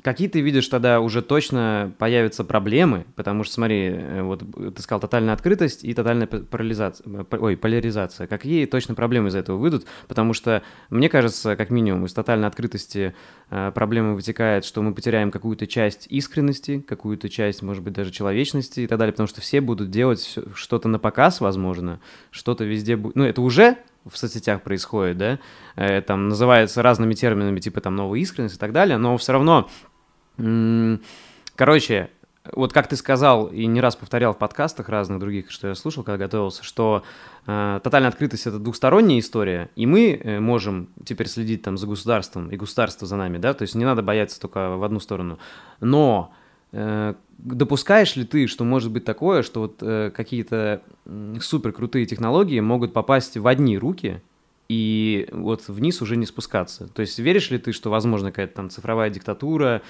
[0.04, 3.06] Какие ты видишь тогда уже точно появятся проблемы?
[3.16, 4.44] Потому что, смотри, э, вот
[4.76, 8.28] ты сказал тотальная открытость и тотальная парализация, ой, поляризация.
[8.28, 9.86] Какие точно проблемы из этого выйдут?
[10.08, 13.16] Потому что, мне кажется, как минимум, из тотальной открытости
[13.50, 18.82] э, проблемы вытекает, что мы потеряем какую-то часть искренности, какую-то часть, может быть, даже человечности
[18.82, 22.00] и так далее, потому что все будут делать что-то на показ, возможно,
[22.32, 23.16] что-то везде будет...
[23.16, 23.78] Ну, это уже
[24.10, 25.40] в соцсетях происходит, да,
[25.76, 29.70] э, там называется разными терминами, типа там новая искренность и так далее, но все равно,
[31.56, 32.10] короче,
[32.54, 36.04] вот как ты сказал и не раз повторял в подкастах разных других, что я слушал,
[36.04, 37.04] когда готовился, что
[37.46, 42.50] э, тотальная открытость это двухсторонняя история, и мы э, можем теперь следить там за государством,
[42.50, 45.40] и государство за нами, да, то есть не надо бояться только в одну сторону.
[45.80, 46.34] Но
[46.72, 50.82] э, допускаешь ли ты, что может быть такое, что вот э, какие-то
[51.42, 54.22] супер крутые технологии могут попасть в одни руки
[54.70, 56.88] и вот вниз уже не спускаться?
[56.88, 59.82] То есть веришь ли ты, что возможно какая-то там цифровая диктатура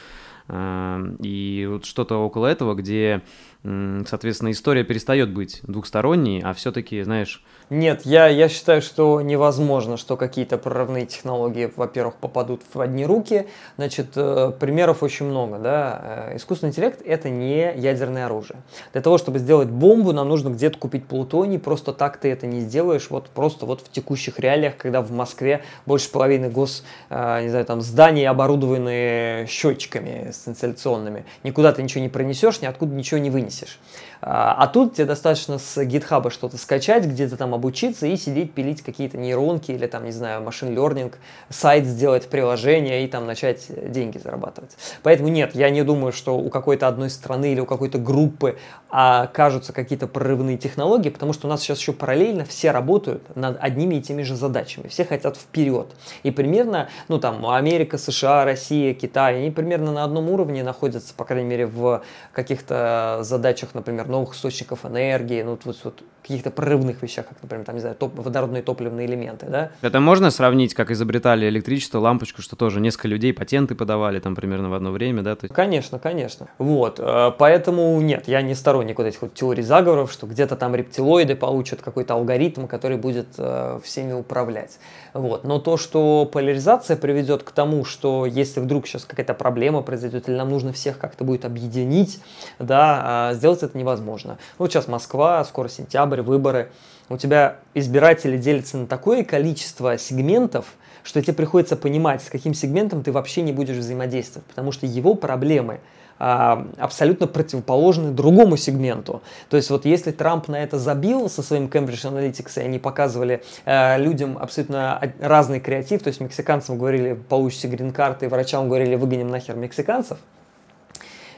[0.50, 3.22] и вот что-то около этого, где,
[3.64, 10.16] соответственно, история перестает быть двухсторонней, а все-таки, знаешь, нет, я, я считаю, что невозможно, что
[10.16, 13.48] какие-то прорывные технологии, во-первых, попадут в одни руки.
[13.76, 15.58] Значит, э, примеров очень много.
[15.58, 16.02] Да?
[16.30, 18.60] Э, искусственный интеллект– это не ядерное оружие.
[18.94, 21.60] Для того, чтобы сделать бомбу, нам нужно где-то купить плутоний.
[21.60, 23.10] Просто так ты это не сделаешь.
[23.10, 27.66] Вот просто вот в текущих реалиях, когда в Москве больше половины гос, э, не знаю,
[27.66, 31.26] там зданий оборудованы счетчиками станциационными.
[31.44, 33.78] Никуда ты ничего не пронесешь, ниоткуда ничего не вынесешь.
[34.22, 38.82] А, а тут тебе достаточно с гитхаба что-то скачать, где-то там обучиться и сидеть пилить
[38.82, 41.14] какие-то нейронки или там, не знаю, машин learning,
[41.50, 44.76] сайт сделать, приложение и там начать деньги зарабатывать.
[45.04, 48.58] Поэтому нет, я не думаю, что у какой-то одной страны или у какой-то группы
[48.90, 53.96] окажутся какие-то прорывные технологии, потому что у нас сейчас еще параллельно все работают над одними
[53.96, 54.88] и теми же задачами.
[54.88, 55.88] Все хотят вперед.
[56.24, 61.26] И примерно, ну там, Америка, США, Россия, Китай, они примерно на одном уровне находятся, по
[61.26, 67.28] крайней мере, в каких-то задачах, например, новых источников энергии, ну, вот, вот каких-то прорывных вещах,
[67.28, 69.72] как, например, там, не знаю, топ, водородные топливные элементы, да.
[69.82, 74.70] Это можно сравнить, как изобретали электричество, лампочку, что тоже несколько людей патенты подавали там примерно
[74.70, 75.36] в одно время, да?
[75.36, 75.56] То есть...
[75.56, 76.48] Конечно, конечно.
[76.58, 80.76] Вот, э, поэтому нет, я не сторонник вот этих вот теорий заговоров, что где-то там
[80.76, 84.80] рептилоиды получат какой-то алгоритм, который будет э, всеми управлять.
[85.14, 85.44] Вот.
[85.44, 90.36] Но то, что поляризация приведет к тому, что если вдруг сейчас какая-то проблема произойдет, или
[90.36, 92.22] нам нужно всех как-то будет объединить,
[92.60, 94.38] да, а сделать это невозможно.
[94.58, 96.70] Вот сейчас Москва, скоро сентябрь, ноябрь, выборы,
[97.10, 100.66] у тебя избиратели делятся на такое количество сегментов,
[101.04, 105.16] что тебе приходится понимать, с каким сегментом ты вообще не будешь взаимодействовать, потому что его
[105.16, 105.80] проблемы
[106.20, 109.22] а, абсолютно противоположны другому сегменту.
[109.50, 113.44] То есть вот если Трамп на это забил со своим Cambridge Analytics, и они показывали
[113.66, 119.56] э, людям абсолютно разный креатив, то есть мексиканцам говорили, получите грин-карты, врачам говорили, выгоним нахер
[119.56, 120.18] мексиканцев,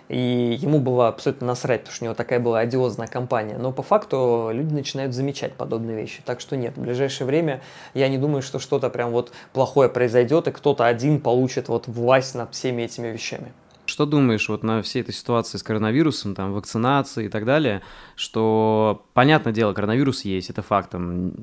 [0.09, 3.57] и ему было абсолютно насрать, потому что у него такая была одиозная компания.
[3.59, 6.21] Но по факту люди начинают замечать подобные вещи.
[6.25, 7.61] Так что нет, в ближайшее время
[7.93, 12.33] я не думаю, что что-то прям вот плохое произойдет, и кто-то один получит вот власть
[12.33, 13.53] над всеми этими вещами.
[13.85, 17.81] Что думаешь вот на всей этой ситуации с коронавирусом, там, вакцинацией и так далее,
[18.15, 21.33] что, понятное дело, коронавирус есть, это факт, там,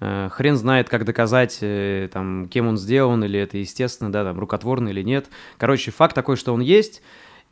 [0.00, 4.38] э, хрен знает, как доказать, э, там, кем он сделан, или это естественно, да, там,
[4.38, 5.26] рукотворно или нет.
[5.58, 7.02] Короче, факт такой, что он есть,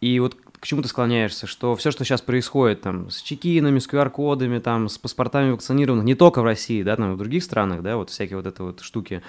[0.01, 3.89] и вот к чему ты склоняешься, что все, что сейчас происходит там с чекинами, с
[3.89, 7.97] QR-кодами, там, с паспортами вакцинированных, не только в России, да, там, в других странах, да,
[7.97, 9.23] вот всякие вот это вот штуки,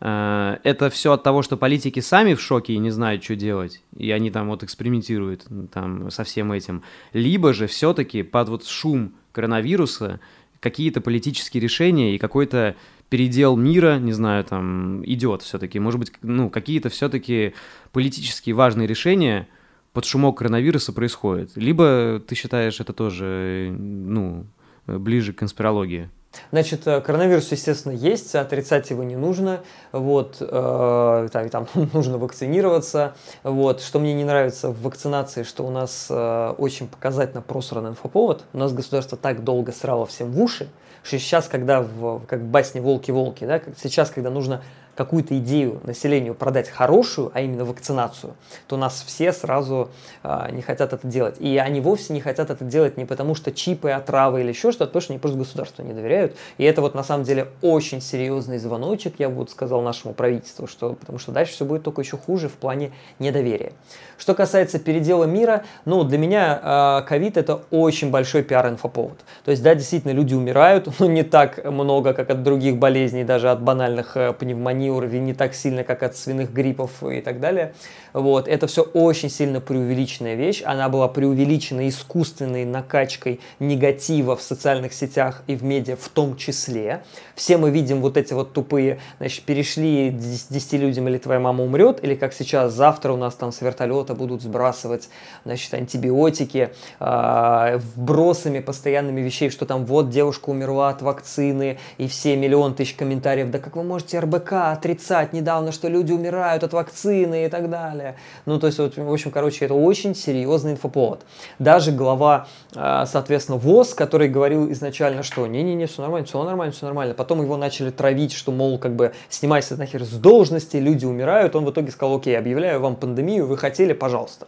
[0.00, 3.82] Э, это все от того, что политики сами в шоке и не знают, что делать,
[3.96, 6.82] и они там вот экспериментируют там со всем этим,
[7.12, 10.20] либо же все-таки под вот шум коронавируса
[10.60, 12.76] какие-то политические решения и какой-то
[13.08, 17.54] передел мира, не знаю, там идет все-таки, может быть, ну какие-то все-таки
[17.92, 19.48] политические важные решения
[19.92, 24.46] под шумок коронавируса происходят, либо ты считаешь это тоже, ну,
[24.86, 26.10] ближе к конспирологии?
[26.52, 29.60] Значит, э, коронавирус, естественно, есть, отрицать его не нужно,
[29.90, 35.70] вот, э, там, там нужно вакцинироваться, вот, что мне не нравится в вакцинации, что у
[35.70, 40.68] нас э, очень показательно просран инфоповод, у нас государство так долго срало всем в уши,
[41.02, 44.62] что сейчас, когда в, как в басне «Волки-волки», да, сейчас, когда нужно
[45.00, 48.34] какую-то идею населению продать хорошую, а именно вакцинацию,
[48.66, 49.88] то нас все сразу
[50.22, 51.36] а, не хотят это делать.
[51.38, 54.88] И они вовсе не хотят это делать не потому, что чипы, отравы или еще что-то,
[54.88, 56.36] потому что они просто государству не доверяют.
[56.58, 60.66] И это вот на самом деле очень серьезный звоночек, я бы вот сказал нашему правительству,
[60.66, 63.72] что, потому что дальше все будет только еще хуже в плане недоверия.
[64.18, 69.20] Что касается передела мира, ну, для меня ковид а, это очень большой пиар-инфоповод.
[69.46, 73.50] То есть, да, действительно, люди умирают, но не так много, как от других болезней, даже
[73.50, 77.74] от банальных э, пневмоний уровень не так сильно, как от свиных гриппов и так далее.
[78.12, 78.48] Вот.
[78.48, 80.62] Это все очень сильно преувеличенная вещь.
[80.64, 87.02] Она была преувеличена искусственной накачкой негатива в социальных сетях и в медиа в том числе.
[87.34, 92.02] Все мы видим вот эти вот тупые, значит, перешли 10 людям или твоя мама умрет,
[92.02, 95.08] или как сейчас, завтра у нас там с вертолета будут сбрасывать,
[95.44, 102.36] значит, антибиотики, э, вбросами постоянными вещей, что там вот девушка умерла от вакцины, и все
[102.36, 107.44] миллион тысяч комментариев, да как вы можете РБК отрицать недавно, что люди умирают от вакцины
[107.44, 108.16] и так далее.
[108.46, 111.20] Ну, то есть, вот, в общем, короче, это очень серьезный инфоповод.
[111.58, 116.86] Даже глава, а, соответственно, ВОЗ, который говорил изначально, что не-не-не, все нормально, все нормально, все
[116.86, 117.14] нормально.
[117.14, 121.54] Потом его начали травить, что, мол, как бы снимайся нахер с должности, люди умирают.
[121.54, 124.46] Он в итоге сказал, окей, объявляю вам пандемию, вы хотели, пожалуйста.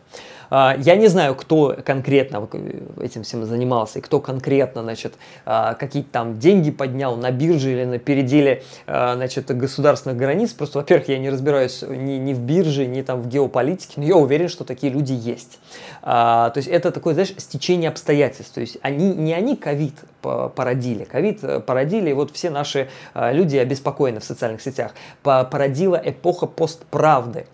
[0.54, 2.46] А, я не знаю, кто конкретно
[3.00, 5.14] этим всем занимался, и кто конкретно, значит,
[5.46, 10.52] а, какие-то там деньги поднял на бирже или на переделе, а, значит, государственных границ.
[10.52, 14.16] Просто, во-первых, я не разбираюсь ни, ни в бирже, ни там в геополитике, но я
[14.16, 15.58] уверен, что такие люди есть.
[16.02, 18.52] То есть это такое, знаешь, стечение обстоятельств.
[18.52, 21.04] То есть они, не они ковид породили.
[21.04, 24.92] Ковид э, породили, и вот все наши люди обеспокоены в социальных сетях.
[25.22, 27.46] Породила эпоха постправды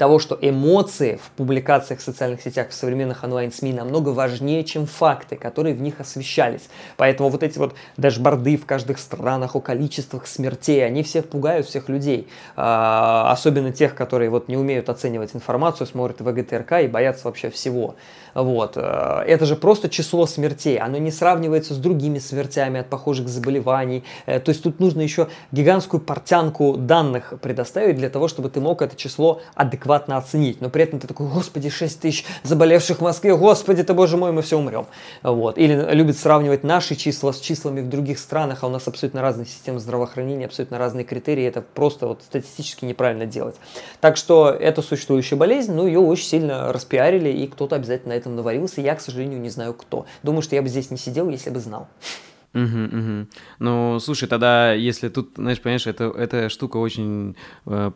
[0.00, 5.36] того, что эмоции в публикациях в социальных сетях, в современных онлайн-СМИ намного важнее, чем факты,
[5.36, 6.70] которые в них освещались.
[6.96, 11.90] Поэтому вот эти вот дашборды в каждых странах о количествах смертей, они всех пугают, всех
[11.90, 12.28] людей.
[12.56, 17.96] А, особенно тех, которые вот не умеют оценивать информацию, смотрят ВГТРК и боятся вообще всего.
[18.32, 18.76] Вот.
[18.76, 24.04] Э, это же просто число смертей, оно не сравнивается с другими смертями от похожих заболеваний.
[24.24, 28.80] Э, то есть тут нужно еще гигантскую портянку данных предоставить для того, чтобы ты мог
[28.80, 30.60] это число адекватно оценить.
[30.60, 34.32] Но при этом ты такой, господи, 6 тысяч заболевших в Москве, господи ты, боже мой,
[34.32, 34.86] мы все умрем.
[35.22, 35.58] Вот.
[35.58, 39.46] Или любит сравнивать наши числа с числами в других странах, а у нас абсолютно разные
[39.46, 41.44] системы здравоохранения, абсолютно разные критерии.
[41.44, 43.56] Это просто вот статистически неправильно делать.
[44.00, 48.80] Так что это существующая болезнь, но ее очень сильно распиарили, и кто-то обязательно этом наварился.
[48.80, 50.06] Я, к сожалению, не знаю кто.
[50.22, 51.88] Думаю, что я бы здесь не сидел, если бы знал.
[52.52, 53.26] Угу, угу.
[53.58, 57.36] Ну, слушай, тогда, если тут, знаешь, понимаешь, это, эта штука очень...
[57.66, 57.92] Э,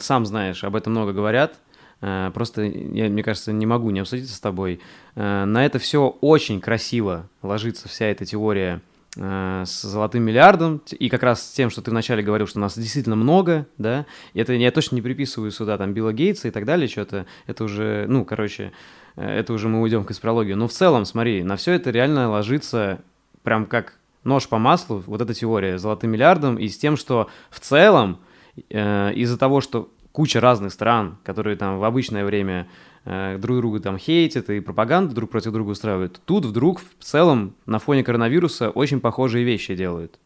[0.00, 1.60] сам знаешь, об этом много говорят.
[2.00, 4.80] Э, просто я, мне кажется, не могу не обсудиться с тобой.
[5.14, 8.82] Э, на это все очень красиво ложится вся эта теория
[9.18, 12.78] Э, с золотым миллиардом, и как раз с тем, что ты вначале говорил, что нас
[12.78, 16.88] действительно много, да, это я точно не приписываю сюда там Билла Гейтса и так далее,
[16.88, 18.72] что-то, это уже, ну, короче,
[19.16, 22.30] э, это уже мы уйдем к астрологии, но в целом, смотри, на все это реально
[22.30, 23.00] ложится
[23.42, 27.28] прям как нож по маслу, вот эта теория с золотым миллиардом, и с тем, что
[27.50, 28.18] в целом
[28.70, 32.68] э, из-за того, что куча разных стран, которые там в обычное время
[33.04, 36.20] Э, друг друга там хейтят и пропаганду друг против друга устраивают.
[36.24, 40.18] Тут вдруг в целом на фоне коронавируса очень похожие вещи делают.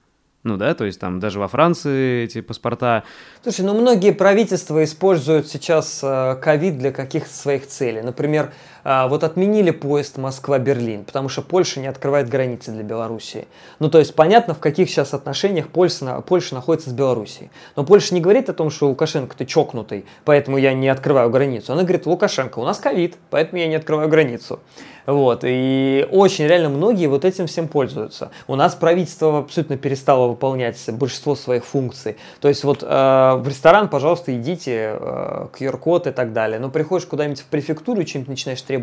[0.43, 3.03] Ну да, то есть там даже во Франции эти паспорта.
[3.43, 8.03] Слушай, ну многие правительства используют сейчас э, ковид для каких-то своих целей.
[8.03, 8.53] Например,
[8.87, 13.49] вот отменили поезд Москва-Берлин, потому что Польша не открывает границы для Белоруссии.
[13.79, 17.51] Ну то есть понятно, в каких сейчас отношениях Польша, Польша находится с Белоруссией.
[17.75, 21.73] Но Польша не говорит о том, что Лукашенко ты чокнутый, поэтому я не открываю границу.
[21.73, 24.61] Она говорит, Лукашенко, у нас ковид, поэтому я не открываю границу.
[25.07, 28.31] Вот, и очень реально многие вот этим всем пользуются.
[28.49, 32.17] У нас правительство абсолютно перестало выполнять большинство своих функций.
[32.41, 36.59] То есть вот э, в ресторан, пожалуйста, идите, э, QR-код и так далее.
[36.59, 38.76] Но приходишь куда-нибудь в префектуру и чем-то начинаешь требовать,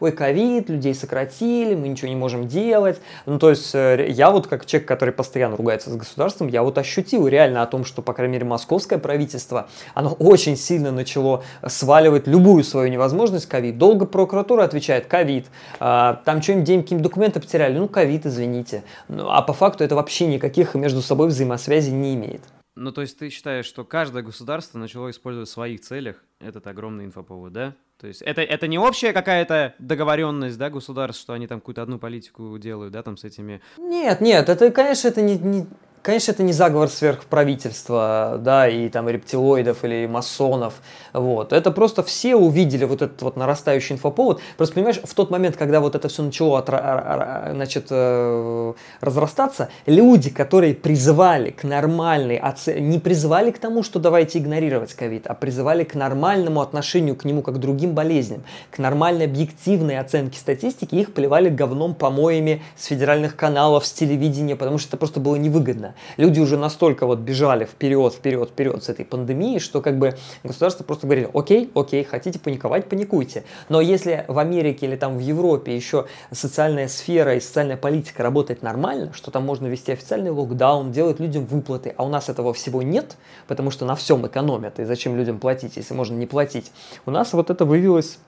[0.00, 3.00] ой, ковид, людей сократили, мы ничего не можем делать.
[3.26, 6.78] Ну, то есть э, я вот как человек, который постоянно ругается с государством, я вот
[6.78, 12.26] ощутил реально о том, что, по крайней мере, московское правительство, оно очень сильно начало сваливать
[12.26, 13.78] любую свою невозможность ковид.
[13.78, 15.46] Долго прокуратура отвечает ковид.
[15.78, 18.84] А, там что-нибудь, день какие-то документы потеряли, ну, ковид, извините.
[19.08, 22.42] Ну, а по факту это вообще никаких между собой взаимосвязей не имеет.
[22.76, 27.04] Ну, то есть ты считаешь, что каждое государство начало использовать в своих целях этот огромный
[27.04, 27.74] инфоповод, да?
[27.98, 31.98] То есть это, это не общая какая-то договоренность, да, государств, что они там какую-то одну
[31.98, 33.60] политику делают, да, там с этими...
[33.76, 35.66] Нет, нет, это, конечно, это не, не,
[36.02, 40.80] Конечно, это не заговор сверхправительства, да, и там рептилоидов или масонов,
[41.12, 41.52] вот.
[41.52, 44.40] Это просто все увидели вот этот вот нарастающий инфоповод.
[44.56, 48.72] Просто понимаешь, в тот момент, когда вот это все начало от, значит, э,
[49.02, 55.26] разрастаться, люди, которые призывали к нормальной оценке, не призывали к тому, что давайте игнорировать ковид,
[55.26, 60.38] а призывали к нормальному отношению к нему, как к другим болезням, к нормальной объективной оценке
[60.38, 65.36] статистики, их плевали говном помоями с федеральных каналов, с телевидения, потому что это просто было
[65.36, 65.89] невыгодно.
[66.16, 70.84] Люди уже настолько вот бежали вперед, вперед, вперед с этой пандемией, что как бы государство
[70.84, 73.44] просто говорили, окей, окей, хотите паниковать, паникуйте.
[73.68, 78.62] Но если в Америке или там в Европе еще социальная сфера и социальная политика работает
[78.62, 82.82] нормально, что там можно вести официальный локдаун, делать людям выплаты, а у нас этого всего
[82.82, 86.70] нет, потому что на всем экономят, и зачем людям платить, если можно не платить,
[87.06, 88.18] у нас вот это вывелось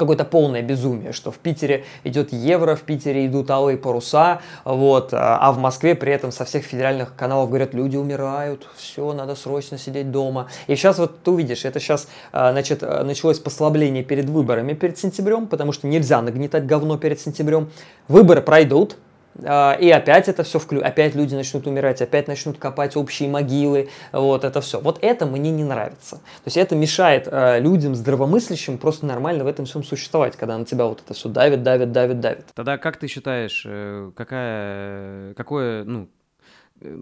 [0.00, 5.38] какое-то полное безумие, что в Питере идет евро, в Питере идут алые паруса, вот, а,
[5.38, 9.76] а в Москве при этом со всех федеральных каналов говорят, люди умирают, все, надо срочно
[9.76, 10.48] сидеть дома.
[10.68, 15.46] И сейчас вот ты увидишь, это сейчас, а, значит, началось послабление перед выборами перед сентябрем,
[15.46, 17.70] потому что нельзя нагнетать говно перед сентябрем.
[18.08, 20.82] Выборы пройдут, а, и опять это все вклю...
[20.82, 24.80] опять люди начнут умирать, опять начнут копать общие могилы, вот это все.
[24.80, 26.16] Вот это мне не нравится.
[26.16, 30.64] То есть это мешает э, людям здравомыслящим просто нормально в этом всем существовать, когда на
[30.64, 32.46] тебя вот это все давит, давит, давит, давит.
[32.54, 36.08] Тогда как ты считаешь, э, какая, какое, ну,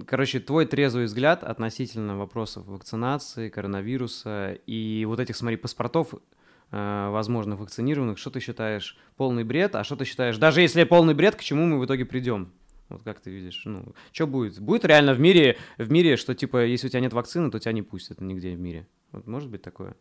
[0.07, 6.15] Короче, твой трезвый взгляд относительно вопросов вакцинации, коронавируса и вот этих, смотри, паспортов
[6.71, 11.37] возможно, вакцинированных, что ты считаешь полный бред, а что ты считаешь, даже если полный бред,
[11.37, 12.53] к чему мы в итоге придем?
[12.89, 14.59] Вот как ты видишь, ну, что будет?
[14.61, 17.73] Будет реально в мире, в мире, что типа, если у тебя нет вакцины, то тебя
[17.73, 18.87] не пустят нигде в мире?
[19.13, 19.95] Вот может быть такое?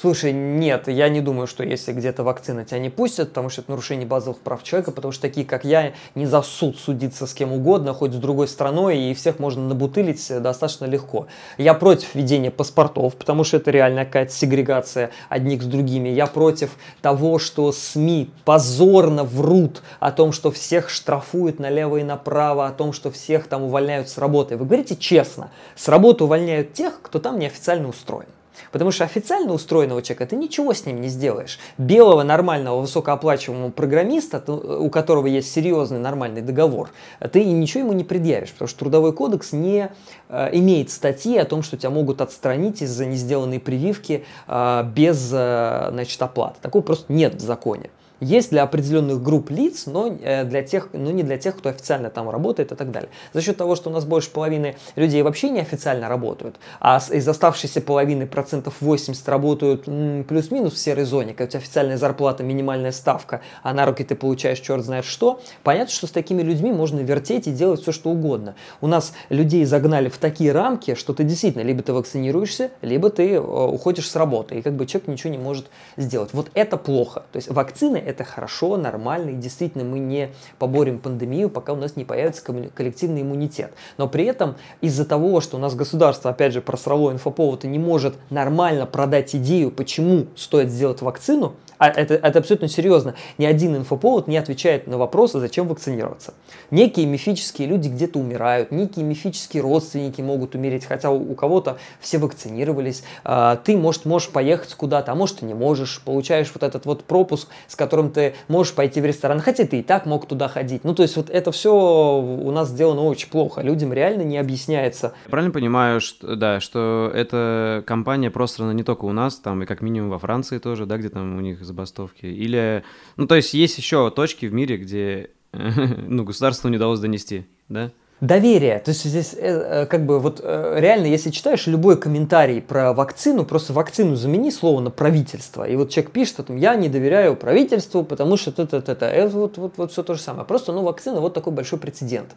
[0.00, 3.70] Слушай, нет, я не думаю, что если где-то вакцина тебя не пустят, потому что это
[3.70, 7.52] нарушение базовых прав человека, потому что такие, как я, не за суд судиться с кем
[7.52, 11.28] угодно, хоть с другой страной, и всех можно набутылить достаточно легко.
[11.58, 16.08] Я против введения паспортов, потому что это реально какая-то сегрегация одних с другими.
[16.08, 22.66] Я против того, что СМИ позорно врут о том, что всех штрафуют налево и направо,
[22.66, 24.56] о том, что всех там увольняют с работы.
[24.56, 28.26] Вы говорите честно, с работы увольняют тех, кто там неофициально устроен.
[28.72, 31.58] Потому что официально устроенного человека ты ничего с ним не сделаешь.
[31.78, 36.90] Белого, нормального, высокооплачиваемого программиста, у которого есть серьезный нормальный договор,
[37.32, 39.90] ты ничего ему не предъявишь, потому что Трудовой кодекс не
[40.28, 45.30] э, имеет статьи о том, что тебя могут отстранить из-за не сделанной прививки э, без
[45.32, 46.56] э, значит, оплаты.
[46.60, 47.90] Такого просто нет в законе
[48.24, 52.10] есть для определенных групп лиц, но, э, для тех, но не для тех, кто официально
[52.10, 53.10] там работает и так далее.
[53.32, 57.28] За счет того, что у нас больше половины людей вообще не официально работают, а из
[57.28, 59.84] оставшейся половины процентов 80 работают
[60.26, 64.84] плюс-минус в серой зоне, тебя официальная зарплата, минимальная ставка, а на руки ты получаешь черт
[64.84, 68.54] знает что, понятно, что с такими людьми можно вертеть и делать все, что угодно.
[68.80, 73.34] У нас людей загнали в такие рамки, что ты действительно либо ты вакцинируешься, либо ты
[73.34, 76.30] э, уходишь с работы, и как бы человек ничего не может сделать.
[76.32, 77.24] Вот это плохо.
[77.32, 81.96] То есть вакцины это хорошо, нормально, и действительно мы не поборем пандемию, пока у нас
[81.96, 83.72] не появится коллективный иммунитет.
[83.98, 87.78] Но при этом из-за того, что у нас государство, опять же, просрало инфоповод и не
[87.78, 93.76] может нормально продать идею, почему стоит сделать вакцину, а это, это абсолютно серьезно, ни один
[93.76, 96.34] инфоповод не отвечает на вопросы, зачем вакцинироваться.
[96.70, 102.18] Некие мифические люди где-то умирают, некие мифические родственники могут умереть, хотя у, у кого-то все
[102.18, 103.02] вакцинировались.
[103.24, 106.00] А, ты, может, можешь поехать куда-то, а может, не можешь.
[106.04, 109.82] Получаешь вот этот вот пропуск, с которым ты можешь пойти в ресторан, хотя ты и
[109.82, 110.84] так мог туда ходить.
[110.84, 113.60] Ну, то есть вот это все у нас сделано очень плохо.
[113.62, 115.14] Людям реально не объясняется.
[115.30, 119.80] правильно понимаю, что, да, что эта компания просто не только у нас, там и как
[119.80, 122.26] минимум во Франции тоже, да, где там у них забастовки.
[122.26, 122.84] Или,
[123.16, 127.90] ну, то есть есть еще точки в мире, где ну, государству не удалось донести, да?
[128.20, 128.78] Доверие.
[128.78, 132.92] То есть здесь э, э, как бы вот э, реально, если читаешь любой комментарий про
[132.92, 135.64] вакцину, просто вакцину замени слово на правительство.
[135.64, 139.36] И вот человек пишет, что я не доверяю правительству, потому что это, это, это, это
[139.36, 140.46] вот, вот, вот все то же самое.
[140.46, 142.30] Просто, ну, вакцина вот такой большой прецедент.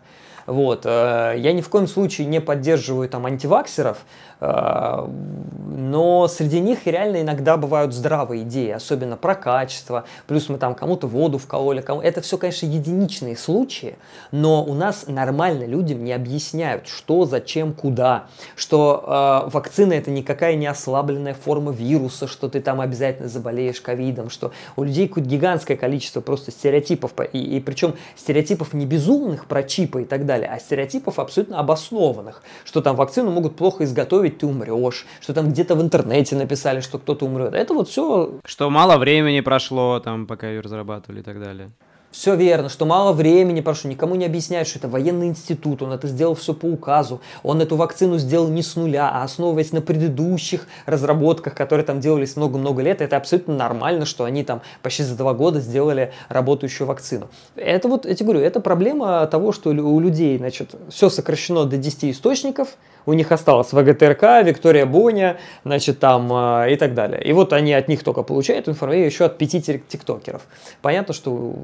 [0.46, 0.86] Вот.
[0.86, 3.98] Я ни в коем случае не поддерживаю там антиваксеров,
[4.40, 11.08] но среди них реально иногда бывают здравые идеи, особенно про качество, плюс мы там кому-то
[11.08, 12.02] воду вкололи, кому...
[12.02, 13.96] это все, конечно, единичные случаи,
[14.32, 20.56] но у нас нормально людям не объясняют, что, зачем, куда, что э, вакцина это никакая
[20.56, 25.78] не ослабленная форма вируса, что ты там обязательно заболеешь ковидом, что у людей какое-то гигантское
[25.78, 30.60] количество просто стереотипов, и, и причем стереотипов не безумных про чипы и так далее, а
[30.60, 35.76] стереотипов абсолютно обоснованных, что там вакцину могут плохо изготовить, ведь ты умрешь, что там где-то
[35.76, 37.54] в интернете написали, что кто-то умрет.
[37.54, 38.40] Это вот все...
[38.46, 41.72] Что мало времени прошло, там, пока ее разрабатывали и так далее.
[42.10, 46.08] Все верно, что мало времени прошло, никому не объясняют, что это военный институт, он это
[46.08, 50.68] сделал все по указу, он эту вакцину сделал не с нуля, а основываясь на предыдущих
[50.86, 55.34] разработках, которые там делались много-много лет, это абсолютно нормально, что они там почти за два
[55.34, 57.28] года сделали работающую вакцину.
[57.56, 61.78] Это вот, я тебе говорю, это проблема того, что у людей, значит, все сокращено до
[61.78, 62.78] 10 источников,
[63.08, 67.24] у них осталось ВГТРК, Виктория Боня, значит, там э, и так далее.
[67.24, 70.44] И вот они от них только получают информацию еще от пяти тиктокеров.
[70.82, 71.56] Понятно, что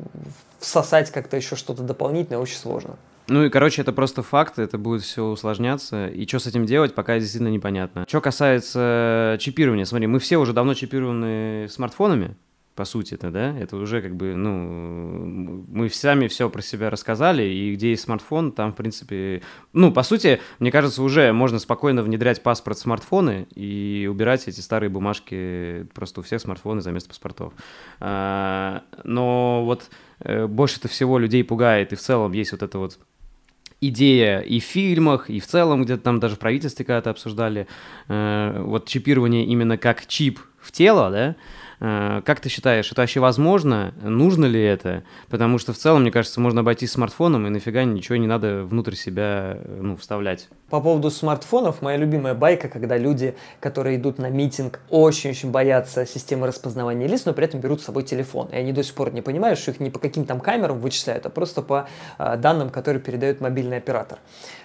[0.59, 2.95] всосать как-то еще что-то дополнительное очень сложно.
[3.27, 6.07] Ну и, короче, это просто факт, это будет все усложняться.
[6.07, 8.05] И что с этим делать, пока действительно непонятно.
[8.07, 12.35] Что касается чипирования, смотри, мы все уже давно чипированы смартфонами,
[12.75, 17.43] по сути это, да, это уже как бы, ну, мы сами все про себя рассказали,
[17.43, 19.43] и где есть смартфон, там, в принципе,
[19.73, 24.59] ну, по сути, мне кажется, уже можно спокойно внедрять паспорт в смартфоны и убирать эти
[24.59, 27.53] старые бумажки просто у всех смартфоны за место паспортов.
[27.99, 29.89] А, но вот
[30.19, 32.97] э, больше-то всего людей пугает, и в целом есть вот это вот
[33.81, 37.67] идея и в фильмах, и в целом где-то там даже в правительстве когда-то обсуждали,
[38.07, 41.35] э, вот чипирование именно как чип в тело, да,
[41.83, 43.93] как ты считаешь, это вообще возможно?
[44.01, 45.03] Нужно ли это?
[45.29, 48.95] Потому что в целом, мне кажется, можно обойтись смартфоном, и нафига ничего не надо внутрь
[48.95, 50.47] себя ну, вставлять.
[50.73, 56.47] По поводу смартфонов, моя любимая байка, когда люди, которые идут на митинг, очень-очень боятся системы
[56.47, 58.47] распознавания лиц, но при этом берут с собой телефон.
[58.51, 61.27] И они до сих пор не понимают, что их не по каким там камерам вычисляют,
[61.27, 61.87] а просто по
[62.17, 64.17] э, данным, которые передает мобильный оператор.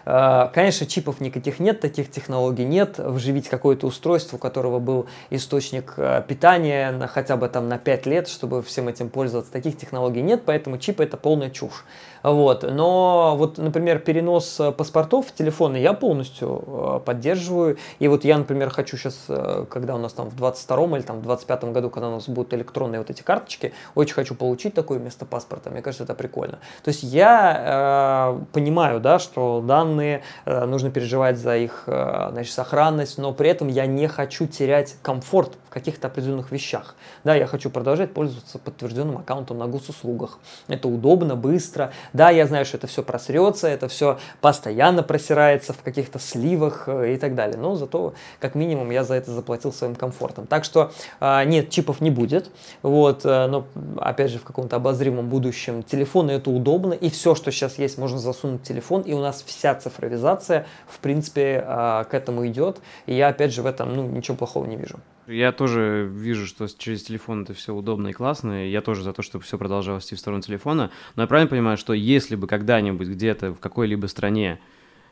[0.06, 2.94] Э, конечно, чипов никаких нет, таких технологий нет.
[2.96, 8.06] Вживить какое-то устройство, у которого был источник э, питания на хотя бы там на 5
[8.06, 9.52] лет, чтобы всем этим пользоваться.
[9.52, 11.84] Таких технологий нет, поэтому чипы это полная чушь.
[12.22, 12.62] Вот.
[12.62, 17.76] Но вот, например, перенос паспортов в телефоны я полностью э, поддерживаю.
[17.98, 21.20] И вот я, например, хочу сейчас, э, когда у нас там в 22 или там
[21.20, 24.98] в 25 году, когда у нас будут электронные вот эти карточки, очень хочу получить такое
[24.98, 25.70] вместо паспорта.
[25.70, 26.58] Мне кажется, это прикольно.
[26.82, 32.52] То есть я э, понимаю, да, что данные э, нужно переживать за их э, значит,
[32.52, 36.94] сохранность, но при этом я не хочу терять комфорт в каких-то определенных вещах.
[37.24, 40.38] Да, я хочу продолжать пользоваться подтвержденным аккаунтом на госуслугах.
[40.66, 41.92] Это удобно, быстро.
[42.14, 47.14] Да, я знаю, что это все просрется, это все постоянно просирается в каких-то сливах э,
[47.14, 47.58] и так далее.
[47.58, 50.46] Но зато, как минимум, я за это заплатил своим комфортом.
[50.46, 50.90] Так что
[51.20, 52.50] а, нет, чипов не будет.
[52.82, 53.66] Вот, э, но,
[53.98, 56.94] опять же, в каком-то обозримом будущем телефоны это удобно.
[56.94, 59.02] И все, что сейчас есть, можно засунуть в телефон.
[59.02, 62.78] И у нас вся цифровизация, в принципе, а, к этому идет.
[63.06, 64.98] И я, опять же, в этом ну, ничего плохого не вижу.
[65.28, 68.66] Я тоже вижу, что через телефон это все удобно и классно.
[68.66, 70.90] Я тоже за то, чтобы все продолжалось идти в сторону телефона.
[71.16, 74.58] Но я правильно понимаю, что если бы когда-нибудь где-то в какой-либо стране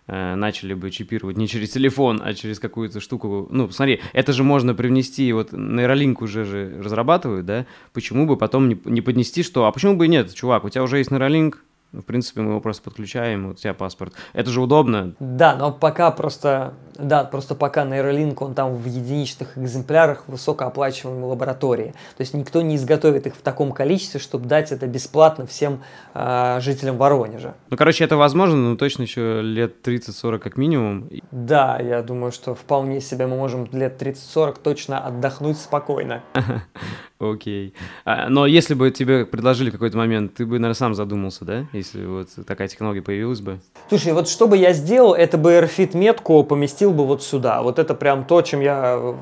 [0.07, 3.47] э, начали бы чипировать не через телефон, а через какую-то штуку.
[3.51, 7.67] Ну, смотри, это же можно привнести, вот нейролинк уже же разрабатывают, да?
[7.93, 10.83] Почему бы потом не, не поднести, что, а почему бы и нет, чувак, у тебя
[10.83, 14.13] уже есть нейролинк, в принципе, мы его просто подключаем, вот у тебя паспорт.
[14.33, 15.15] Это же удобно.
[15.21, 21.25] Да, но пока просто, да, просто пока нейролинк, он там в единичных экземплярах в высокооплачиваемой
[21.25, 21.95] лаборатории.
[22.17, 25.83] То есть никто не изготовит их в таком количестве, чтобы дать это бесплатно всем
[26.15, 27.55] э, жителям Воронежа.
[27.71, 31.09] Ну, короче, это возможно, но точно еще лет 30-40 как минимум.
[31.31, 36.23] Да, я думаю, что вполне себе мы можем лет 30-40 точно отдохнуть спокойно.
[37.19, 37.73] Окей.
[38.05, 41.65] А, но если бы тебе предложили какой-то момент, ты бы, наверное, сам задумался, да?
[41.73, 43.59] Если вот такая технология появилась бы?
[43.89, 47.63] Слушай, вот что бы я сделал, это бы AirFit метку поместил бы вот сюда.
[47.63, 49.15] Вот это прям то, чем я э,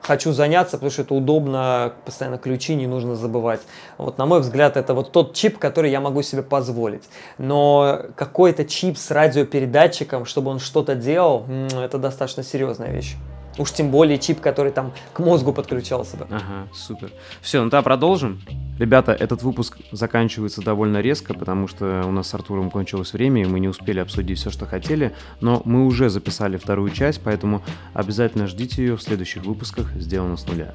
[0.00, 3.60] хочу заняться, потому что это удобно, постоянно ключи не нужно забывать.
[3.96, 7.04] Вот, на мой взгляд, это вот тот чип, который я могу себе позволить.
[7.38, 13.14] Но какой-то чип с радиопередатчиком, чтобы он что-то делал, это достаточно серьезная вещь.
[13.58, 16.26] Уж тем более чип, который там к мозгу подключался бы.
[16.30, 17.10] Ага, супер.
[17.40, 18.40] Все, ну тогда продолжим.
[18.78, 23.46] Ребята, этот выпуск заканчивается довольно резко, потому что у нас с Артуром кончилось время, и
[23.46, 27.62] мы не успели обсудить все, что хотели, но мы уже записали вторую часть, поэтому
[27.94, 30.74] обязательно ждите ее в следующих выпусках «Сделано с нуля».